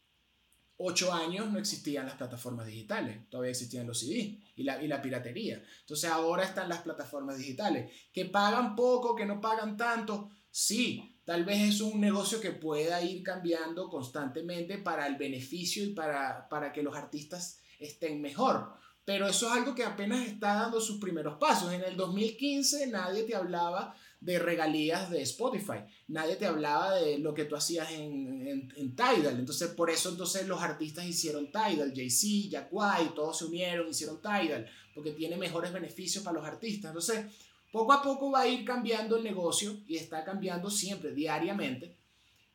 8 0.77 1.11
años 1.11 1.51
no 1.51 1.59
existían 1.59 2.05
las 2.05 2.17
plataformas 2.17 2.67
digitales, 2.67 3.27
todavía 3.31 3.53
existían 3.53 3.87
los 3.87 4.01
CD 4.01 4.39
y 4.55 4.65
la, 4.65 4.83
y 4.83 4.87
la 4.87 5.01
piratería. 5.01 5.65
Entonces 5.81 6.11
ahora 6.11 6.45
están 6.45 6.69
las 6.69 6.83
plataformas 6.83 7.39
digitales, 7.39 7.91
que 8.13 8.27
pagan 8.27 8.77
poco, 8.77 9.17
que 9.17 9.25
no 9.25 9.41
pagan 9.41 9.79
tanto, 9.79 10.29
sí, 10.51 11.14
Tal 11.25 11.45
vez 11.45 11.61
es 11.63 11.81
un 11.81 12.01
negocio 12.01 12.41
que 12.41 12.53
pueda 12.53 13.01
ir 13.03 13.23
cambiando 13.23 13.89
constantemente 13.89 14.79
para 14.79 15.07
el 15.07 15.17
beneficio 15.17 15.83
y 15.83 15.95
para, 15.95 16.49
para 16.49 16.73
que 16.73 16.83
los 16.83 16.97
artistas 16.97 17.61
estén 17.79 18.21
mejor. 18.21 18.75
Pero 19.05 19.27
eso 19.27 19.47
es 19.47 19.53
algo 19.53 19.75
que 19.75 19.85
apenas 19.85 20.27
está 20.27 20.55
dando 20.55 20.81
sus 20.81 20.99
primeros 20.99 21.37
pasos. 21.37 21.73
En 21.73 21.83
el 21.83 21.97
2015 21.97 22.87
nadie 22.87 23.25
te 23.25 23.35
hablaba 23.35 23.95
de 24.21 24.39
regalías 24.39 25.11
de 25.11 25.21
Spotify. 25.23 25.85
Nadie 26.09 26.37
te 26.37 26.47
hablaba 26.47 26.95
de 26.95 27.19
lo 27.19 27.35
que 27.35 27.45
tú 27.45 27.57
hacías 27.57 27.91
en, 27.93 28.73
en, 28.75 28.97
Tidal. 28.97 29.39
Entonces, 29.39 29.69
por 29.69 29.91
eso 29.91 30.09
entonces 30.09 30.49
los 30.49 30.63
artistas 30.63 31.05
hicieron 31.05 31.53
Tidal. 31.53 31.93
Jay-Z, 31.95 32.49
Jack 32.51 32.69
White, 32.71 33.13
todos 33.15 33.39
se 33.39 33.45
unieron, 33.45 33.89
hicieron 33.89 34.23
Tidal, 34.23 34.67
porque 34.95 35.13
tiene 35.13 35.37
mejores 35.37 35.73
beneficios 35.73 36.25
para 36.25 36.39
los 36.39 36.47
artistas. 36.47 36.91
Entonces, 36.91 37.27
poco 37.75 37.93
a 37.93 38.01
poco 38.01 38.31
va 38.31 38.43
a 38.43 38.47
ir 38.47 38.65
cambiando 38.65 39.17
el 39.17 39.25
negocio 39.25 39.77
y 39.89 39.97
está 39.97 40.23
cambiando 40.23 40.71
siempre, 40.71 41.11
diariamente, 41.11 41.99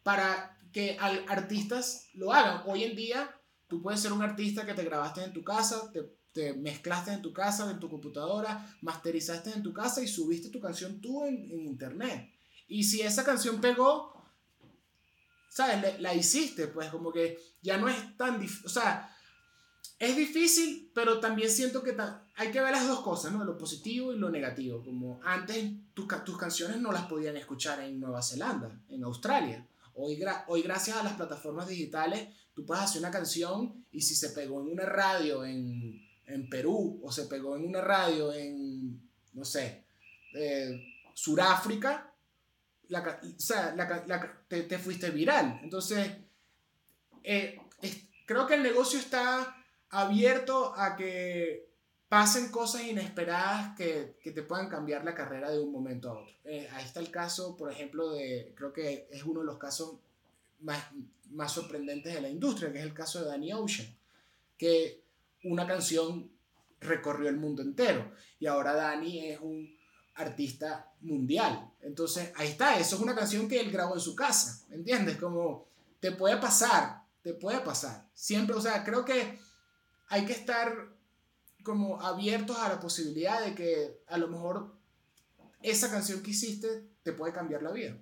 para 0.02 0.58
que 0.72 0.98
artistas 0.98 2.08
lo 2.14 2.32
hagan. 2.32 2.64
Hoy 2.66 2.86
en 2.86 2.96
día, 2.96 3.30
tú 3.68 3.82
puedes 3.82 4.00
ser 4.00 4.14
un 4.14 4.22
artista 4.22 4.66
que 4.66 4.74
te 4.74 4.86
grabaste 4.86 5.22
en 5.22 5.34
tu 5.34 5.44
casa, 5.44 5.92
te, 5.92 6.16
te 6.32 6.54
mezclaste 6.54 7.12
en 7.12 7.22
tu 7.22 7.34
casa, 7.34 7.70
en 7.70 7.82
tu 7.82 7.90
computadora, 7.90 8.66
masterizaste 8.82 9.52
en 9.52 9.62
tu 9.62 9.74
casa 9.74 10.02
y 10.02 10.08
subiste 10.08 10.48
tu 10.48 10.62
canción 10.62 11.02
tú 11.02 11.26
en, 11.26 11.52
internet. 11.66 12.32
Y 12.70 12.86
si 12.86 13.02
esa 13.02 13.26
canción 13.26 13.60
pegó, 13.60 14.24
¿sabes? 15.50 16.00
La, 16.00 16.14
hiciste, 16.16 16.68
pues 16.68 16.88
como 16.92 17.12
que 17.12 17.38
ya 17.62 17.76
no 17.76 17.90
es 17.90 18.16
tan 18.16 18.40
difícil, 18.40 18.68
o 18.68 18.70
sea, 18.70 19.14
es 20.00 20.16
difícil, 20.16 20.92
pero 20.94 21.20
también 21.20 21.50
siento 21.50 21.84
que 21.84 21.96
hay 22.36 22.52
que 22.52 22.62
ver 22.62 22.72
las 22.72 22.88
dos 22.88 23.02
cosas, 23.02 23.34
¿no? 23.34 23.44
Lo 23.44 23.58
positivo 23.58 24.14
y 24.14 24.18
lo 24.18 24.30
negativo. 24.30 24.84
Como 24.84 25.20
antes 25.24 25.72
tus, 25.94 26.08
tus 26.24 26.38
canciones 26.38 26.78
no 26.78 26.92
las 26.92 27.06
podían 27.06 27.36
escuchar 27.38 27.82
en 27.82 28.00
Nueva 28.00 28.22
Zelanda, 28.22 28.82
en 28.90 29.04
Australia. 29.04 29.68
Hoy, 29.96 30.18
hoy 30.48 30.62
gracias 30.62 30.96
a 30.96 31.04
las 31.04 31.14
plataformas 31.14 31.68
digitales 31.68 32.30
tú 32.60 32.66
puedes 32.66 32.84
hacer 32.84 33.00
una 33.00 33.12
canción 33.12 33.86
y 33.90 34.02
si 34.02 34.16
se 34.16 34.32
pegó 34.32 34.62
en 34.62 34.68
una 34.68 34.84
radio 34.84 35.46
en, 35.46 36.06
en 36.26 36.50
Perú 36.50 37.00
o 37.02 37.10
se 37.10 37.26
pegó 37.28 37.56
en 37.56 37.66
una 37.66 37.80
radio 37.80 38.34
en, 38.34 39.02
no 39.34 39.46
sé, 39.46 39.86
eh, 40.34 40.94
Suráfrica, 41.14 42.14
la, 42.90 43.22
o 43.24 43.40
sea, 43.40 43.74
la, 43.76 44.44
te, 44.50 44.64
te, 44.64 44.78
fuiste 44.78 45.10
viral. 45.10 45.60
Entonces, 45.64 46.12
eh, 47.24 47.62
creo 48.26 48.46
que 48.46 48.56
el 48.56 48.64
negocio 48.64 49.00
está 49.00 49.56
abierto 49.90 50.74
a 50.76 50.96
que 50.96 51.70
pasen 52.08 52.50
cosas 52.50 52.84
inesperadas 52.84 53.76
que, 53.76 54.18
que, 54.22 54.32
te 54.32 54.42
puedan 54.42 54.68
cambiar 54.68 55.06
la 55.06 55.14
carrera 55.14 55.52
de 55.52 55.60
un 55.60 55.72
momento 55.72 56.10
a 56.10 56.20
otro. 56.20 56.34
Eh, 56.44 56.68
ahí 56.74 56.84
está 56.84 57.00
el 57.00 57.12
caso, 57.12 57.56
por 57.56 57.72
ejemplo, 57.72 58.12
de, 58.12 58.54
creo 58.56 58.74
que 58.74 59.08
es 59.12 59.24
uno 59.24 59.42
de 59.42 59.46
los 59.46 59.58
casos 59.58 59.98
más, 60.62 60.84
más 61.30 61.52
sorprendentes 61.52 62.14
de 62.14 62.22
la 62.22 62.30
industria, 62.30 62.72
que 62.72 62.80
es 62.80 62.86
el 62.86 62.94
caso 62.94 63.22
de 63.22 63.28
Danny 63.28 63.54
Ocean, 63.54 63.96
que 64.58 65.04
una 65.44 65.68
canción 65.68 66.32
recorrió 66.82 67.30
el 67.30 67.38
mundo 67.38 67.62
entero 67.62 68.12
y 68.40 68.48
ahora 68.48 68.74
Danny 68.74 69.32
es 69.32 69.40
un 69.40 69.78
artista 70.16 70.92
mundial. 71.02 71.72
Entonces, 71.82 72.32
ahí 72.36 72.50
está, 72.50 72.78
eso 72.80 72.96
es 72.96 73.02
una 73.02 73.16
canción 73.16 73.48
que 73.48 73.60
él 73.60 73.72
grabó 73.72 73.96
en 73.96 74.02
su 74.02 74.16
casa, 74.16 74.66
¿me 74.70 74.76
entiendes? 74.76 75.18
Como 75.18 75.68
te 76.00 76.12
puede 76.12 76.38
pasar, 76.38 77.04
te 77.22 77.34
puede 77.34 77.60
pasar. 77.60 78.08
Siempre, 78.14 78.56
o 78.56 78.62
sea, 78.62 78.84
creo 78.84 79.06
que 79.06 79.40
hay 80.10 80.26
que 80.26 80.34
estar 80.34 80.74
como 81.64 82.01
abiertos 82.01 82.57
a 82.57 82.70
la 82.70 82.80
posibilidad 82.80 83.45
de 83.45 83.55
que 83.55 84.01
a 84.07 84.18
lo 84.18 84.28
mejor 84.28 84.76
esa 85.62 85.89
canción 85.89 86.22
que 86.22 86.32
hiciste 86.32 86.89
te 87.03 87.14
puede 87.14 87.32
cambiar 87.32 87.62
la 87.62 87.72
vida. 87.72 87.97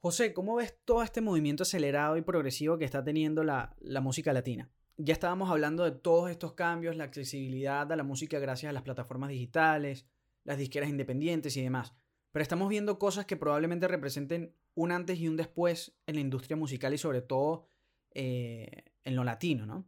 José, 0.00 0.32
¿cómo 0.32 0.56
ves 0.56 0.76
todo 0.84 1.02
este 1.02 1.20
movimiento 1.20 1.62
acelerado 1.62 2.16
y 2.16 2.22
progresivo 2.22 2.78
que 2.78 2.84
está 2.84 3.04
teniendo 3.04 3.44
la, 3.44 3.74
la 3.80 4.00
música 4.00 4.32
latina? 4.32 4.70
Ya 4.96 5.12
estábamos 5.12 5.50
hablando 5.50 5.84
de 5.84 5.92
todos 5.92 6.30
estos 6.30 6.54
cambios, 6.54 6.96
la 6.96 7.04
accesibilidad 7.04 7.90
a 7.90 7.96
la 7.96 8.02
música 8.02 8.38
gracias 8.38 8.70
a 8.70 8.72
las 8.72 8.82
plataformas 8.82 9.30
digitales, 9.30 10.06
las 10.44 10.58
disqueras 10.58 10.90
independientes 10.90 11.56
y 11.56 11.62
demás. 11.62 11.94
Pero 12.32 12.42
estamos 12.42 12.68
viendo 12.68 12.98
cosas 12.98 13.26
que 13.26 13.36
probablemente 13.36 13.88
representen 13.88 14.54
un 14.74 14.92
antes 14.92 15.18
y 15.18 15.28
un 15.28 15.36
después 15.36 15.96
en 16.06 16.16
la 16.16 16.20
industria 16.20 16.56
musical 16.56 16.94
y 16.94 16.98
sobre 16.98 17.22
todo 17.22 17.66
eh, 18.12 18.84
en 19.04 19.16
lo 19.16 19.24
latino, 19.24 19.66
¿no? 19.66 19.86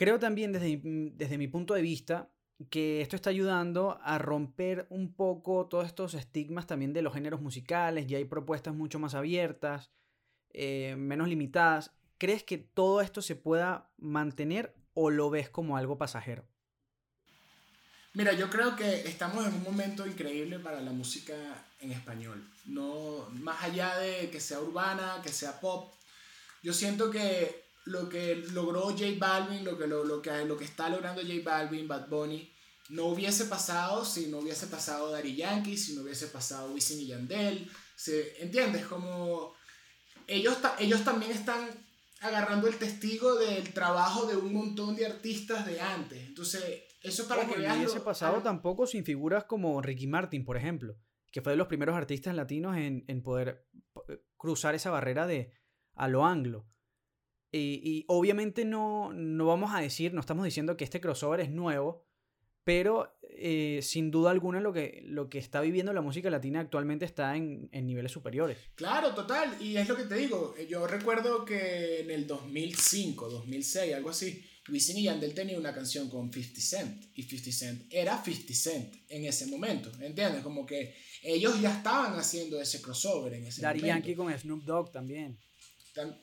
Creo 0.00 0.18
también 0.18 0.50
desde, 0.50 0.80
desde 0.82 1.36
mi 1.36 1.46
punto 1.46 1.74
de 1.74 1.82
vista 1.82 2.30
que 2.70 3.02
esto 3.02 3.16
está 3.16 3.28
ayudando 3.28 4.00
a 4.02 4.16
romper 4.16 4.86
un 4.88 5.12
poco 5.12 5.66
todos 5.66 5.84
estos 5.84 6.14
estigmas 6.14 6.66
también 6.66 6.94
de 6.94 7.02
los 7.02 7.12
géneros 7.12 7.42
musicales, 7.42 8.06
ya 8.06 8.16
hay 8.16 8.24
propuestas 8.24 8.74
mucho 8.74 8.98
más 8.98 9.14
abiertas, 9.14 9.90
eh, 10.54 10.94
menos 10.96 11.28
limitadas. 11.28 11.90
¿Crees 12.16 12.42
que 12.44 12.56
todo 12.56 13.02
esto 13.02 13.20
se 13.20 13.36
pueda 13.36 13.90
mantener 13.98 14.74
o 14.94 15.10
lo 15.10 15.28
ves 15.28 15.50
como 15.50 15.76
algo 15.76 15.98
pasajero? 15.98 16.48
Mira, 18.14 18.32
yo 18.32 18.48
creo 18.48 18.76
que 18.76 19.06
estamos 19.06 19.46
en 19.46 19.52
un 19.52 19.64
momento 19.64 20.06
increíble 20.06 20.58
para 20.60 20.80
la 20.80 20.92
música 20.92 21.34
en 21.78 21.92
español. 21.92 22.42
No, 22.64 23.28
más 23.32 23.62
allá 23.64 23.98
de 23.98 24.30
que 24.30 24.40
sea 24.40 24.60
urbana, 24.60 25.20
que 25.22 25.28
sea 25.28 25.60
pop, 25.60 25.92
yo 26.62 26.72
siento 26.72 27.10
que 27.10 27.68
lo 27.86 28.08
que 28.08 28.36
logró 28.52 28.82
J 28.90 29.04
Balvin, 29.18 29.64
lo 29.64 29.78
que, 29.78 29.86
lo, 29.86 30.22
que, 30.22 30.44
lo 30.44 30.56
que 30.56 30.64
está 30.64 30.88
logrando 30.88 31.22
J 31.22 31.34
Balvin, 31.44 31.88
Bad 31.88 32.08
Bunny, 32.08 32.52
no 32.90 33.06
hubiese 33.06 33.44
pasado 33.44 34.04
si 34.04 34.26
no 34.26 34.38
hubiese 34.38 34.66
pasado 34.66 35.10
Daddy 35.10 35.36
Yankee, 35.36 35.76
si 35.76 35.94
no 35.94 36.02
hubiese 36.02 36.26
pasado 36.26 36.72
Wisin 36.72 37.00
y 37.00 37.06
Yandel. 37.06 37.70
¿se, 37.94 38.42
¿Entiendes? 38.42 38.84
Como 38.86 39.54
ellos, 40.26 40.58
ellos 40.78 41.04
también 41.04 41.32
están 41.32 41.68
agarrando 42.20 42.68
el 42.68 42.76
testigo 42.76 43.36
del 43.36 43.72
trabajo 43.72 44.26
de 44.26 44.36
un 44.36 44.52
montón 44.52 44.96
de 44.96 45.06
artistas 45.06 45.66
de 45.66 45.80
antes. 45.80 46.18
Entonces, 46.26 46.82
eso 47.02 47.26
para 47.28 47.46
que 47.46 47.56
veas... 47.58 47.76
No 47.76 47.82
hubiese 47.82 48.00
pasado 48.00 48.42
tampoco 48.42 48.86
sin 48.86 49.04
figuras 49.04 49.44
como 49.44 49.80
Ricky 49.80 50.06
Martin, 50.06 50.44
por 50.44 50.56
ejemplo, 50.56 50.96
que 51.30 51.42
fue 51.42 51.52
de 51.52 51.56
los 51.56 51.68
primeros 51.68 51.96
artistas 51.96 52.34
latinos 52.34 52.76
en, 52.76 53.04
en 53.06 53.22
poder 53.22 53.66
cruzar 54.36 54.74
esa 54.74 54.90
barrera 54.90 55.26
de 55.26 55.52
a 55.94 56.08
lo 56.08 56.26
anglo. 56.26 56.66
Y, 57.52 58.04
obviamente 58.06 58.64
no, 58.64 59.12
no 59.12 59.46
vamos 59.46 59.74
a 59.74 59.80
decir, 59.80 60.14
no 60.14 60.20
estamos 60.20 60.44
diciendo 60.44 60.76
que 60.76 60.84
este 60.84 61.00
crossover 61.00 61.40
es 61.40 61.50
nuevo, 61.50 62.04
pero 62.62 63.12
eh, 63.22 63.80
sin 63.82 64.10
duda 64.10 64.30
alguna 64.30 64.60
lo 64.60 64.72
que, 64.72 65.02
lo 65.04 65.28
que 65.28 65.38
está 65.38 65.60
viviendo 65.60 65.92
la 65.92 66.02
música 66.02 66.30
latina 66.30 66.60
actualmente 66.60 67.04
está 67.04 67.36
en, 67.36 67.68
en, 67.72 67.86
niveles 67.86 68.12
superiores. 68.12 68.58
Claro, 68.76 69.14
total, 69.14 69.56
y 69.60 69.76
es 69.76 69.88
lo 69.88 69.96
que 69.96 70.04
te 70.04 70.14
digo, 70.14 70.54
yo 70.68 70.86
recuerdo 70.86 71.44
que 71.44 72.00
en 72.00 72.10
el 72.10 72.26
2005, 72.26 73.30
2006, 73.30 73.94
algo 73.94 74.10
así, 74.10 74.44
Wisin 74.68 74.98
y 74.98 75.02
Yandel 75.04 75.34
tenía 75.34 75.58
una 75.58 75.74
canción 75.74 76.08
con 76.08 76.32
50 76.32 76.60
Cent, 76.60 77.04
y 77.14 77.22
50 77.22 77.52
Cent 77.52 77.82
era 77.90 78.22
50 78.22 78.54
Cent 78.54 78.94
en 79.08 79.24
ese 79.24 79.46
momento, 79.46 79.90
¿entiendes? 80.00 80.42
Como 80.42 80.64
que 80.64 80.94
ellos 81.22 81.60
ya 81.60 81.76
estaban 81.76 82.14
haciendo 82.18 82.60
ese 82.60 82.80
crossover 82.80 83.34
en 83.34 83.46
ese 83.46 83.62
Daddy 83.62 83.80
Yankee 83.80 84.14
con 84.14 84.32
Snoop 84.36 84.64
Dogg 84.64 84.92
también. 84.92 85.38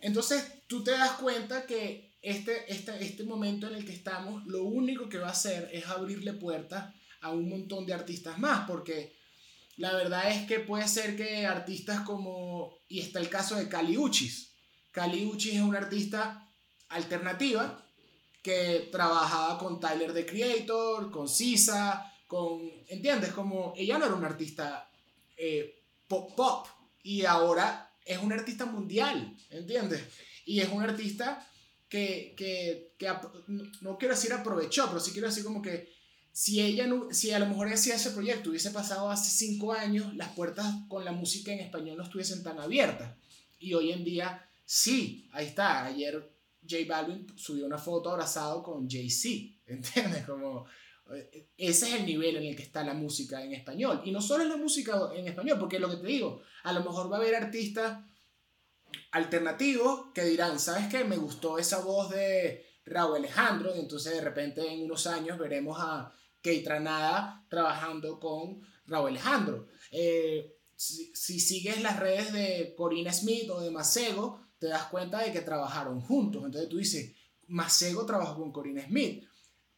Entonces 0.01 0.63
tú 0.68 0.84
te 0.84 0.91
das 0.91 1.13
cuenta 1.13 1.65
que 1.65 2.18
este, 2.22 2.72
este, 2.72 3.03
este 3.03 3.24
momento 3.24 3.68
en 3.68 3.76
el 3.76 3.86
que 3.86 3.93
estamos, 3.93 4.45
lo 4.45 4.63
único 4.63 5.07
que 5.07 5.18
va 5.18 5.28
a 5.28 5.32
hacer 5.32 5.70
es 5.72 5.86
abrirle 5.88 6.34
puertas 6.34 6.93
a 7.22 7.32
un 7.32 7.49
montón 7.49 7.86
de 7.86 7.93
artistas 7.93 8.38
más, 8.38 8.68
porque 8.68 9.15
la 9.78 9.93
verdad 9.93 10.32
es 10.32 10.47
que 10.47 10.59
puede 10.59 10.88
ser 10.88 11.15
que 11.15 11.45
artistas 11.45 12.01
como, 12.01 12.80
y 12.88 12.99
está 12.99 13.20
el 13.20 13.30
caso 13.30 13.55
de 13.55 13.70
Cali 13.70 13.97
Uchis. 13.97 14.51
Cali 14.91 15.26
Uchis 15.26 15.55
es 15.55 15.61
una 15.61 15.78
artista 15.78 16.49
alternativa 16.89 17.84
que 18.41 18.89
trabajaba 18.91 19.57
con 19.57 19.80
Tyler 19.80 20.13
the 20.13 20.26
Creator, 20.26 21.11
con 21.11 21.28
Sisa, 21.28 22.13
con, 22.28 22.61
¿entiendes? 22.88 23.32
Como 23.34 23.74
ella 23.76 23.97
no 23.97 24.05
era 24.05 24.15
una 24.15 24.28
artista 24.28 24.89
eh, 25.36 25.84
pop 26.07 26.36
pop 26.36 26.68
y 27.03 27.26
ahora 27.26 27.86
es 28.08 28.18
un 28.20 28.32
artista 28.32 28.66
mundial, 28.66 29.36
¿entiendes? 29.49 30.01
Y 30.45 30.62
es 30.62 30.70
un 30.70 30.82
artista 30.82 31.45
que, 31.89 32.34
que, 32.38 32.93
que 32.97 33.12
no 33.82 33.97
quiero 33.97 34.16
decir 34.16 34.34
aprovechó, 34.34 34.88
pero 34.88 34.99
sí 34.99 35.12
quiero 35.12 35.28
decir 35.28 35.43
como 35.43 35.62
que 35.62 35.89
si 36.32 36.62
ella 36.62 36.86
no, 36.86 37.08
si 37.12 37.32
a 37.32 37.39
lo 37.39 37.47
mejor 37.47 37.68
hacía 37.74 37.95
ese 37.95 38.12
proyecto 38.12 38.51
hubiese 38.51 38.70
pasado 38.70 39.10
hace 39.10 39.32
cinco 39.32 39.74
años, 39.74 40.16
las 40.16 40.30
puertas 40.30 40.68
con 40.88 41.03
la 41.03 41.12
música 41.12 41.51
en 41.51 41.62
español 41.62 41.97
no 41.97 42.03
estuviesen 42.03 42.43
tan 42.43 42.60
abiertas. 42.60 43.16
Y 43.60 43.74
hoy 43.74 43.91
en 43.91 44.03
día 44.03 44.47
sí, 44.64 45.28
ahí 45.32 45.47
está. 45.47 45.86
Ayer 45.86 46.32
J 46.62 46.84
Balvin 46.88 47.26
subió 47.36 47.66
una 47.66 47.80
foto 47.80 48.12
abrazado 48.12 48.62
con 48.62 48.88
Jay-Z, 48.88 49.60
¿entiendes? 49.66 50.26
Como 50.26 50.66
ese 51.58 51.88
es 51.88 51.93
el 51.93 52.05
nivel 52.05 52.38
en 52.38 52.43
el 52.43 52.55
que 52.55 52.64
está 52.64 52.84
la 52.84 52.93
música 52.93 53.43
en 53.43 53.53
español. 53.53 54.01
Y 54.05 54.12
no 54.12 54.22
solo 54.22 54.43
es 54.43 54.49
la 54.49 54.58
música 54.58 54.99
en 55.16 55.28
español, 55.28 55.58
porque 55.60 55.80
lo 55.80 55.89
que 55.89 55.97
te 55.97 56.08
digo, 56.08 56.41
a 56.64 56.74
lo 56.74 56.84
mejor 56.84 57.12
va 57.12 57.18
a 57.18 57.20
haber 57.20 57.36
artistas 57.36 57.99
alternativos 59.12 60.08
que 60.14 60.24
dirán, 60.24 60.60
¿sabes 60.60 60.88
qué? 60.88 61.03
Me 61.03 61.18
gustó 61.18 61.60
esa 61.60 61.80
voz 61.80 62.10
de 62.10 62.66
Raúl 62.86 63.18
Alejandro, 63.18 63.76
y 63.76 63.80
entonces 63.80 64.14
de 64.14 64.22
repente 64.22 64.66
en 64.72 64.84
unos 64.84 65.08
años 65.08 65.38
veremos 65.38 65.78
a 65.80 66.14
Keitranada 66.41 67.45
trabajando 67.49 68.20
con 68.20 68.62
Raúl 68.86 69.10
Alejandro. 69.10 69.68
Eh, 69.91 70.55
si, 70.76 71.16
si, 71.16 71.39
sigues 71.39 71.82
las 71.82 71.99
redes 71.99 72.32
de 72.34 72.76
Corina 72.76 73.12
Smith 73.12 73.49
o 73.49 73.60
de 73.60 73.72
Macego, 73.72 74.41
te 74.60 74.68
das 74.68 74.86
cuenta 74.86 75.24
de 75.24 75.32
que 75.32 75.41
trabajaron 75.41 76.01
juntos. 76.01 76.43
Entonces 76.45 76.70
tú 76.70 76.78
dices, 76.78 77.16
Macego 77.47 78.05
trabajó 78.05 78.39
con 78.39 78.51
Corina 78.51 78.86
Smith 78.86 79.28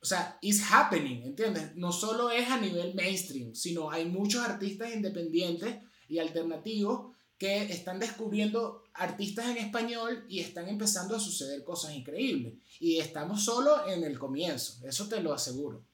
o 0.02 0.06
sea, 0.06 0.38
it's 0.42 0.62
happening, 0.72 1.24
¿entiendes? 1.24 1.76
No 1.76 1.92
solo 1.92 2.32
es 2.32 2.50
a 2.50 2.60
nivel 2.60 2.94
mainstream, 2.96 3.54
sino 3.54 3.92
hay 3.92 4.06
muchos 4.06 4.44
artistas 4.44 4.94
independientes 4.94 5.78
y 6.08 6.20
alternativos 6.20 7.16
que 7.38 7.64
están 7.64 8.00
descubriendo 8.00 8.84
artistas 8.94 9.48
en 9.48 9.58
español 9.58 10.26
y 10.28 10.40
están 10.40 10.68
empezando 10.68 11.16
a 11.16 11.20
suceder 11.20 11.64
cosas 11.64 11.94
increíbles. 11.94 12.54
Y 12.80 12.98
estamos 12.98 13.44
solo 13.44 13.88
en 13.88 14.04
el 14.04 14.20
comienzo, 14.20 14.86
eso 14.86 15.08
te 15.08 15.22
lo 15.22 15.34
aseguro. 15.34 15.86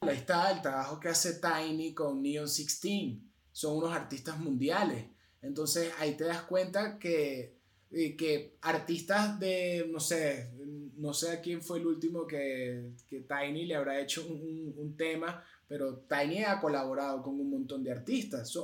Ahí 0.00 0.16
está 0.16 0.50
el 0.50 0.60
trabajo 0.60 0.98
que 0.98 1.08
hace 1.08 1.40
Tiny 1.40 1.94
con 1.94 2.22
Neon 2.22 2.46
16. 2.46 3.18
Son 3.52 3.76
unos 3.76 3.92
artistas 3.92 4.38
mundiales. 4.38 5.06
Entonces 5.40 5.92
ahí 5.98 6.16
te 6.16 6.24
das 6.24 6.42
cuenta 6.42 6.98
que, 6.98 7.56
que 7.92 8.56
artistas 8.62 9.38
de, 9.38 9.86
no 9.90 10.00
sé, 10.00 10.50
no 10.96 11.12
sé 11.12 11.32
a 11.32 11.40
quién 11.40 11.62
fue 11.62 11.78
el 11.78 11.86
último 11.86 12.26
que, 12.26 12.92
que 13.06 13.20
Tiny 13.20 13.66
le 13.66 13.76
habrá 13.76 14.00
hecho 14.00 14.26
un, 14.26 14.74
un, 14.76 14.96
tema, 14.96 15.44
pero 15.68 15.98
Tiny 16.08 16.42
ha 16.44 16.60
colaborado 16.60 17.22
con 17.22 17.38
un 17.38 17.50
montón 17.50 17.82
de 17.82 17.92
artistas. 17.92 18.56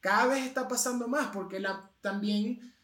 cada 0.00 0.26
vez 0.26 0.44
está 0.44 0.68
pasando 0.68 1.08
más 1.08 1.28
porque 1.32 1.60
la, 1.60 1.90
también 2.00 2.74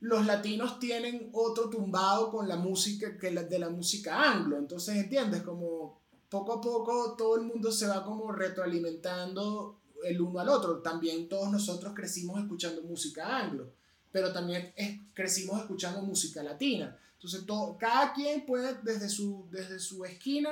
los 0.00 0.24
latinos 0.24 0.78
tienen 0.78 1.30
otro 1.32 1.68
tumbado 1.68 2.30
con 2.30 2.48
la 2.48 2.56
música 2.56 3.18
que 3.18 3.30
la, 3.30 3.42
de 3.42 3.58
la 3.58 3.70
música 3.70 4.30
anglo. 4.32 4.56
Entonces, 4.56 4.96
¿entiendes? 4.96 5.42
Como 5.42 6.00
poco 6.28 6.54
a 6.54 6.60
poco 6.60 7.16
todo 7.16 7.36
el 7.36 7.42
mundo 7.42 7.72
se 7.72 7.86
va 7.86 8.04
como 8.04 8.32
retroalimentando 8.32 9.80
el 10.04 10.20
uno 10.20 10.38
al 10.38 10.48
otro. 10.48 10.78
También 10.80 11.28
todos 11.28 11.50
nosotros 11.50 11.92
crecimos 11.94 12.40
escuchando 12.40 12.82
música 12.82 13.38
anglo, 13.38 13.72
pero 14.12 14.32
también 14.32 14.72
crecimos 15.14 15.60
escuchando 15.60 16.02
música 16.02 16.42
latina. 16.42 16.96
Entonces, 17.14 17.44
todo, 17.44 17.76
cada 17.76 18.12
quien 18.12 18.46
puede 18.46 18.74
desde 18.82 19.08
su, 19.08 19.46
desde 19.50 19.78
su 19.78 20.04
esquina 20.04 20.50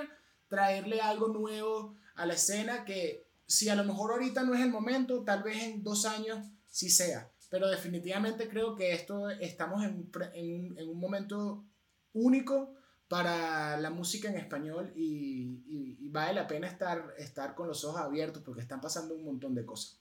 traerle 0.49 1.01
algo 1.01 1.29
nuevo 1.29 1.97
a 2.15 2.27
la 2.27 2.35
escena 2.35 2.85
que 2.85 3.27
si 3.47 3.69
a 3.69 3.75
lo 3.75 3.85
mejor 3.85 4.13
ahorita 4.13 4.43
no 4.43 4.55
es 4.55 4.61
el 4.61 4.71
momento, 4.71 5.25
tal 5.25 5.43
vez 5.43 5.63
en 5.63 5.83
dos 5.83 6.05
años 6.05 6.47
sí 6.67 6.91
sea. 6.91 7.31
Pero 7.51 7.69
definitivamente 7.69 8.49
creo 8.49 8.77
que 8.77 8.93
esto 8.93 9.31
estamos 9.31 9.83
en, 9.83 10.11
en, 10.35 10.89
un 10.89 11.01
momento 11.01 11.65
único 12.13 12.75
para 13.09 13.81
la 13.81 13.89
música 13.89 14.29
en 14.29 14.37
español 14.37 14.93
y, 14.95 15.63
y, 15.67 15.97
y, 15.99 16.09
vale 16.11 16.35
la 16.35 16.47
pena 16.47 16.67
estar, 16.67 17.15
estar 17.17 17.55
con 17.55 17.67
los 17.67 17.83
ojos 17.85 18.03
abiertos 18.03 18.43
porque 18.43 18.61
están 18.61 18.83
pasando 18.83 19.15
un 19.15 19.25
montón 19.25 19.55
de 19.55 19.65
cosas. 19.65 19.99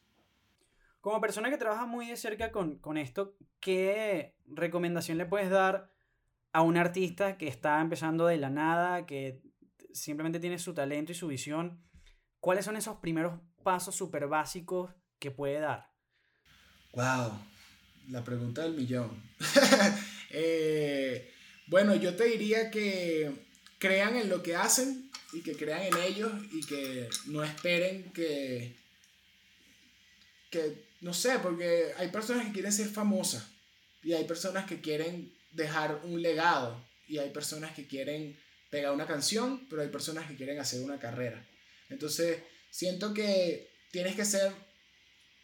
Como 1.08 1.22
persona 1.22 1.50
que 1.50 1.58
trabaja 1.58 1.86
muy 1.86 2.08
de 2.08 2.18
cerca 2.18 2.52
con, 2.52 2.80
con 2.80 2.98
esto, 2.98 3.38
¿qué 3.62 4.36
recomendación 4.46 5.18
le 5.18 5.26
puedes 5.26 5.50
dar 5.50 5.90
a 6.52 6.62
un 6.62 6.76
artista 6.76 7.38
que 7.38 7.48
está 7.48 7.80
empezando 7.80 8.28
de 8.28 8.36
la 8.36 8.50
nada, 8.50 9.06
que 9.06 9.42
simplemente 9.94 10.42
tiene 10.42 10.60
su 10.60 10.74
talento 10.74 11.14
y 11.14 11.16
su 11.16 11.28
visión, 11.28 11.82
¿cuáles 12.42 12.66
son 12.66 12.76
esos 12.76 12.98
primeros 12.98 13.40
pasos 13.64 13.96
súper 13.96 14.28
básicos 14.28 14.92
que 15.18 15.32
puede 15.32 15.62
dar? 15.62 15.90
Wow, 16.92 17.40
la 18.10 18.26
pregunta 18.26 18.64
del 18.64 18.74
millón. 18.74 19.10
Eh, 20.30 21.34
bueno, 21.68 21.96
yo 21.96 22.18
te 22.18 22.26
diría 22.26 22.70
que 22.70 23.32
crean 23.80 24.18
en 24.18 24.28
lo 24.28 24.44
que 24.44 24.58
hacen 24.58 25.10
y 25.32 25.42
que 25.42 25.56
crean 25.56 25.84
en 25.84 25.98
ellos 26.00 26.34
y 26.52 26.66
que 26.66 27.08
no 27.28 27.46
esperen 27.46 28.12
que, 28.12 28.76
que, 30.52 30.87
no 31.02 31.14
sé, 31.14 31.40
porque 31.40 31.92
hay 31.98 32.10
personas 32.10 32.46
que 32.46 32.54
quieren 32.54 32.72
ser 32.72 32.88
famosas 32.88 33.48
y 34.04 34.14
hay 34.14 34.26
personas 34.26 34.66
que 34.66 34.82
quieren 34.82 35.34
dejar 35.52 36.02
un 36.04 36.22
legado 36.22 36.84
y 37.08 37.20
hay 37.20 37.30
personas 37.30 37.74
que 37.74 37.88
quieren 37.88 38.38
pegar 38.70 38.94
una 38.94 39.08
canción, 39.08 39.68
pero 39.70 39.82
hay 39.82 39.90
personas 39.90 40.28
que 40.28 40.36
quieren 40.36 40.60
hacer 40.60 40.82
una 40.82 41.00
carrera. 41.00 41.46
Entonces, 41.90 42.44
siento 42.70 43.14
que 43.14 43.70
tienes 43.92 44.16
que 44.16 44.26
ser 44.26 44.52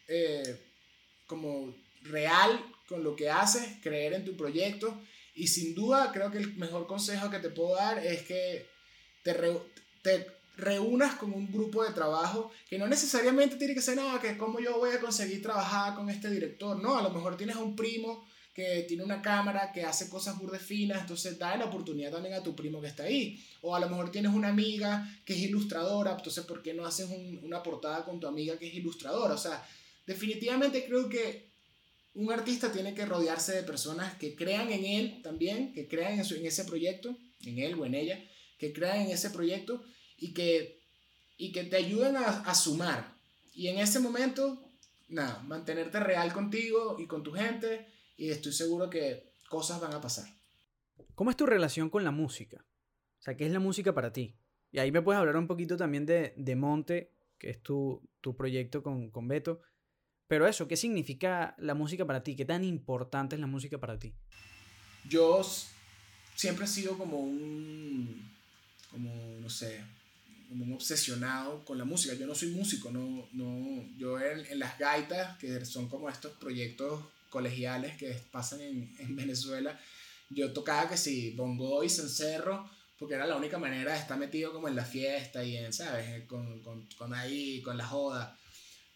eh, 0.08 0.60
como 1.26 1.74
real 2.02 2.60
con 2.86 3.02
lo 3.02 3.16
que 3.16 3.30
haces, 3.30 3.66
creer 3.82 4.12
en 4.12 4.24
tu 4.24 4.36
proyecto 4.36 5.00
y 5.34 5.48
sin 5.48 5.74
duda 5.74 6.12
creo 6.12 6.30
que 6.30 6.38
el 6.38 6.54
mejor 6.56 6.86
consejo 6.86 7.30
que 7.30 7.38
te 7.38 7.48
puedo 7.48 7.76
dar 7.76 8.04
es 8.04 8.22
que 8.22 8.68
te, 9.22 9.34
te 10.02 10.26
reúnas 10.56 11.16
con 11.16 11.32
un 11.32 11.50
grupo 11.50 11.84
de 11.84 11.92
trabajo 11.92 12.52
que 12.68 12.78
no 12.78 12.86
necesariamente 12.86 13.56
tiene 13.56 13.74
que 13.74 13.82
ser 13.82 13.96
nada, 13.96 14.20
que 14.20 14.36
como 14.36 14.60
yo 14.60 14.78
voy 14.78 14.90
a 14.90 15.00
conseguir 15.00 15.42
trabajar 15.42 15.94
con 15.94 16.08
este 16.08 16.30
director, 16.30 16.80
no, 16.80 16.96
a 16.96 17.02
lo 17.02 17.10
mejor 17.10 17.36
tienes 17.36 17.56
un 17.56 17.74
primo 17.74 18.24
que 18.54 18.84
tiene 18.86 19.02
una 19.02 19.20
cámara, 19.20 19.72
que 19.72 19.82
hace 19.82 20.08
cosas 20.08 20.38
burdes 20.38 20.62
finas, 20.62 21.00
entonces 21.00 21.36
da 21.36 21.56
la 21.56 21.64
oportunidad 21.64 22.12
también 22.12 22.34
a 22.34 22.42
tu 22.42 22.54
primo 22.54 22.80
que 22.80 22.86
está 22.86 23.02
ahí. 23.02 23.44
O 23.62 23.74
a 23.74 23.80
lo 23.80 23.88
mejor 23.88 24.12
tienes 24.12 24.32
una 24.32 24.48
amiga 24.48 25.12
que 25.24 25.34
es 25.34 25.40
ilustradora, 25.40 26.12
entonces 26.12 26.44
¿por 26.44 26.62
qué 26.62 26.72
no 26.72 26.86
haces 26.86 27.08
una 27.42 27.64
portada 27.64 28.04
con 28.04 28.20
tu 28.20 28.28
amiga 28.28 28.56
que 28.56 28.68
es 28.68 28.74
ilustradora? 28.74 29.34
O 29.34 29.38
sea, 29.38 29.66
definitivamente 30.06 30.84
creo 30.86 31.08
que 31.08 31.48
un 32.14 32.30
artista 32.30 32.70
tiene 32.70 32.94
que 32.94 33.04
rodearse 33.04 33.52
de 33.52 33.64
personas 33.64 34.14
que 34.18 34.36
crean 34.36 34.70
en 34.70 34.84
él 34.84 35.20
también, 35.24 35.72
que 35.72 35.88
crean 35.88 36.12
en, 36.12 36.20
en 36.20 36.46
ese 36.46 36.64
proyecto, 36.64 37.16
en 37.44 37.58
él 37.58 37.74
o 37.74 37.84
en 37.84 37.96
ella, 37.96 38.24
que 38.56 38.72
crean 38.72 39.00
en 39.00 39.10
ese 39.10 39.30
proyecto 39.30 39.82
y 40.18 40.32
que, 40.32 40.80
y 41.36 41.52
que 41.52 41.64
te 41.64 41.76
ayuden 41.76 42.16
a, 42.16 42.40
a 42.40 42.54
sumar. 42.54 43.14
Y 43.54 43.68
en 43.68 43.78
ese 43.78 44.00
momento, 44.00 44.58
nada, 45.08 45.42
mantenerte 45.42 46.00
real 46.00 46.32
contigo 46.32 46.96
y 46.98 47.06
con 47.06 47.22
tu 47.22 47.32
gente 47.32 47.86
y 48.16 48.30
estoy 48.30 48.52
seguro 48.52 48.90
que 48.90 49.34
cosas 49.48 49.80
van 49.80 49.94
a 49.94 50.00
pasar. 50.00 50.26
¿Cómo 51.14 51.30
es 51.30 51.36
tu 51.36 51.46
relación 51.46 51.90
con 51.90 52.04
la 52.04 52.10
música? 52.10 52.64
O 53.18 53.22
sea, 53.22 53.36
¿qué 53.36 53.46
es 53.46 53.52
la 53.52 53.60
música 53.60 53.94
para 53.94 54.12
ti? 54.12 54.36
Y 54.70 54.78
ahí 54.78 54.90
me 54.90 55.02
puedes 55.02 55.18
hablar 55.18 55.36
un 55.36 55.46
poquito 55.46 55.76
también 55.76 56.04
de, 56.06 56.34
de 56.36 56.56
Monte, 56.56 57.12
que 57.38 57.50
es 57.50 57.62
tu, 57.62 58.02
tu 58.20 58.36
proyecto 58.36 58.82
con, 58.82 59.10
con 59.10 59.28
Beto. 59.28 59.60
Pero 60.26 60.46
eso, 60.46 60.66
¿qué 60.66 60.76
significa 60.76 61.54
la 61.58 61.74
música 61.74 62.04
para 62.04 62.22
ti? 62.22 62.34
¿Qué 62.34 62.44
tan 62.44 62.64
importante 62.64 63.36
es 63.36 63.40
la 63.40 63.46
música 63.46 63.78
para 63.78 63.98
ti? 63.98 64.14
Yo 65.08 65.42
siempre 66.34 66.64
he 66.64 66.68
sido 66.68 66.96
como 66.98 67.20
un, 67.20 68.30
como, 68.90 69.10
no 69.40 69.50
sé, 69.50 69.84
como 70.48 70.64
un 70.64 70.72
obsesionado 70.72 71.64
con 71.64 71.78
la 71.78 71.84
música. 71.84 72.14
Yo 72.14 72.26
no 72.26 72.34
soy 72.34 72.48
músico, 72.48 72.90
no, 72.90 73.28
no, 73.32 73.88
yo 73.96 74.20
en, 74.20 74.46
en 74.46 74.58
las 74.58 74.78
gaitas, 74.78 75.38
que 75.38 75.64
son 75.64 75.88
como 75.88 76.08
estos 76.08 76.32
proyectos 76.32 77.04
colegiales 77.30 77.96
que 77.96 78.12
pasan 78.30 78.60
en, 78.60 78.94
en 78.98 79.16
Venezuela, 79.22 79.78
yo 80.30 80.52
tocaba 80.52 80.88
que 80.88 80.96
sí, 80.96 81.32
bongo 81.36 81.84
y 81.84 81.90
cencerro, 81.90 82.68
porque 82.98 83.14
era 83.14 83.26
la 83.26 83.36
única 83.36 83.58
manera 83.58 83.92
de 83.92 83.98
estar 83.98 84.18
metido 84.18 84.52
como 84.52 84.68
en 84.68 84.76
la 84.76 84.84
fiesta 84.84 85.44
y 85.44 85.56
en, 85.56 85.72
¿sabes? 85.72 86.24
Con, 86.26 86.62
con, 86.62 86.86
con 86.96 87.12
ahí, 87.12 87.60
con 87.62 87.76
la 87.76 87.86
joda. 87.86 88.38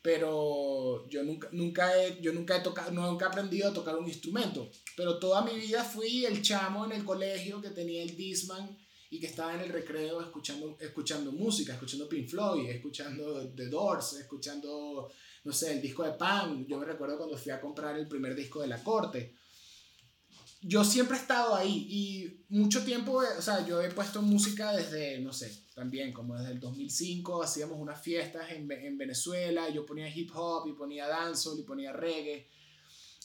Pero 0.01 1.09
yo 1.09 1.23
nunca, 1.25 1.49
nunca, 1.53 2.01
he, 2.01 2.21
yo 2.21 2.33
nunca 2.33 2.57
he 2.57 2.61
tocado, 2.61 2.93
nunca 2.93 3.27
he 3.27 3.29
aprendido 3.29 3.69
a 3.69 3.75
tocar 3.75 3.97
un 3.97 4.07
instrumento. 4.07 4.71
Pero 4.97 5.19
toda 5.19 5.43
mi 5.43 5.59
vida 5.59 5.85
fui 5.85 6.25
el 6.25 6.41
chamo 6.41 6.85
en 6.87 6.93
el 6.93 7.05
colegio 7.05 7.61
que 7.61 7.71
tenía 7.71 8.03
el 8.03 8.17
Disman 8.17 8.79
y 9.11 9.21
que 9.21 9.27
estaba 9.27 9.55
en 9.55 9.61
el 9.61 9.71
recreo 9.71 10.21
escuchando, 10.21 10.77
escuchando 10.81 11.33
música, 11.33 11.73
escuchando 11.73 12.09
Pink 12.09 12.29
Floyd, 12.29 12.69
escuchando 12.69 13.49
The 13.55 13.67
Doors, 13.69 14.15
escuchando 14.15 15.11
no 15.45 15.53
sé, 15.53 15.73
el 15.73 15.81
disco 15.81 16.05
de 16.05 16.13
Pan. 16.13 16.67
Yo 16.67 16.79
me 16.79 16.85
recuerdo 16.85 17.17
cuando 17.17 17.37
fui 17.37 17.51
a 17.51 17.61
comprar 17.61 17.99
el 17.99 18.07
primer 18.07 18.35
disco 18.35 18.61
de 18.61 18.69
La 18.69 18.83
Corte. 18.83 19.35
Yo 20.61 20.85
siempre 20.85 21.17
he 21.17 21.21
estado 21.21 21.55
ahí 21.55 21.87
y 21.89 22.45
mucho 22.49 22.85
tiempo, 22.85 23.23
o 23.39 23.43
sea, 23.43 23.65
yo 23.65 23.81
he 23.81 23.91
puesto 23.91 24.21
música 24.21 24.73
desde, 24.73 25.21
no 25.21 25.33
sé, 25.33 25.67
también 25.73 26.13
como 26.13 26.37
desde 26.37 26.53
el 26.53 26.61
2005, 26.61 27.43
hacíamos 27.45 27.79
unas 27.79 28.03
fiestas 28.03 28.51
en, 28.51 28.71
en 28.71 28.99
Venezuela, 28.99 29.71
yo 29.71 29.87
ponía 29.87 30.15
hip 30.15 30.31
hop 30.35 30.67
y 30.69 30.73
ponía 30.73 31.07
dancehall 31.07 31.61
y 31.61 31.63
ponía 31.63 31.93
reggae. 31.93 32.49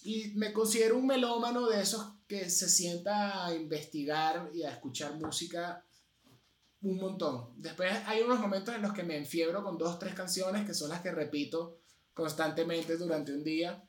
Y 0.03 0.33
me 0.35 0.51
considero 0.51 0.97
un 0.97 1.07
melómano 1.07 1.67
de 1.67 1.81
esos 1.81 2.13
que 2.27 2.49
se 2.49 2.67
sienta 2.67 3.45
a 3.45 3.55
investigar 3.55 4.49
y 4.53 4.63
a 4.63 4.71
escuchar 4.71 5.15
música 5.15 5.83
un 6.83 6.97
montón. 6.97 7.49
Después 7.55 7.91
hay 8.05 8.21
unos 8.21 8.39
momentos 8.39 8.75
en 8.75 8.81
los 8.81 8.93
que 8.93 9.03
me 9.03 9.17
enfiebro 9.17 9.63
con 9.63 9.77
dos, 9.77 9.97
tres 9.99 10.13
canciones 10.13 10.65
que 10.65 10.73
son 10.73 10.89
las 10.89 11.01
que 11.01 11.11
repito 11.11 11.79
constantemente 12.13 12.97
durante 12.97 13.33
un 13.33 13.43
día. 13.43 13.83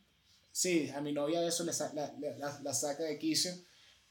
Sí, 0.51 0.89
a 0.91 1.01
mi 1.01 1.13
novia 1.13 1.45
eso 1.47 1.65
le 1.65 1.73
la, 1.95 2.61
la, 2.63 2.73
saca 2.73 3.03
de 3.03 3.19
quicio, 3.19 3.51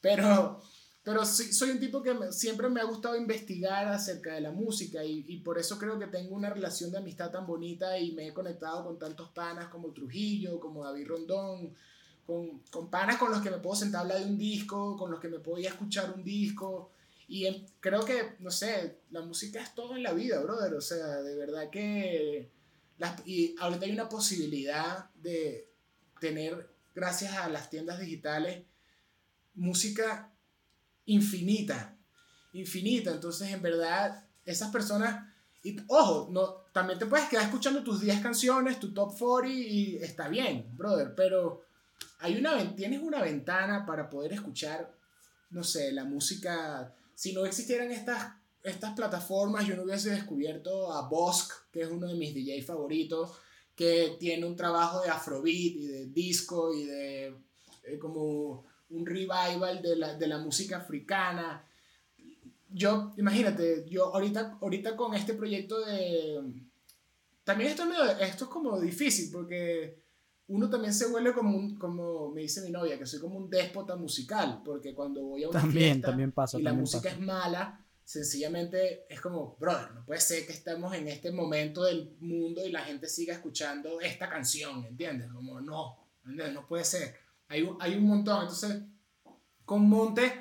pero, 0.02 0.62
pero 1.02 1.26
sí, 1.26 1.54
soy 1.54 1.70
un 1.70 1.80
tipo 1.80 2.04
que 2.04 2.14
siempre 2.34 2.68
me 2.68 2.82
ha 2.82 2.84
gustado 2.84 3.16
investigar 3.16 3.88
acerca 3.88 4.34
de 4.34 4.42
la 4.42 4.52
música 4.52 5.06
y, 5.06 5.24
y, 5.26 5.40
por 5.40 5.58
eso 5.58 5.80
creo 5.80 5.98
que 5.98 6.08
tengo 6.08 6.36
una 6.36 6.50
relación 6.50 6.92
de 6.92 6.98
amistad 6.98 7.32
tan 7.32 7.48
bonita 7.48 7.98
y 7.98 8.12
me 8.12 8.28
he 8.28 8.34
conectado 8.34 8.84
con 8.84 9.00
tantos 9.00 9.30
panas 9.30 9.70
como 9.70 9.94
Trujillo, 9.94 10.60
como 10.60 10.84
David 10.84 11.08
Rondón, 11.08 11.74
con, 12.26 12.60
con 12.70 12.90
panas 12.90 13.18
con 13.18 13.32
los 13.32 13.42
que 13.42 13.52
me 13.52 13.58
puedo 13.58 13.76
sentar 13.76 14.00
a 14.00 14.02
hablar 14.02 14.20
de 14.20 14.26
un 14.26 14.38
disco, 14.38 14.98
con 14.98 15.12
los 15.12 15.20
que 15.20 15.30
me 15.30 15.40
puedo 15.40 15.60
ir 15.60 15.68
a 15.68 15.72
escuchar 15.72 16.12
un 16.12 16.24
disco. 16.24 16.92
Y 17.28 17.66
creo 17.80 18.04
que, 18.06 18.36
no 18.40 18.52
sé, 18.52 19.00
la 19.12 19.22
música 19.22 19.62
es 19.62 19.74
todo 19.74 19.96
en 19.96 20.04
la 20.04 20.14
vida, 20.14 20.40
brother. 20.42 20.74
O 20.74 20.82
sea, 20.82 21.22
de 21.22 21.36
verdad 21.36 21.70
que 21.70 22.52
y 23.26 23.56
ahorita 23.60 23.86
hay 23.86 23.92
una 23.92 24.10
posibilidad 24.10 25.10
de 25.16 25.70
tener, 26.20 26.70
gracias 26.96 27.34
a 27.34 27.50
las 27.50 27.70
tiendas 27.70 28.00
digitales, 28.00 28.64
música 29.56 30.32
infinita, 31.06 31.98
infinita. 32.54 33.12
Entonces, 33.12 33.52
en 33.52 33.62
verdad, 33.62 34.26
esas 34.46 34.72
personas, 34.72 35.28
y 35.64 35.78
ojo, 35.88 36.30
no, 36.32 36.64
también 36.72 37.00
te 37.00 37.06
puedes 37.06 37.28
quedar 37.28 37.46
escuchando 37.46 37.84
tus 37.84 38.02
10 38.02 38.22
canciones, 38.22 38.80
tu 38.80 38.94
top 38.94 39.18
40 39.18 39.50
y 39.50 39.98
está 39.98 40.28
bien, 40.28 40.70
brother, 40.76 41.14
pero 41.16 41.66
hay 42.20 42.38
una, 42.38 42.76
tienes 42.76 43.02
una 43.02 43.22
ventana 43.22 43.86
para 43.86 44.10
poder 44.10 44.34
escuchar, 44.34 44.96
no 45.50 45.64
sé, 45.64 45.92
la 45.92 46.04
música, 46.04 46.94
si 47.16 47.34
no 47.34 47.46
existieran 47.46 47.92
estas 47.92 48.34
estas 48.64 48.94
plataformas 48.94 49.68
yo 49.68 49.76
no 49.76 49.84
hubiese 49.84 50.12
descubierto 50.12 50.92
a 50.94 51.08
Bosk, 51.08 51.70
que 51.72 51.82
es 51.82 51.90
uno 51.90 52.08
de 52.08 52.16
mis 52.16 52.34
DJ 52.34 52.62
favoritos, 52.64 53.38
que 53.76 54.16
tiene 54.20 54.46
un 54.46 54.56
trabajo 54.56 55.02
de 55.02 55.10
afrobeat 55.10 55.76
y 55.76 55.88
de 55.88 56.06
disco 56.08 56.74
y 56.74 56.86
de 56.86 57.36
eh, 57.84 58.00
como 58.00 58.66
un 58.90 59.06
revival 59.06 59.82
de 59.82 59.96
la, 59.98 60.14
de 60.16 60.28
la, 60.28 60.38
música 60.38 60.78
africana. 60.78 61.68
Yo, 62.70 63.12
imagínate, 63.18 63.86
yo 63.90 64.14
ahorita, 64.14 64.60
ahorita 64.62 64.96
con 64.96 65.14
este 65.14 65.34
proyecto 65.34 65.84
de... 65.84 66.42
También 67.44 67.72
esto 67.72 67.84
esto 68.22 68.46
es 68.46 68.50
como 68.50 68.80
difícil 68.80 69.30
porque 69.32 70.03
uno 70.48 70.70
también 70.70 70.94
se 70.94 71.08
vuelve 71.08 71.34
como 71.34 71.58
un, 71.58 71.78
como 71.78 72.30
me 72.32 72.42
dice 72.42 72.62
mi 72.62 72.70
novia, 72.70 72.98
que 72.98 73.06
soy 73.06 73.20
como 73.20 73.38
un 73.38 73.50
déspota 73.50 73.96
musical, 73.96 74.62
porque 74.64 74.94
cuando 74.94 75.24
voy 75.24 75.44
a 75.44 75.50
una 75.50 75.60
también, 75.60 76.02
también 76.02 76.32
pasa, 76.32 76.60
y 76.60 76.64
la 76.64 76.74
música 76.74 77.10
es 77.10 77.20
mala, 77.20 77.84
sencillamente 78.04 79.06
es 79.10 79.22
como, 79.22 79.56
brother, 79.60 79.94
no 79.94 80.06
puede 80.06 80.20
ser 80.20 80.46
que 80.46 80.54
estemos 80.54 80.94
en 80.94 81.08
este 81.08 81.32
momento 81.32 81.84
del 81.84 82.16
mundo 82.20 82.66
y 82.66 82.72
la 82.72 82.82
gente 82.82 83.08
siga 83.08 83.34
escuchando 83.34 84.02
esta 84.02 84.30
canción, 84.30 84.86
¿entiendes? 84.86 85.32
Como, 85.32 85.62
no, 85.62 86.10
¿entiendes? 86.26 86.54
No 86.54 86.68
puede 86.68 86.84
ser. 86.84 87.16
Hay, 87.48 87.68
hay 87.80 87.96
un 87.96 88.06
montón. 88.06 88.42
Entonces, 88.42 88.84
con 89.64 89.88
Monte, 89.88 90.34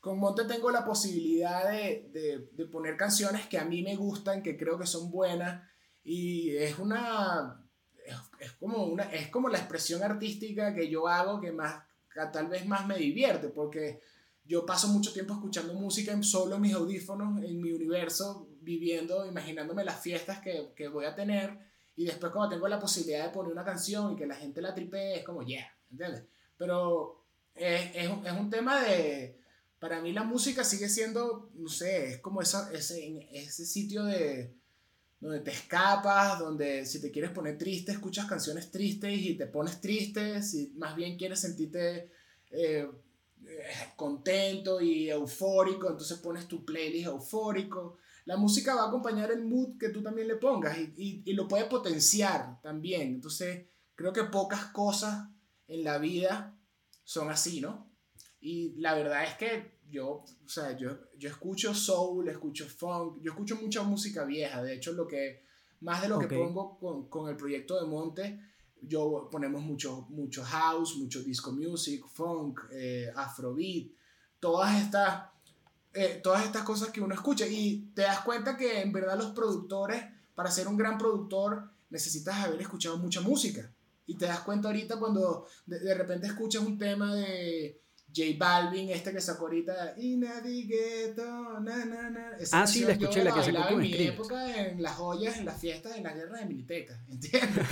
con 0.00 0.18
Monte 0.18 0.44
tengo 0.44 0.70
la 0.70 0.84
posibilidad 0.84 1.70
de, 1.70 2.10
de, 2.12 2.48
de, 2.52 2.66
poner 2.66 2.96
canciones 2.96 3.46
que 3.46 3.58
a 3.58 3.64
mí 3.64 3.82
me 3.82 3.94
gustan, 3.94 4.42
que 4.42 4.56
creo 4.56 4.78
que 4.78 4.86
son 4.86 5.10
buenas, 5.10 5.62
y 6.02 6.50
es 6.56 6.78
una... 6.78 7.63
Es, 8.44 8.52
como 8.52 8.84
una, 8.84 9.04
es 9.04 9.28
como 9.28 9.48
la 9.48 9.58
expresión 9.58 10.02
artística 10.02 10.74
que 10.74 10.88
yo 10.88 11.08
hago 11.08 11.40
que 11.40 11.52
más, 11.52 11.82
que 12.12 12.20
tal 12.32 12.48
vez 12.48 12.66
más 12.66 12.86
me 12.86 12.96
divierte, 12.96 13.48
porque 13.48 14.00
yo 14.44 14.66
paso 14.66 14.88
mucho 14.88 15.12
tiempo 15.12 15.34
escuchando 15.34 15.74
música 15.74 16.12
en 16.12 16.22
solo 16.22 16.56
en 16.56 16.60
mis 16.60 16.74
audífonos, 16.74 17.42
en 17.42 17.60
mi 17.60 17.72
universo, 17.72 18.48
viviendo, 18.60 19.26
imaginándome 19.26 19.84
las 19.84 20.00
fiestas 20.00 20.40
que, 20.40 20.72
que 20.76 20.88
voy 20.88 21.06
a 21.06 21.14
tener. 21.14 21.58
Y 21.96 22.04
después 22.04 22.32
cuando 22.32 22.54
tengo 22.54 22.68
la 22.68 22.78
posibilidad 22.78 23.24
de 23.24 23.32
poner 23.32 23.52
una 23.52 23.64
canción 23.64 24.12
y 24.12 24.16
que 24.16 24.26
la 24.26 24.34
gente 24.34 24.60
la 24.60 24.74
tripee, 24.74 25.16
es 25.16 25.24
como, 25.24 25.42
yeah, 25.42 25.66
¿entiendes? 25.90 26.24
Pero 26.58 27.24
es, 27.54 27.94
es, 27.94 28.10
es, 28.24 28.32
un 28.32 28.50
tema 28.50 28.82
de... 28.82 29.38
Para 29.78 30.00
mí 30.00 30.12
la 30.12 30.24
música 30.24 30.64
sigue 30.64 30.88
siendo, 30.88 31.50
no 31.54 31.68
sé, 31.68 32.12
es 32.12 32.18
como 32.18 32.40
esa, 32.40 32.72
ese, 32.72 33.28
ese 33.32 33.66
sitio 33.66 34.04
de 34.04 34.54
donde 35.24 35.40
te 35.40 35.52
escapas, 35.52 36.38
donde 36.38 36.84
si 36.84 37.00
te 37.00 37.10
quieres 37.10 37.30
poner 37.30 37.56
triste, 37.56 37.92
escuchas 37.92 38.26
canciones 38.26 38.70
tristes 38.70 39.18
y 39.18 39.36
te 39.36 39.46
pones 39.46 39.80
triste, 39.80 40.42
si 40.42 40.72
más 40.76 40.94
bien 40.94 41.16
quieres 41.16 41.40
sentirte... 41.40 42.10
Eh, 42.50 42.86
eh, 43.46 43.92
contento 43.96 44.80
y 44.80 45.10
eufórico, 45.10 45.90
entonces 45.90 46.18
pones 46.18 46.48
tu 46.48 46.64
playlist 46.64 47.06
eufórico. 47.06 47.98
La 48.24 48.36
música 48.36 48.74
va 48.74 48.84
a 48.84 48.88
acompañar 48.88 49.30
el 49.30 49.44
mood 49.44 49.76
que 49.78 49.90
tú 49.90 50.02
también 50.02 50.28
le 50.28 50.36
pongas 50.36 50.78
y, 50.78 51.22
y, 51.26 51.32
lo 51.34 51.46
puede 51.46 51.66
potenciar 51.66 52.60
también. 52.62 53.02
Entonces, 53.02 53.66
creo 53.94 54.12
que 54.12 54.24
pocas 54.24 54.66
cosas 54.66 55.28
en 55.68 55.84
la 55.84 55.98
vida 55.98 56.58
son 57.02 57.30
así, 57.30 57.60
¿no? 57.60 57.90
Y 58.40 58.74
la 58.80 58.94
verdad 58.94 59.24
es 59.24 59.34
que 59.34 59.73
yo, 59.94 60.08
o 60.08 60.48
sea, 60.48 60.76
yo, 60.76 60.90
yo 61.16 61.28
escucho 61.28 61.72
soul, 61.72 62.28
escucho 62.28 62.68
funk, 62.68 63.22
yo 63.22 63.30
escucho 63.30 63.56
mucha 63.56 63.82
música 63.84 64.24
vieja. 64.24 64.62
De 64.62 64.74
hecho, 64.74 64.92
lo 64.92 65.06
que 65.06 65.44
más 65.84 66.02
de 66.02 66.08
lo 66.08 66.18
que 66.18 66.26
pongo 66.26 66.78
con, 66.78 67.08
con, 67.08 67.28
el 67.28 67.36
proyecto 67.36 67.78
de 67.78 67.86
Monte. 67.86 68.40
Yo 68.80 69.28
ponemos 69.30 69.62
mucho, 69.62 70.06
mucho 70.10 70.42
house, 70.42 70.96
mucho 70.96 71.22
disco 71.22 71.52
music, 71.52 72.04
funk, 72.06 72.60
eh, 72.72 73.10
afrobeat, 73.14 73.92
todas 74.40 74.80
estas, 74.82 75.26
eh, 75.94 76.20
todas 76.22 76.44
estas 76.44 76.62
cosas 76.62 76.90
que 76.90 77.00
uno 77.00 77.14
escucha. 77.14 77.46
Y 77.46 77.92
te 77.94 78.02
das 78.02 78.20
cuenta 78.20 78.56
que 78.56 78.80
en 78.80 78.92
verdad 78.92 79.16
los 79.16 79.32
productores, 79.32 80.02
para 80.34 80.50
ser 80.50 80.68
un 80.68 80.76
gran 80.76 80.98
productor, 80.98 81.70
necesitas 81.90 82.36
haber 82.36 82.60
escuchado 82.60 82.98
mucha 82.98 83.20
música. 83.20 83.70
Y 84.06 84.16
te 84.16 84.26
das 84.26 84.40
cuenta 84.40 84.68
ahorita 84.68 84.98
cuando 84.98 85.46
de, 85.66 85.78
de 85.78 85.94
repente 85.94 86.26
escuchas 86.26 86.62
un 86.62 86.76
tema 86.78 87.14
de 87.14 87.83
J 88.14 88.36
Balvin, 88.38 88.90
este 88.90 89.12
que 89.12 89.20
sacó 89.20 89.46
ahorita, 89.46 89.94
y 89.96 90.16
na, 90.16 90.40
na, 91.60 92.10
na. 92.10 92.36
ah, 92.52 92.66
sí, 92.66 92.84
la 92.84 92.92
escuché, 92.92 93.24
la 93.24 93.34
que 93.34 93.42
sacó 93.42 93.74
en 93.74 93.78
mi 93.78 93.92
época 93.94 94.56
en 94.56 94.82
las 94.82 94.94
joyas, 94.94 95.38
en 95.38 95.46
las 95.46 95.60
fiestas, 95.60 95.96
en 95.96 96.04
las 96.04 96.14
guerras 96.14 96.40
de 96.40 96.46
Militeca, 96.46 97.04
¿entiendes? 97.08 97.66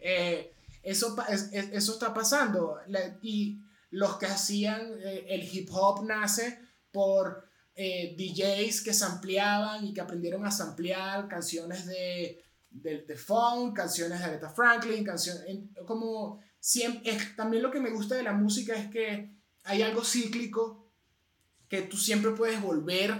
eh, 0.00 0.52
eso, 0.82 1.16
eso 1.28 1.92
está 1.92 2.14
pasando. 2.14 2.78
y 3.22 3.60
los 3.90 4.16
que 4.18 4.26
hacían 4.26 4.80
eh, 5.02 5.26
el 5.28 5.42
hip 5.42 5.68
hop 5.72 6.04
nace 6.04 6.58
por 6.92 7.48
eh, 7.74 8.14
DJs 8.16 8.82
que 8.82 8.92
sampleaban 8.92 9.84
y 9.84 9.92
que 9.92 10.00
aprendieron 10.00 10.44
a 10.46 10.50
samplear 10.50 11.26
canciones 11.26 11.86
de, 11.86 12.44
de, 12.70 13.02
de 13.02 13.16
funk, 13.16 13.76
canciones 13.76 14.18
de 14.18 14.24
Aretha 14.24 14.50
Franklin, 14.50 15.04
canciones, 15.04 15.44
como 15.86 16.40
siempre, 16.60 17.18
también 17.36 17.62
lo 17.62 17.70
que 17.70 17.80
me 17.80 17.90
gusta 17.90 18.14
de 18.14 18.22
la 18.22 18.32
música 18.32 18.74
es 18.74 18.88
que 18.88 19.37
hay 19.68 19.82
algo 19.82 20.02
cíclico 20.02 20.90
que 21.68 21.82
tú 21.82 21.98
siempre 21.98 22.30
puedes 22.30 22.60
volver 22.60 23.10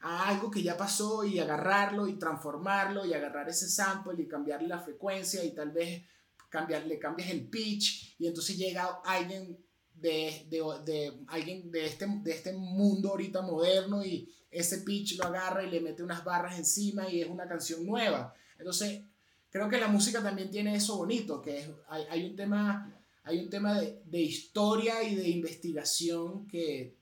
a 0.00 0.28
algo 0.28 0.52
que 0.52 0.62
ya 0.62 0.76
pasó 0.76 1.24
y 1.24 1.40
agarrarlo 1.40 2.06
y 2.06 2.14
transformarlo 2.14 3.04
y 3.04 3.12
agarrar 3.12 3.48
ese 3.48 3.68
sample 3.68 4.22
y 4.22 4.28
cambiarle 4.28 4.68
la 4.68 4.78
frecuencia 4.78 5.44
y 5.44 5.52
tal 5.52 5.72
vez 5.72 6.04
cambiarle, 6.48 7.00
cambias 7.00 7.30
el 7.30 7.48
pitch 7.48 8.14
y 8.20 8.28
entonces 8.28 8.56
llega 8.56 9.00
alguien 9.04 9.58
de, 9.94 10.46
de, 10.48 10.62
de, 10.84 11.24
alguien 11.26 11.72
de 11.72 11.86
este, 11.86 12.06
de 12.06 12.30
este 12.30 12.52
mundo 12.52 13.08
ahorita 13.08 13.42
moderno 13.42 14.04
y 14.04 14.32
ese 14.48 14.78
pitch 14.78 15.18
lo 15.18 15.24
agarra 15.24 15.64
y 15.64 15.70
le 15.70 15.80
mete 15.80 16.04
unas 16.04 16.22
barras 16.24 16.56
encima 16.56 17.08
y 17.08 17.20
es 17.20 17.28
una 17.28 17.48
canción 17.48 17.84
nueva. 17.84 18.32
Entonces, 18.58 19.02
creo 19.50 19.68
que 19.68 19.78
la 19.78 19.88
música 19.88 20.22
también 20.22 20.52
tiene 20.52 20.76
eso 20.76 20.96
bonito, 20.96 21.42
que 21.42 21.68
hay, 21.88 22.04
hay 22.08 22.26
un 22.26 22.36
tema 22.36 22.95
hay 23.26 23.40
un 23.40 23.50
tema 23.50 23.80
de, 23.80 24.00
de 24.06 24.20
historia 24.20 25.02
y 25.02 25.14
de 25.14 25.28
investigación 25.28 26.46
que, 26.46 26.96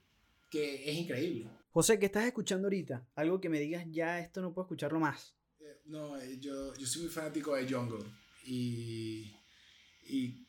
que, 0.51 0.91
es 0.91 0.97
increíble. 0.97 1.49
José, 1.71 1.99
¿qué 1.99 2.07
estás 2.07 2.25
escuchando 2.25 2.67
ahorita? 2.67 3.07
Algo 3.15 3.41
que 3.41 3.49
me 3.49 3.61
digas, 3.61 3.87
ya 3.91 4.19
esto 4.19 4.41
no 4.41 4.53
puedo 4.53 4.65
escucharlo 4.65 4.99
más. 4.99 5.35
Eh, 5.61 5.81
no, 5.87 6.19
eh, 6.19 6.39
yo, 6.41 6.75
yo 6.75 6.87
soy 6.87 7.03
muy 7.03 7.11
fanático 7.11 7.55
de 7.55 7.73
Jungle 7.73 8.05
y, 8.45 9.33
y 10.09 10.47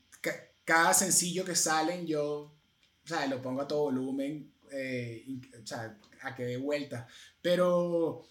cada 0.63 0.93
sencillo 0.93 1.45
que 1.45 1.55
salen 1.55 2.07
yo 2.07 2.55
o 3.05 3.07
sea, 3.07 3.27
lo 3.27 3.39
pongo 3.39 3.61
a 3.61 3.67
todo 3.67 3.83
volumen, 3.83 4.51
eh, 4.71 5.23
o 5.61 5.65
sea, 5.65 5.95
a 6.23 6.35
que 6.35 6.43
dé 6.43 6.57
vuelta. 6.57 7.07
Pero, 7.39 8.25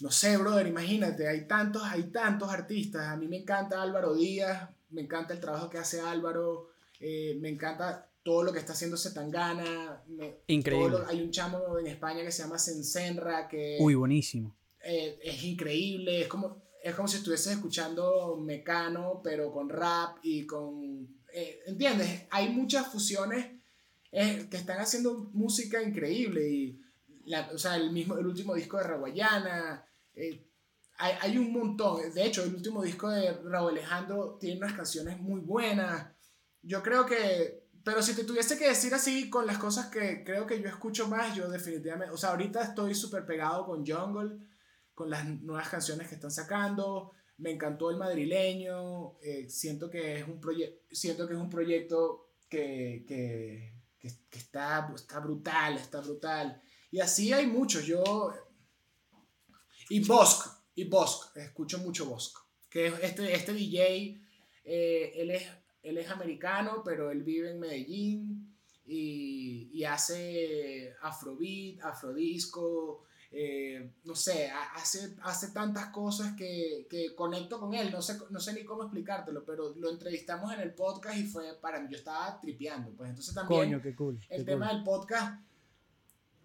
no 0.00 0.10
sé, 0.10 0.36
brother, 0.36 0.66
imagínate, 0.66 1.26
hay 1.26 1.46
tantos, 1.46 1.82
hay 1.82 2.10
tantos 2.10 2.50
artistas. 2.50 3.06
A 3.06 3.16
mí 3.16 3.26
me 3.26 3.38
encanta 3.38 3.80
Álvaro 3.80 4.14
Díaz, 4.14 4.68
me 4.90 5.02
encanta 5.02 5.34
el 5.34 5.40
trabajo 5.40 5.70
que 5.70 5.78
hace 5.78 6.00
Álvaro, 6.00 6.68
eh, 7.00 7.36
me 7.40 7.48
encanta 7.48 8.10
todo 8.22 8.42
lo 8.42 8.52
que 8.52 8.58
está 8.58 8.72
haciendo 8.72 8.96
Setangana. 8.96 10.02
increíble. 10.46 10.98
hay 11.06 11.22
un 11.22 11.30
chamo 11.30 11.78
en 11.78 11.86
España 11.86 12.22
que 12.22 12.32
se 12.32 12.42
llama 12.42 12.58
Sensenra, 12.58 13.48
que... 13.48 13.78
Uy, 13.80 13.94
buenísimo. 13.94 14.56
Eh, 14.82 15.18
es 15.22 15.44
increíble, 15.44 16.22
es 16.22 16.28
como, 16.28 16.62
es 16.82 16.94
como 16.94 17.08
si 17.08 17.18
estuvieses 17.18 17.52
escuchando 17.52 18.36
Mecano, 18.36 19.20
pero 19.22 19.52
con 19.52 19.68
rap 19.68 20.18
y 20.22 20.46
con... 20.46 21.20
Eh, 21.32 21.60
¿Entiendes? 21.66 22.26
Hay 22.30 22.48
muchas 22.48 22.86
fusiones 22.88 23.52
que 24.10 24.56
están 24.56 24.78
haciendo 24.78 25.30
música 25.32 25.82
increíble 25.82 26.48
y... 26.48 26.80
La, 27.26 27.50
o 27.52 27.58
sea, 27.58 27.74
el, 27.74 27.90
mismo, 27.90 28.16
el 28.16 28.24
último 28.24 28.54
disco 28.54 28.78
de 28.78 28.84
Raguayana, 28.84 29.84
hay, 30.98 31.14
hay, 31.20 31.38
un 31.38 31.52
montón. 31.52 32.12
De 32.12 32.24
hecho, 32.24 32.42
el 32.44 32.54
último 32.54 32.82
disco 32.82 33.08
de 33.08 33.32
Raúl 33.44 33.72
Alejandro 33.72 34.36
tiene 34.40 34.58
unas 34.58 34.74
canciones 34.74 35.18
muy 35.18 35.40
buenas. 35.40 36.12
Yo 36.62 36.82
creo 36.82 37.06
que, 37.06 37.68
pero 37.84 38.02
si 38.02 38.14
te 38.14 38.24
tuviese 38.24 38.58
que 38.58 38.68
decir 38.68 38.92
así 38.94 39.30
con 39.30 39.46
las 39.46 39.58
cosas 39.58 39.86
que 39.86 40.24
creo 40.24 40.46
que 40.46 40.60
yo 40.60 40.68
escucho 40.68 41.08
más, 41.08 41.34
yo 41.36 41.48
definitivamente, 41.48 42.12
o 42.12 42.16
sea, 42.16 42.30
ahorita 42.30 42.62
estoy 42.62 42.94
súper 42.94 43.24
pegado 43.24 43.64
con 43.66 43.86
Jungle, 43.86 44.38
con 44.94 45.10
las 45.10 45.24
nuevas 45.26 45.68
canciones 45.68 46.08
que 46.08 46.16
están 46.16 46.30
sacando. 46.30 47.12
Me 47.38 47.50
encantó 47.50 47.90
el 47.90 47.98
madrileño. 47.98 49.18
Eh, 49.22 49.48
siento 49.48 49.90
que 49.90 50.20
es 50.20 50.26
un 50.26 50.40
siento 50.90 51.28
que 51.28 51.34
es 51.34 51.40
un 51.40 51.50
proyecto 51.50 52.30
que, 52.48 53.04
que, 53.06 53.82
que, 53.98 54.08
que 54.30 54.38
está, 54.38 54.90
está 54.94 55.20
brutal, 55.20 55.76
está 55.76 56.00
brutal. 56.00 56.62
Y 56.90 57.00
así 57.00 57.32
hay 57.32 57.46
muchos. 57.46 57.84
Yo 57.84 58.32
y 59.88 60.00
Bosque, 60.04 60.50
y 60.76 60.84
Bosk, 60.84 61.36
escucho 61.36 61.78
mucho 61.78 62.06
Bosk, 62.06 62.38
que 62.70 62.86
este, 62.86 63.34
este 63.34 63.52
DJ, 63.52 64.20
eh, 64.64 65.12
él, 65.16 65.30
es, 65.30 65.44
él 65.82 65.98
es 65.98 66.08
americano, 66.10 66.82
pero 66.84 67.10
él 67.10 67.22
vive 67.22 67.50
en 67.50 67.58
Medellín 67.58 68.54
y, 68.86 69.70
y 69.72 69.84
hace 69.84 70.94
afrobeat, 71.00 71.82
afrodisco, 71.82 73.06
eh, 73.32 73.90
no 74.04 74.14
sé, 74.14 74.50
hace, 74.50 75.16
hace 75.22 75.50
tantas 75.50 75.86
cosas 75.86 76.34
que, 76.36 76.86
que, 76.90 77.14
conecto 77.14 77.58
con 77.58 77.74
él, 77.74 77.90
no 77.90 78.02
sé, 78.02 78.18
no 78.30 78.38
sé 78.38 78.52
ni 78.52 78.64
cómo 78.64 78.82
explicártelo, 78.82 79.44
pero 79.44 79.74
lo 79.74 79.90
entrevistamos 79.90 80.52
en 80.52 80.60
el 80.60 80.74
podcast 80.74 81.16
y 81.16 81.24
fue 81.24 81.54
para 81.54 81.80
mí, 81.80 81.88
yo 81.90 81.96
estaba 81.96 82.38
tripeando, 82.38 82.92
pues. 82.92 83.10
Entonces 83.10 83.34
también 83.34 83.62
Coño, 83.62 83.82
qué 83.82 83.94
cool, 83.94 84.20
el 84.28 84.44
tema 84.44 84.72
del 84.72 84.84
podcast, 84.84 85.40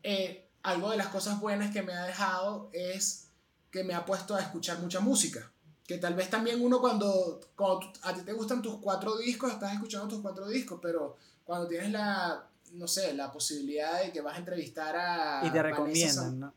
eh, 0.03 0.47
algo 0.63 0.89
de 0.89 0.97
las 0.97 1.07
cosas 1.07 1.39
buenas 1.39 1.71
que 1.71 1.82
me 1.82 1.93
ha 1.93 2.05
dejado 2.05 2.69
es 2.73 3.30
que 3.72 3.84
me 3.84 3.93
ha 3.93 4.05
puesto 4.05 4.36
a 4.36 4.41
escuchar 4.41 4.80
mucha 4.80 4.99
música. 4.99 5.51
Que 5.88 5.97
tal 5.97 6.13
vez 6.13 6.30
también 6.30 6.61
uno 6.61 6.80
cuando, 6.80 7.39
cuando 7.55 7.91
a 8.03 8.13
ti 8.13 8.22
te 8.22 8.34
gustan 8.34 8.61
tus 8.61 8.78
cuatro 8.78 9.17
discos, 9.17 9.51
estás 9.51 9.74
escuchando 9.74 10.07
tus 10.07 10.22
cuatro 10.22 10.47
discos, 10.47 10.80
pero 10.82 11.17
cuando 11.43 11.67
tienes 11.67 11.91
la, 11.91 12.47
no 12.74 12.88
sé, 12.88 13.13
la 13.13 13.32
posibilidad 13.32 14.01
de 14.01 14.11
que 14.11 14.22
vas 14.22 14.36
a 14.36 14.39
entrevistar 14.39 14.95
a... 14.95 15.45
Y 15.45 15.49
te 15.49 15.63
recomiendan, 15.63 16.39
¿no? 16.39 16.53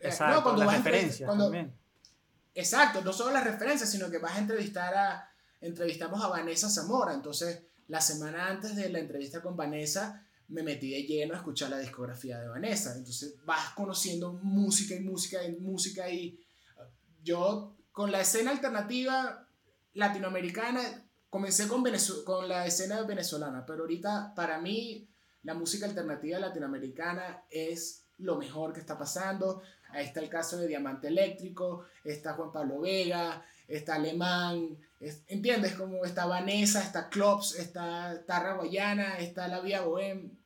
Eh, 0.00 0.08
Exacto, 0.08 0.36
no, 0.36 0.42
cuando 0.42 0.64
las 0.64 0.76
referencias 0.76 1.38
también. 1.38 1.74
Exacto, 2.54 3.02
no 3.02 3.12
solo 3.12 3.32
las 3.32 3.44
referencias, 3.44 3.90
sino 3.90 4.10
que 4.10 4.18
vas 4.18 4.36
a 4.36 4.38
entrevistar 4.38 4.94
a... 4.94 5.30
Entrevistamos 5.60 6.22
a 6.22 6.28
Vanessa 6.28 6.70
Zamora, 6.70 7.12
entonces 7.12 7.62
la 7.88 8.00
semana 8.00 8.48
antes 8.48 8.76
de 8.76 8.88
la 8.90 9.00
entrevista 9.00 9.42
con 9.42 9.56
Vanessa 9.56 10.24
me 10.48 10.62
metí 10.62 10.90
de 10.90 11.02
lleno 11.02 11.34
a 11.34 11.38
escuchar 11.38 11.70
la 11.70 11.78
discografía 11.78 12.38
de 12.38 12.48
Vanessa. 12.48 12.94
Entonces 12.96 13.36
vas 13.44 13.70
conociendo 13.70 14.32
música 14.32 14.94
y 14.94 15.00
música 15.00 15.44
y 15.44 15.52
música 15.56 16.10
y 16.10 16.40
uh, 16.76 16.82
yo 17.22 17.76
con 17.92 18.10
la 18.10 18.20
escena 18.20 18.50
alternativa 18.50 19.46
latinoamericana 19.94 21.04
comencé 21.30 21.68
con, 21.68 21.84
con 22.24 22.48
la 22.48 22.66
escena 22.66 23.02
venezolana, 23.02 23.66
pero 23.66 23.82
ahorita 23.82 24.32
para 24.34 24.58
mí 24.60 25.08
la 25.42 25.54
música 25.54 25.86
alternativa 25.86 26.38
latinoamericana 26.38 27.44
es 27.50 28.04
lo 28.18 28.36
mejor 28.36 28.72
que 28.72 28.80
está 28.80 28.98
pasando. 28.98 29.62
Ahí 29.90 30.04
está 30.04 30.20
el 30.20 30.28
caso 30.28 30.58
de 30.58 30.66
Diamante 30.66 31.08
Eléctrico, 31.08 31.86
está 32.04 32.34
Juan 32.34 32.52
Pablo 32.52 32.80
Vega, 32.80 33.44
está 33.66 33.94
Alemán, 33.94 34.78
¿entiendes? 35.26 35.74
Como 35.74 36.04
está 36.04 36.26
Vanessa, 36.26 36.82
está 36.82 37.08
Klops, 37.08 37.54
está 37.56 38.24
Tarra 38.26 38.54
Guayana, 38.54 39.18
está 39.18 39.48
La 39.48 39.60
Vía 39.60 39.82
Bohem. 39.82 40.37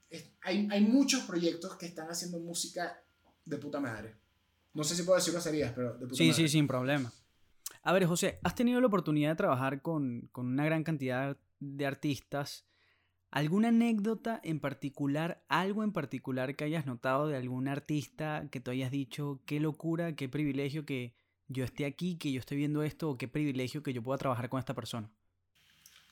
Hay, 0.43 0.69
hay 0.71 0.81
muchos 0.83 1.23
proyectos 1.23 1.77
que 1.77 1.87
están 1.87 2.09
haciendo 2.09 2.39
música 2.39 3.03
de 3.45 3.57
puta 3.59 3.81
madre. 3.81 4.15
No 4.75 4.85
sé 4.85 4.95
si 4.95 5.03
puedo 5.03 5.19
decir 5.19 5.33
groserías, 5.33 5.73
pero 5.73 5.95
de 5.95 6.07
puta 6.07 6.17
sí, 6.17 6.33
Sí, 6.33 6.43
sí, 6.43 6.49
sin 6.49 6.67
problema. 6.67 7.13
A 7.83 7.93
ver, 7.93 8.07
José, 8.07 8.39
has 8.43 8.55
tenido 8.55 8.81
la 8.81 8.87
oportunidad 8.87 9.31
de 9.31 9.37
trabajar 9.37 9.83
con, 9.83 10.29
con 10.33 10.47
una 10.47 10.65
gran 10.65 10.85
cantidad 10.85 11.37
de 11.61 11.87
artistas. 11.87 12.65
¿Alguna 13.31 13.69
anécdota 13.69 14.41
en 14.45 14.61
particular, 14.61 15.45
algo 15.49 15.83
en 15.85 15.93
particular 15.93 16.55
que 16.55 16.65
hayas 16.65 16.87
notado 16.87 17.29
de 17.29 17.37
algún 17.37 17.67
artista 17.67 18.47
que 18.51 18.61
te 18.61 18.71
hayas 18.71 18.91
dicho, 18.91 19.41
qué 19.47 19.59
locura, 19.59 20.15
qué 20.15 20.29
privilegio 20.29 20.85
que, 20.85 21.15
yo 21.53 21.65
esté 21.65 21.85
aquí, 21.85 22.17
que 22.17 22.33
yo 22.33 22.41
esté 22.41 22.57
viendo 22.57 22.83
esto, 22.83 23.11
o 23.11 23.19
qué 23.19 23.29
privilegio 23.29 23.83
que 23.83 23.93
yo 23.93 24.03
pueda 24.03 24.19
trabajar 24.19 24.49
con 24.49 24.59
esta 24.59 24.75
persona? 24.75 25.11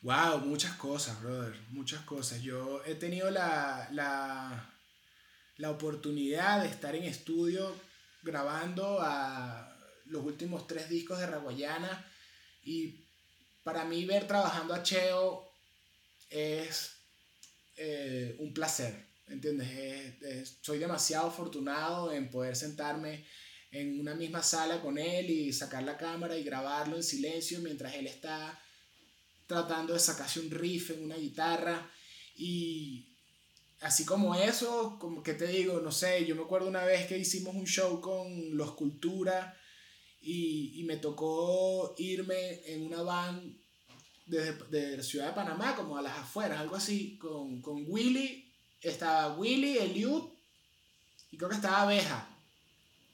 Wow, 0.03 0.41
muchas 0.41 0.77
cosas, 0.77 1.21
brother, 1.21 1.55
muchas 1.69 2.01
cosas. 2.05 2.41
Yo 2.41 2.83
he 2.87 2.95
tenido 2.95 3.31
la, 3.31 3.87
la, 3.93 4.75
la 5.59 5.71
oportunidad 5.71 6.63
de 6.63 6.69
estar 6.69 6.95
en 6.95 7.05
estudio 7.05 7.79
grabando 8.23 8.99
a 9.03 9.77
los 10.07 10.25
últimos 10.25 10.67
tres 10.67 10.89
discos 10.89 11.19
de 11.19 11.27
Raguayana 11.27 12.11
y 12.63 13.05
para 13.63 13.85
mí 13.85 14.07
ver 14.07 14.27
trabajando 14.27 14.73
a 14.73 14.83
Cheo 14.83 15.53
es 16.31 16.93
eh, 17.77 18.37
un 18.39 18.55
placer, 18.55 18.95
¿entiendes? 19.27 20.49
soy 20.63 20.79
demasiado 20.79 21.29
afortunado 21.29 22.11
en 22.11 22.31
poder 22.31 22.57
sentarme 22.57 23.27
en 23.71 24.01
una 24.01 24.15
misma 24.15 24.43
sala 24.43 24.81
con 24.81 24.97
él 24.97 25.29
y 25.29 25.53
sacar 25.53 25.83
la 25.83 25.99
cámara 25.99 26.39
y 26.39 26.43
grabarlo 26.43 26.97
en 26.97 27.03
silencio 27.03 27.61
mientras 27.61 27.95
él 27.95 28.07
está 28.07 28.59
tratando 29.51 29.93
de 29.93 29.99
sacarse 29.99 30.39
un 30.39 30.51
riff 30.51 30.91
en 30.91 31.05
una 31.05 31.17
guitarra. 31.17 31.91
Y 32.37 33.05
así 33.81 34.05
como 34.05 34.37
eso, 34.37 34.97
como 35.01 35.23
que 35.25 35.35
te 35.35 35.49
digo, 35.49 35.81
no 35.81 35.91
sé, 35.91 36.25
yo 36.25 36.37
me 36.37 36.43
acuerdo 36.43 36.69
una 36.69 36.85
vez 36.85 37.09
que 37.09 37.19
hicimos 37.19 37.57
un 37.57 37.67
show 37.67 38.01
con 38.01 38.57
Los 38.57 38.73
Cultura 38.75 39.57
y, 40.21 40.81
y 40.81 40.85
me 40.85 40.99
tocó 40.99 41.97
irme 41.99 42.61
en 42.73 42.87
una 42.87 43.03
van 43.03 43.59
desde, 44.25 44.53
de 44.69 44.99
la 44.99 45.03
ciudad 45.03 45.27
de 45.27 45.35
Panamá, 45.35 45.75
como 45.75 45.97
a 45.97 46.03
las 46.03 46.17
afueras, 46.17 46.61
algo 46.61 46.77
así, 46.77 47.19
con, 47.19 47.61
con 47.61 47.85
Willy, 47.89 48.49
estaba 48.81 49.37
Willy, 49.37 49.79
Eliud 49.79 50.23
y 51.33 51.37
creo 51.37 51.51
que 51.51 51.57
estaba 51.57 51.83
Abeja 51.83 52.29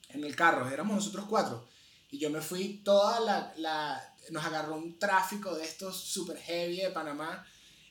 en 0.09 0.23
el 0.23 0.35
carro, 0.35 0.69
éramos 0.69 0.97
nosotros 0.97 1.25
cuatro. 1.27 1.67
Y 2.11 2.19
yo 2.19 2.29
me 2.29 2.41
fui 2.41 2.81
toda 2.85 3.19
la, 3.19 3.53
la 3.57 4.16
nos 4.31 4.43
agarró 4.45 4.75
un 4.75 4.97
tráfico 4.99 5.55
de 5.55 5.63
estos 5.63 5.95
super 5.97 6.37
heavy 6.37 6.77
de 6.77 6.89
Panamá 6.91 7.45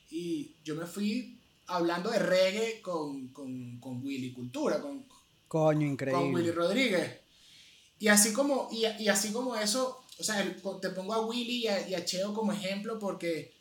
y 0.09 0.55
yo 0.63 0.75
me 0.75 0.85
fui 0.85 1.39
hablando 1.67 2.09
de 2.09 2.19
reggae 2.19 2.81
con, 2.81 3.27
con, 3.29 3.79
con 3.79 4.01
Willy 4.03 4.31
Cultura, 4.33 4.81
con, 4.81 5.05
Coño, 5.47 5.85
increíble. 5.87 6.21
con 6.23 6.33
Willy 6.33 6.51
Rodríguez. 6.51 7.17
Y 7.99 8.07
así 8.09 8.31
como, 8.33 8.69
y, 8.71 8.85
y 9.03 9.07
así 9.09 9.31
como 9.31 9.55
eso, 9.55 10.03
o 10.19 10.23
sea, 10.23 10.41
el- 10.41 10.61
te 10.81 10.89
pongo 10.91 11.13
a 11.13 11.25
Willy 11.25 11.63
y 11.63 11.67
a, 11.67 11.87
y 11.89 11.95
a 11.95 12.05
Cheo 12.05 12.33
como 12.33 12.51
ejemplo 12.53 12.99
porque 12.99 13.53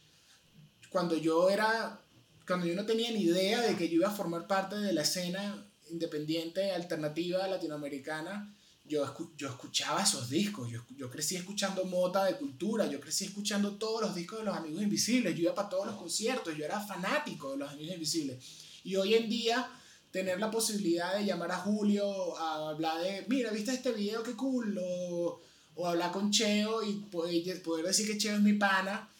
cuando 0.91 1.17
yo 1.17 1.49
era, 1.51 2.01
cuando 2.47 2.67
yo 2.67 2.75
no 2.75 2.87
tenía 2.87 3.11
ni 3.11 3.23
idea 3.23 3.61
de 3.63 3.77
que 3.77 3.89
yo 3.89 3.97
iba 3.97 4.09
a 4.09 4.13
formar 4.15 4.47
parte 4.47 4.77
de 4.77 4.93
la 4.93 5.03
escena 5.03 5.67
independiente, 5.91 6.73
alternativa, 6.73 7.47
latinoamericana, 7.47 8.56
yo, 8.89 9.05
escu- 9.07 9.31
yo 9.37 9.49
escuchaba 9.49 10.03
esos 10.03 10.29
discos, 10.31 10.71
yo, 10.71 10.83
yo 10.97 11.11
crecí 11.11 11.37
escuchando 11.37 11.85
Mota 11.85 12.25
de 12.25 12.37
Cultura, 12.37 12.87
yo 12.87 13.01
crecí 13.01 13.25
escuchando 13.27 13.77
todos 13.77 14.01
los 14.03 14.15
discos 14.15 14.39
de 14.39 14.45
los 14.45 14.57
Amigos 14.57 14.83
Invisibles, 14.83 15.35
yo 15.35 15.43
iba 15.43 15.55
para 15.55 15.69
todos 15.69 15.87
los 15.87 15.97
conciertos, 15.97 16.57
yo 16.57 16.65
era 16.65 16.81
fanático 16.81 17.53
de 17.53 17.59
los 17.59 17.71
Amigos 17.73 17.95
Invisibles. 17.95 18.45
Y 18.85 18.97
hoy 18.97 19.15
en 19.15 19.29
día 19.29 19.69
tener 20.11 20.39
la 20.41 20.51
posibilidad 20.51 21.15
de 21.17 21.25
llamar 21.25 21.53
a 21.53 21.59
Julio 21.59 22.37
a 22.39 22.71
hablar 22.71 23.03
de, 23.03 23.25
mira, 23.29 23.51
¿viste 23.51 23.73
este 23.73 23.93
video? 23.93 24.23
Qué 24.23 24.35
cool. 24.35 24.79
O, 24.83 25.41
o 25.75 25.87
hablar 25.87 26.11
con 26.11 26.31
Cheo 26.31 26.83
y 26.83 26.95
poder, 27.11 27.63
poder 27.63 27.85
decir 27.85 28.07
que 28.07 28.17
Cheo 28.17 28.37
es 28.37 28.41
mi 28.41 28.55
pana. 28.55 29.11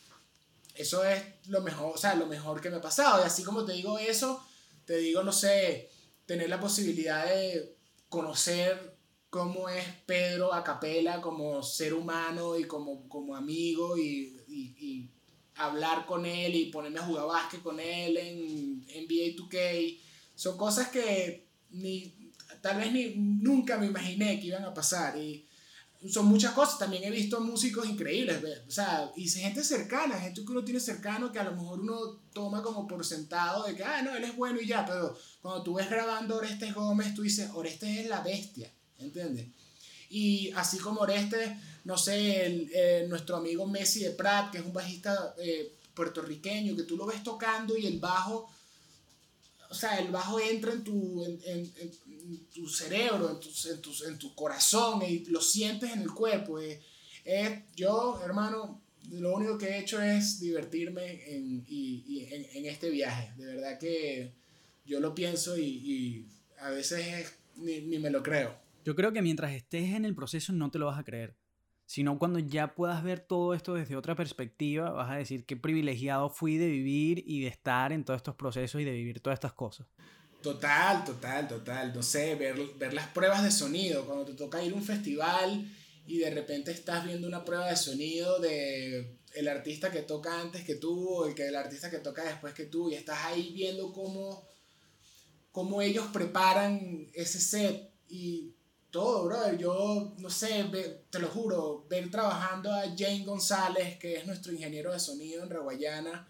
Eso 0.75 1.05
es 1.05 1.23
lo 1.49 1.61
mejor, 1.61 1.93
o 1.95 1.99
sea, 1.99 2.15
lo 2.15 2.27
mejor 2.27 2.61
que 2.63 2.71
me 2.71 2.77
ha 2.77 2.81
pasado. 2.81 3.23
Y 3.23 3.27
así 3.27 3.43
como 3.43 3.65
te 3.65 3.73
digo 3.75 3.99
eso, 3.99 4.43
te 4.87 4.97
digo, 4.99 5.23
no 5.23 5.33
sé, 5.33 5.91
tener 6.25 6.49
la 6.49 6.61
posibilidad 6.61 7.27
de 7.27 7.77
conocer 8.09 8.96
cómo 9.37 9.69
es 9.69 9.85
Pedro 10.07 10.55
a 10.55 10.65
capela 10.65 11.21
como 11.21 11.63
ser 11.63 11.93
humano 11.93 12.59
y 12.59 12.65
como, 12.65 13.07
como 13.07 13.37
amigo 13.37 13.99
y, 13.99 14.35
y, 14.49 14.75
y 14.79 15.11
hablar 15.57 16.07
con 16.07 16.25
él 16.25 16.55
y 16.55 16.71
ponerme 16.71 17.01
a 17.01 17.07
jugar 17.07 17.27
básquet 17.27 17.63
con 17.63 17.79
él 17.79 18.17
en 18.17 18.79
NBA 18.81 19.37
2K 19.37 19.99
son 20.35 20.57
cosas 20.57 20.89
que 20.89 21.49
ni, 21.69 22.33
tal 22.63 22.79
vez 22.79 22.91
ni 22.93 23.15
nunca 23.17 23.77
me 23.77 23.85
imaginé 23.85 24.41
que 24.41 24.47
iban 24.47 24.65
a 24.65 24.73
pasar 24.73 25.19
y 25.19 25.47
son 26.09 26.27
muchas 26.27 26.53
cosas, 26.53 26.79
también 26.79 27.05
he 27.05 27.11
visto 27.11 27.39
músicos 27.41 27.87
increíbles, 27.87 28.43
o 28.67 28.71
sea, 28.71 29.11
y 29.17 29.29
gente 29.29 29.63
cercana, 29.63 30.19
gente 30.19 30.45
que 30.45 30.51
uno 30.51 30.65
tiene 30.65 30.81
cercano 30.81 31.31
que 31.31 31.39
a 31.39 31.45
lo 31.45 31.53
mejor 31.53 31.81
uno 31.81 32.21
toma 32.33 32.63
como 32.63 32.87
por 32.87 33.05
sentado 33.05 33.67
de 33.67 33.75
que, 33.75 33.85
ah, 33.85 34.03
no, 34.03 34.15
él 34.15 34.25
es 34.25 34.35
bueno 34.35 34.61
y 34.61 34.67
ya, 34.67 34.87
pero 34.87 35.17
cuando 35.43 35.63
tú 35.63 35.75
ves 35.75 35.91
grabando 35.91 36.37
Orestes 36.37 36.75
Gómez, 36.75 37.15
tú 37.15 37.23
dices, 37.23 37.51
Orestes 37.55 37.99
es 37.99 38.07
la 38.09 38.21
bestia, 38.21 38.73
¿entiendes? 38.99 39.47
Y 40.11 40.51
así 40.53 40.79
como 40.79 41.01
Orestes, 41.01 41.51
no 41.85 41.99
sé, 41.99 42.47
el, 42.47 42.71
eh, 42.73 43.07
nuestro 43.09 43.37
amigo 43.37 43.67
Messi 43.67 44.01
de 44.05 44.11
Prat, 44.11 44.53
que 44.53 44.59
es 44.59 44.65
un 44.65 44.73
bajista 44.73 45.35
eh, 45.39 45.73
puertorriqueño, 45.95 46.77
que 46.77 46.85
tú 46.85 46.97
lo 46.97 47.07
ves 47.07 47.23
tocando 47.25 47.77
y 47.77 47.87
el 47.87 47.99
bajo 47.99 48.49
o 49.69 49.75
sea, 49.75 49.99
el 49.99 50.11
bajo 50.13 50.39
entra 50.39 50.73
en 50.73 50.85
tu, 50.85 51.25
en, 51.25 51.41
en- 51.45 51.73
en 51.81 52.47
tu 52.55 52.69
cerebro, 52.69 53.31
en 53.31 53.41
tu, 53.41 53.51
tu, 53.81 54.05
en 54.05 54.19
tu 54.19 54.35
corazón 54.35 55.03
y 55.03 55.25
lo 55.27 55.41
sientes 55.41 55.93
en 55.93 56.03
el 56.03 56.11
cuerpo. 56.13 56.61
eh. 56.61 56.81
Eh, 57.25 57.65
yo, 57.75 58.21
hermano, 58.25 58.81
lo 59.11 59.35
único 59.35 59.59
que 59.59 59.67
he 59.71 59.79
hecho 59.81 60.01
es 60.01 60.39
divertirme 60.39 61.35
en, 61.35 61.65
y, 61.69 62.05
y 62.07 62.29
en 62.33 62.67
este 62.67 62.91
viaje. 62.91 63.33
De 63.37 63.47
verdad 63.47 63.79
que 63.79 64.33
yo 64.85 65.01
lo 65.01 65.15
pienso 65.15 65.57
y, 65.59 65.65
y 65.65 66.27
a 66.61 66.71
veces 66.71 67.01
es- 67.07 67.33
ni, 67.57 67.81
ni 67.81 67.99
me 67.99 68.11
lo 68.11 68.23
creo. 68.23 68.55
Yo 68.87 68.95
creo 68.95 69.13
que 69.13 69.21
mientras 69.21 69.53
estés 69.53 69.95
en 69.95 70.05
el 70.05 70.15
proceso 70.15 70.53
no 70.53 70.71
te 70.71 70.79
lo 70.79 70.87
vas 70.87 71.01
a 71.01 71.03
creer. 71.03 71.37
Sino 71.87 72.21
cuando 72.21 72.39
ya 72.39 72.77
puedas 72.77 73.03
ver 73.03 73.19
todo 73.19 73.53
esto 73.53 73.75
desde 73.75 73.97
otra 73.97 74.15
perspectiva, 74.15 74.91
vas 74.91 75.11
a 75.11 75.17
decir 75.17 75.45
qué 75.45 75.57
privilegiado 75.57 76.31
fui 76.31 76.57
de 76.57 76.69
vivir 76.69 77.25
y 77.27 77.41
de 77.41 77.49
estar 77.49 77.93
en 77.93 78.05
todos 78.05 78.19
estos 78.19 78.37
procesos 78.37 78.81
y 78.81 78.85
de 78.85 78.93
vivir 78.93 79.19
todas 79.19 79.39
estas 79.39 79.55
cosas. 79.55 79.89
Total, 80.41 81.05
total, 81.05 81.49
total. 81.49 81.93
No 81.93 82.01
sé, 82.01 82.37
ver, 82.37 82.57
las 82.93 83.09
pruebas 83.09 83.43
de 83.43 83.51
sonido. 83.51 84.07
Cuando 84.07 84.25
te 84.25 84.35
toca 84.35 84.63
ir 84.63 84.73
a 84.73 84.77
un 84.77 84.85
festival 84.85 85.69
y 86.07 86.19
de 86.19 86.31
repente 86.31 86.71
estás 86.71 87.05
viendo 87.05 87.27
una 87.27 87.45
prueba 87.45 87.69
de 87.69 87.77
sonido 87.77 88.39
de 88.39 89.19
el 89.35 89.49
artista 89.49 89.91
que 89.91 90.03
toca 90.03 90.41
antes 90.41 90.63
que 90.63 90.77
tú 90.77 91.09
o 91.09 91.27
el, 91.27 91.35
que, 91.35 91.49
el 91.49 91.57
artista 91.57 91.91
que 91.91 91.99
toca 91.99 92.23
después 92.23 92.55
que 92.55 92.67
tú 92.67 92.89
y 92.89 92.95
estás 92.95 93.25
ahí 93.25 93.53
viendo 93.53 93.93
cómo, 93.93 94.47
cómo 95.51 95.83
ellos 95.83 96.07
preparan 96.13 97.09
ese 97.15 97.41
set 97.41 97.91
y 98.09 98.56
todo, 98.97 99.25
brother. 99.27 99.59
Yo, 99.59 100.15
no 100.19 100.31
sé, 100.31 100.63
ve- 100.73 101.05
te 101.11 101.19
lo 101.19 101.29
juro, 101.29 101.87
ver 101.89 102.11
trabajando 102.11 102.73
a 102.73 102.83
Jane 102.97 103.25
González, 103.25 103.99
que 103.99 104.17
es 104.17 104.27
nuestro 104.27 104.53
ingeniero 104.53 104.93
de 104.93 104.99
sonido 105.01 105.43
en 105.43 105.51
Raguayana, 105.51 106.27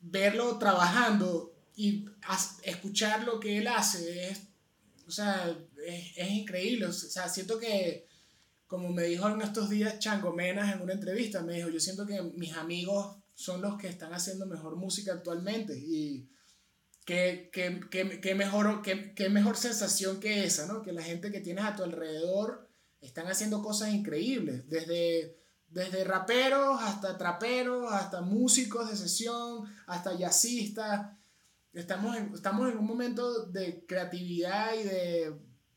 verlo 0.00 0.58
trabajando 0.58 1.54
y 1.76 2.04
escuchar 2.64 3.24
lo 3.24 3.38
que 3.40 3.58
él 3.58 3.68
hace 3.68 4.28
es, 4.28 4.42
o 5.06 5.10
sea, 5.10 5.56
es, 5.86 6.16
es 6.16 6.30
increíble. 6.30 6.86
O 6.86 6.92
sea, 6.92 7.28
siento 7.28 7.58
que, 7.58 8.06
como 8.66 8.88
me 8.90 9.04
dijo 9.04 9.28
en 9.28 9.40
estos 9.42 9.70
días 9.70 9.98
Chango 10.00 10.32
Menas 10.32 10.74
en 10.74 10.82
una 10.82 10.94
entrevista, 10.94 11.42
me 11.42 11.54
dijo, 11.54 11.68
yo 11.68 11.80
siento 11.80 12.06
que 12.06 12.20
mis 12.22 12.54
amigos 12.56 13.16
son 13.34 13.62
los 13.62 13.78
que 13.78 13.88
están 13.88 14.12
haciendo 14.12 14.46
mejor 14.46 14.76
música 14.76 15.12
actualmente 15.12 15.78
y 15.78 16.28
qué, 17.04 17.50
qué, 17.52 17.80
qué, 17.90 18.20
qué 18.20 18.34
mejor, 18.34 18.82
qué, 18.82 19.28
mejor 19.30 19.56
sensación 19.56 20.20
que 20.20 20.44
esa, 20.44 20.66
¿no? 20.66 20.82
Que 20.82 20.92
la 20.92 21.02
gente 21.02 21.30
que 21.30 21.40
tienes 21.40 21.64
a 21.64 21.76
tu 21.76 21.82
alrededor 21.82 22.68
están 23.00 23.26
haciendo 23.26 23.62
cosas 23.62 23.90
increíbles, 23.90 24.68
desde 24.68 25.42
desde 25.72 26.04
raperos 26.04 26.82
hasta 26.82 27.16
traperos, 27.16 27.90
hasta 27.90 28.20
músicos 28.20 28.90
de 28.90 28.96
sesión, 28.96 29.64
hasta 29.86 30.16
jazzistas. 30.16 31.16
Estamos 31.72 32.16
en, 32.16 32.34
estamos 32.34 32.70
en 32.70 32.76
un 32.76 32.84
momento 32.84 33.46
de 33.46 33.86
creatividad 33.86 34.74
y 34.74 34.82
de, 34.82 35.34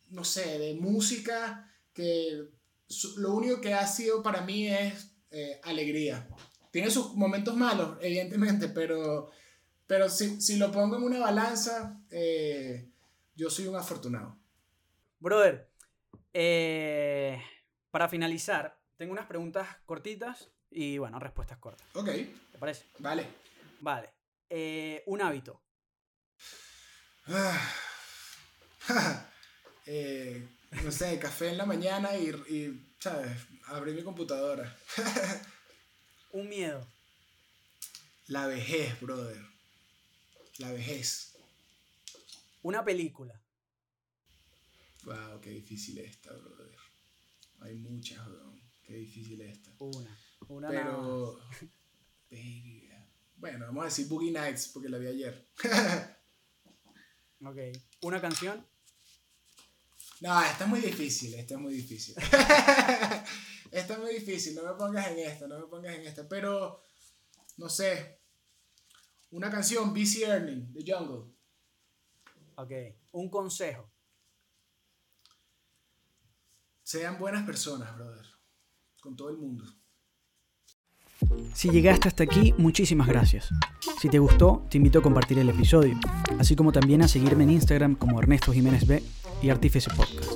no 0.09 0.25
sé, 0.25 0.59
de 0.59 0.73
música 0.75 1.71
que 1.93 2.49
lo 3.17 3.33
único 3.33 3.61
que 3.61 3.73
ha 3.73 3.87
sido 3.87 4.21
para 4.21 4.41
mí 4.41 4.67
es 4.67 5.11
eh, 5.31 5.61
alegría. 5.63 6.27
Tiene 6.71 6.91
sus 6.91 7.15
momentos 7.15 7.55
malos, 7.55 7.97
evidentemente, 8.01 8.67
pero, 8.67 9.31
pero 9.87 10.09
si, 10.09 10.41
si 10.41 10.57
lo 10.57 10.71
pongo 10.71 10.97
en 10.97 11.03
una 11.03 11.19
balanza, 11.19 11.99
eh, 12.09 12.89
yo 13.35 13.49
soy 13.49 13.67
un 13.67 13.75
afortunado. 13.75 14.37
Brother, 15.19 15.69
eh, 16.33 17.41
para 17.91 18.09
finalizar, 18.09 18.77
tengo 18.97 19.11
unas 19.11 19.25
preguntas 19.25 19.67
cortitas 19.85 20.49
y, 20.71 20.97
bueno, 20.97 21.19
respuestas 21.19 21.57
cortas. 21.57 21.87
Ok, 21.93 22.07
¿Te 22.51 22.57
parece? 22.59 22.85
vale. 22.99 23.25
Vale. 23.81 24.09
Eh, 24.49 25.03
un 25.07 25.21
hábito. 25.21 25.61
Eh, 29.87 30.43
no 30.83 30.91
sé, 30.91 31.19
café 31.19 31.49
en 31.49 31.57
la 31.59 31.65
mañana 31.67 32.17
y, 32.17 32.29
y, 32.49 32.95
¿sabes? 32.99 33.31
Abrí 33.67 33.93
mi 33.93 34.01
computadora. 34.01 34.75
Un 36.31 36.49
miedo. 36.49 36.83
La 38.27 38.47
vejez, 38.47 38.99
brother. 38.99 39.54
La 40.59 40.71
vejez. 40.71 41.35
Una 42.61 42.83
película. 42.83 43.39
Wow, 45.03 45.39
qué 45.41 45.51
difícil 45.51 45.99
esta, 45.99 46.31
brother. 46.31 46.75
Hay 47.61 47.75
muchas, 47.75 48.25
weón. 48.27 48.61
Qué 48.83 48.93
difícil 48.93 49.41
esta. 49.41 49.71
Una. 49.79 50.17
Una 50.47 50.69
nada 50.69 50.85
más. 50.85 50.95
Pero. 50.95 51.39
Verga. 52.29 53.07
Bueno, 53.37 53.65
vamos 53.67 53.81
a 53.83 53.85
decir 53.85 54.07
Boogie 54.07 54.31
Nights 54.31 54.69
porque 54.69 54.89
la 54.89 54.97
vi 54.97 55.07
ayer. 55.07 55.47
Ok. 57.43 57.57
Una 58.01 58.21
canción. 58.21 58.65
No, 60.21 60.41
esta 60.41 60.63
es 60.63 60.69
muy 60.69 60.79
difícil, 60.79 61.33
esta 61.33 61.55
es 61.55 61.59
muy 61.59 61.73
difícil. 61.73 62.15
esta 63.71 63.93
es 63.93 63.99
muy 63.99 64.13
difícil, 64.13 64.55
no 64.55 64.63
me 64.63 64.73
pongas 64.73 65.07
en 65.07 65.19
esta, 65.19 65.47
no 65.47 65.59
me 65.59 65.67
pongas 65.67 65.93
en 65.95 66.01
esta. 66.05 66.27
Pero, 66.27 66.81
no 67.57 67.69
sé. 67.69 68.21
Una 69.31 69.49
canción, 69.49 69.93
BC 69.93 70.21
Earning, 70.23 70.73
The 70.73 70.91
Jungle. 70.91 71.33
Ok. 72.55 72.71
Un 73.11 73.29
consejo. 73.29 73.91
Sean 76.83 77.17
buenas 77.17 77.45
personas, 77.45 77.95
brother. 77.95 78.25
Con 79.01 79.15
todo 79.15 79.29
el 79.29 79.37
mundo. 79.37 79.65
Si 81.53 81.69
llegaste 81.69 82.07
hasta 82.07 82.23
aquí, 82.23 82.53
muchísimas 82.57 83.07
gracias. 83.07 83.49
Si 83.99 84.09
te 84.09 84.19
gustó, 84.19 84.65
te 84.69 84.77
invito 84.77 84.99
a 84.99 85.01
compartir 85.01 85.39
el 85.39 85.49
episodio, 85.49 85.97
así 86.37 86.55
como 86.55 86.71
también 86.71 87.01
a 87.01 87.07
seguirme 87.07 87.43
en 87.43 87.51
Instagram 87.51 87.95
como 87.95 88.19
Ernesto 88.19 88.51
Jiménez 88.51 88.85
B 88.85 89.01
y 89.41 89.49
Artífice 89.49 89.89
Podcast. 89.95 90.31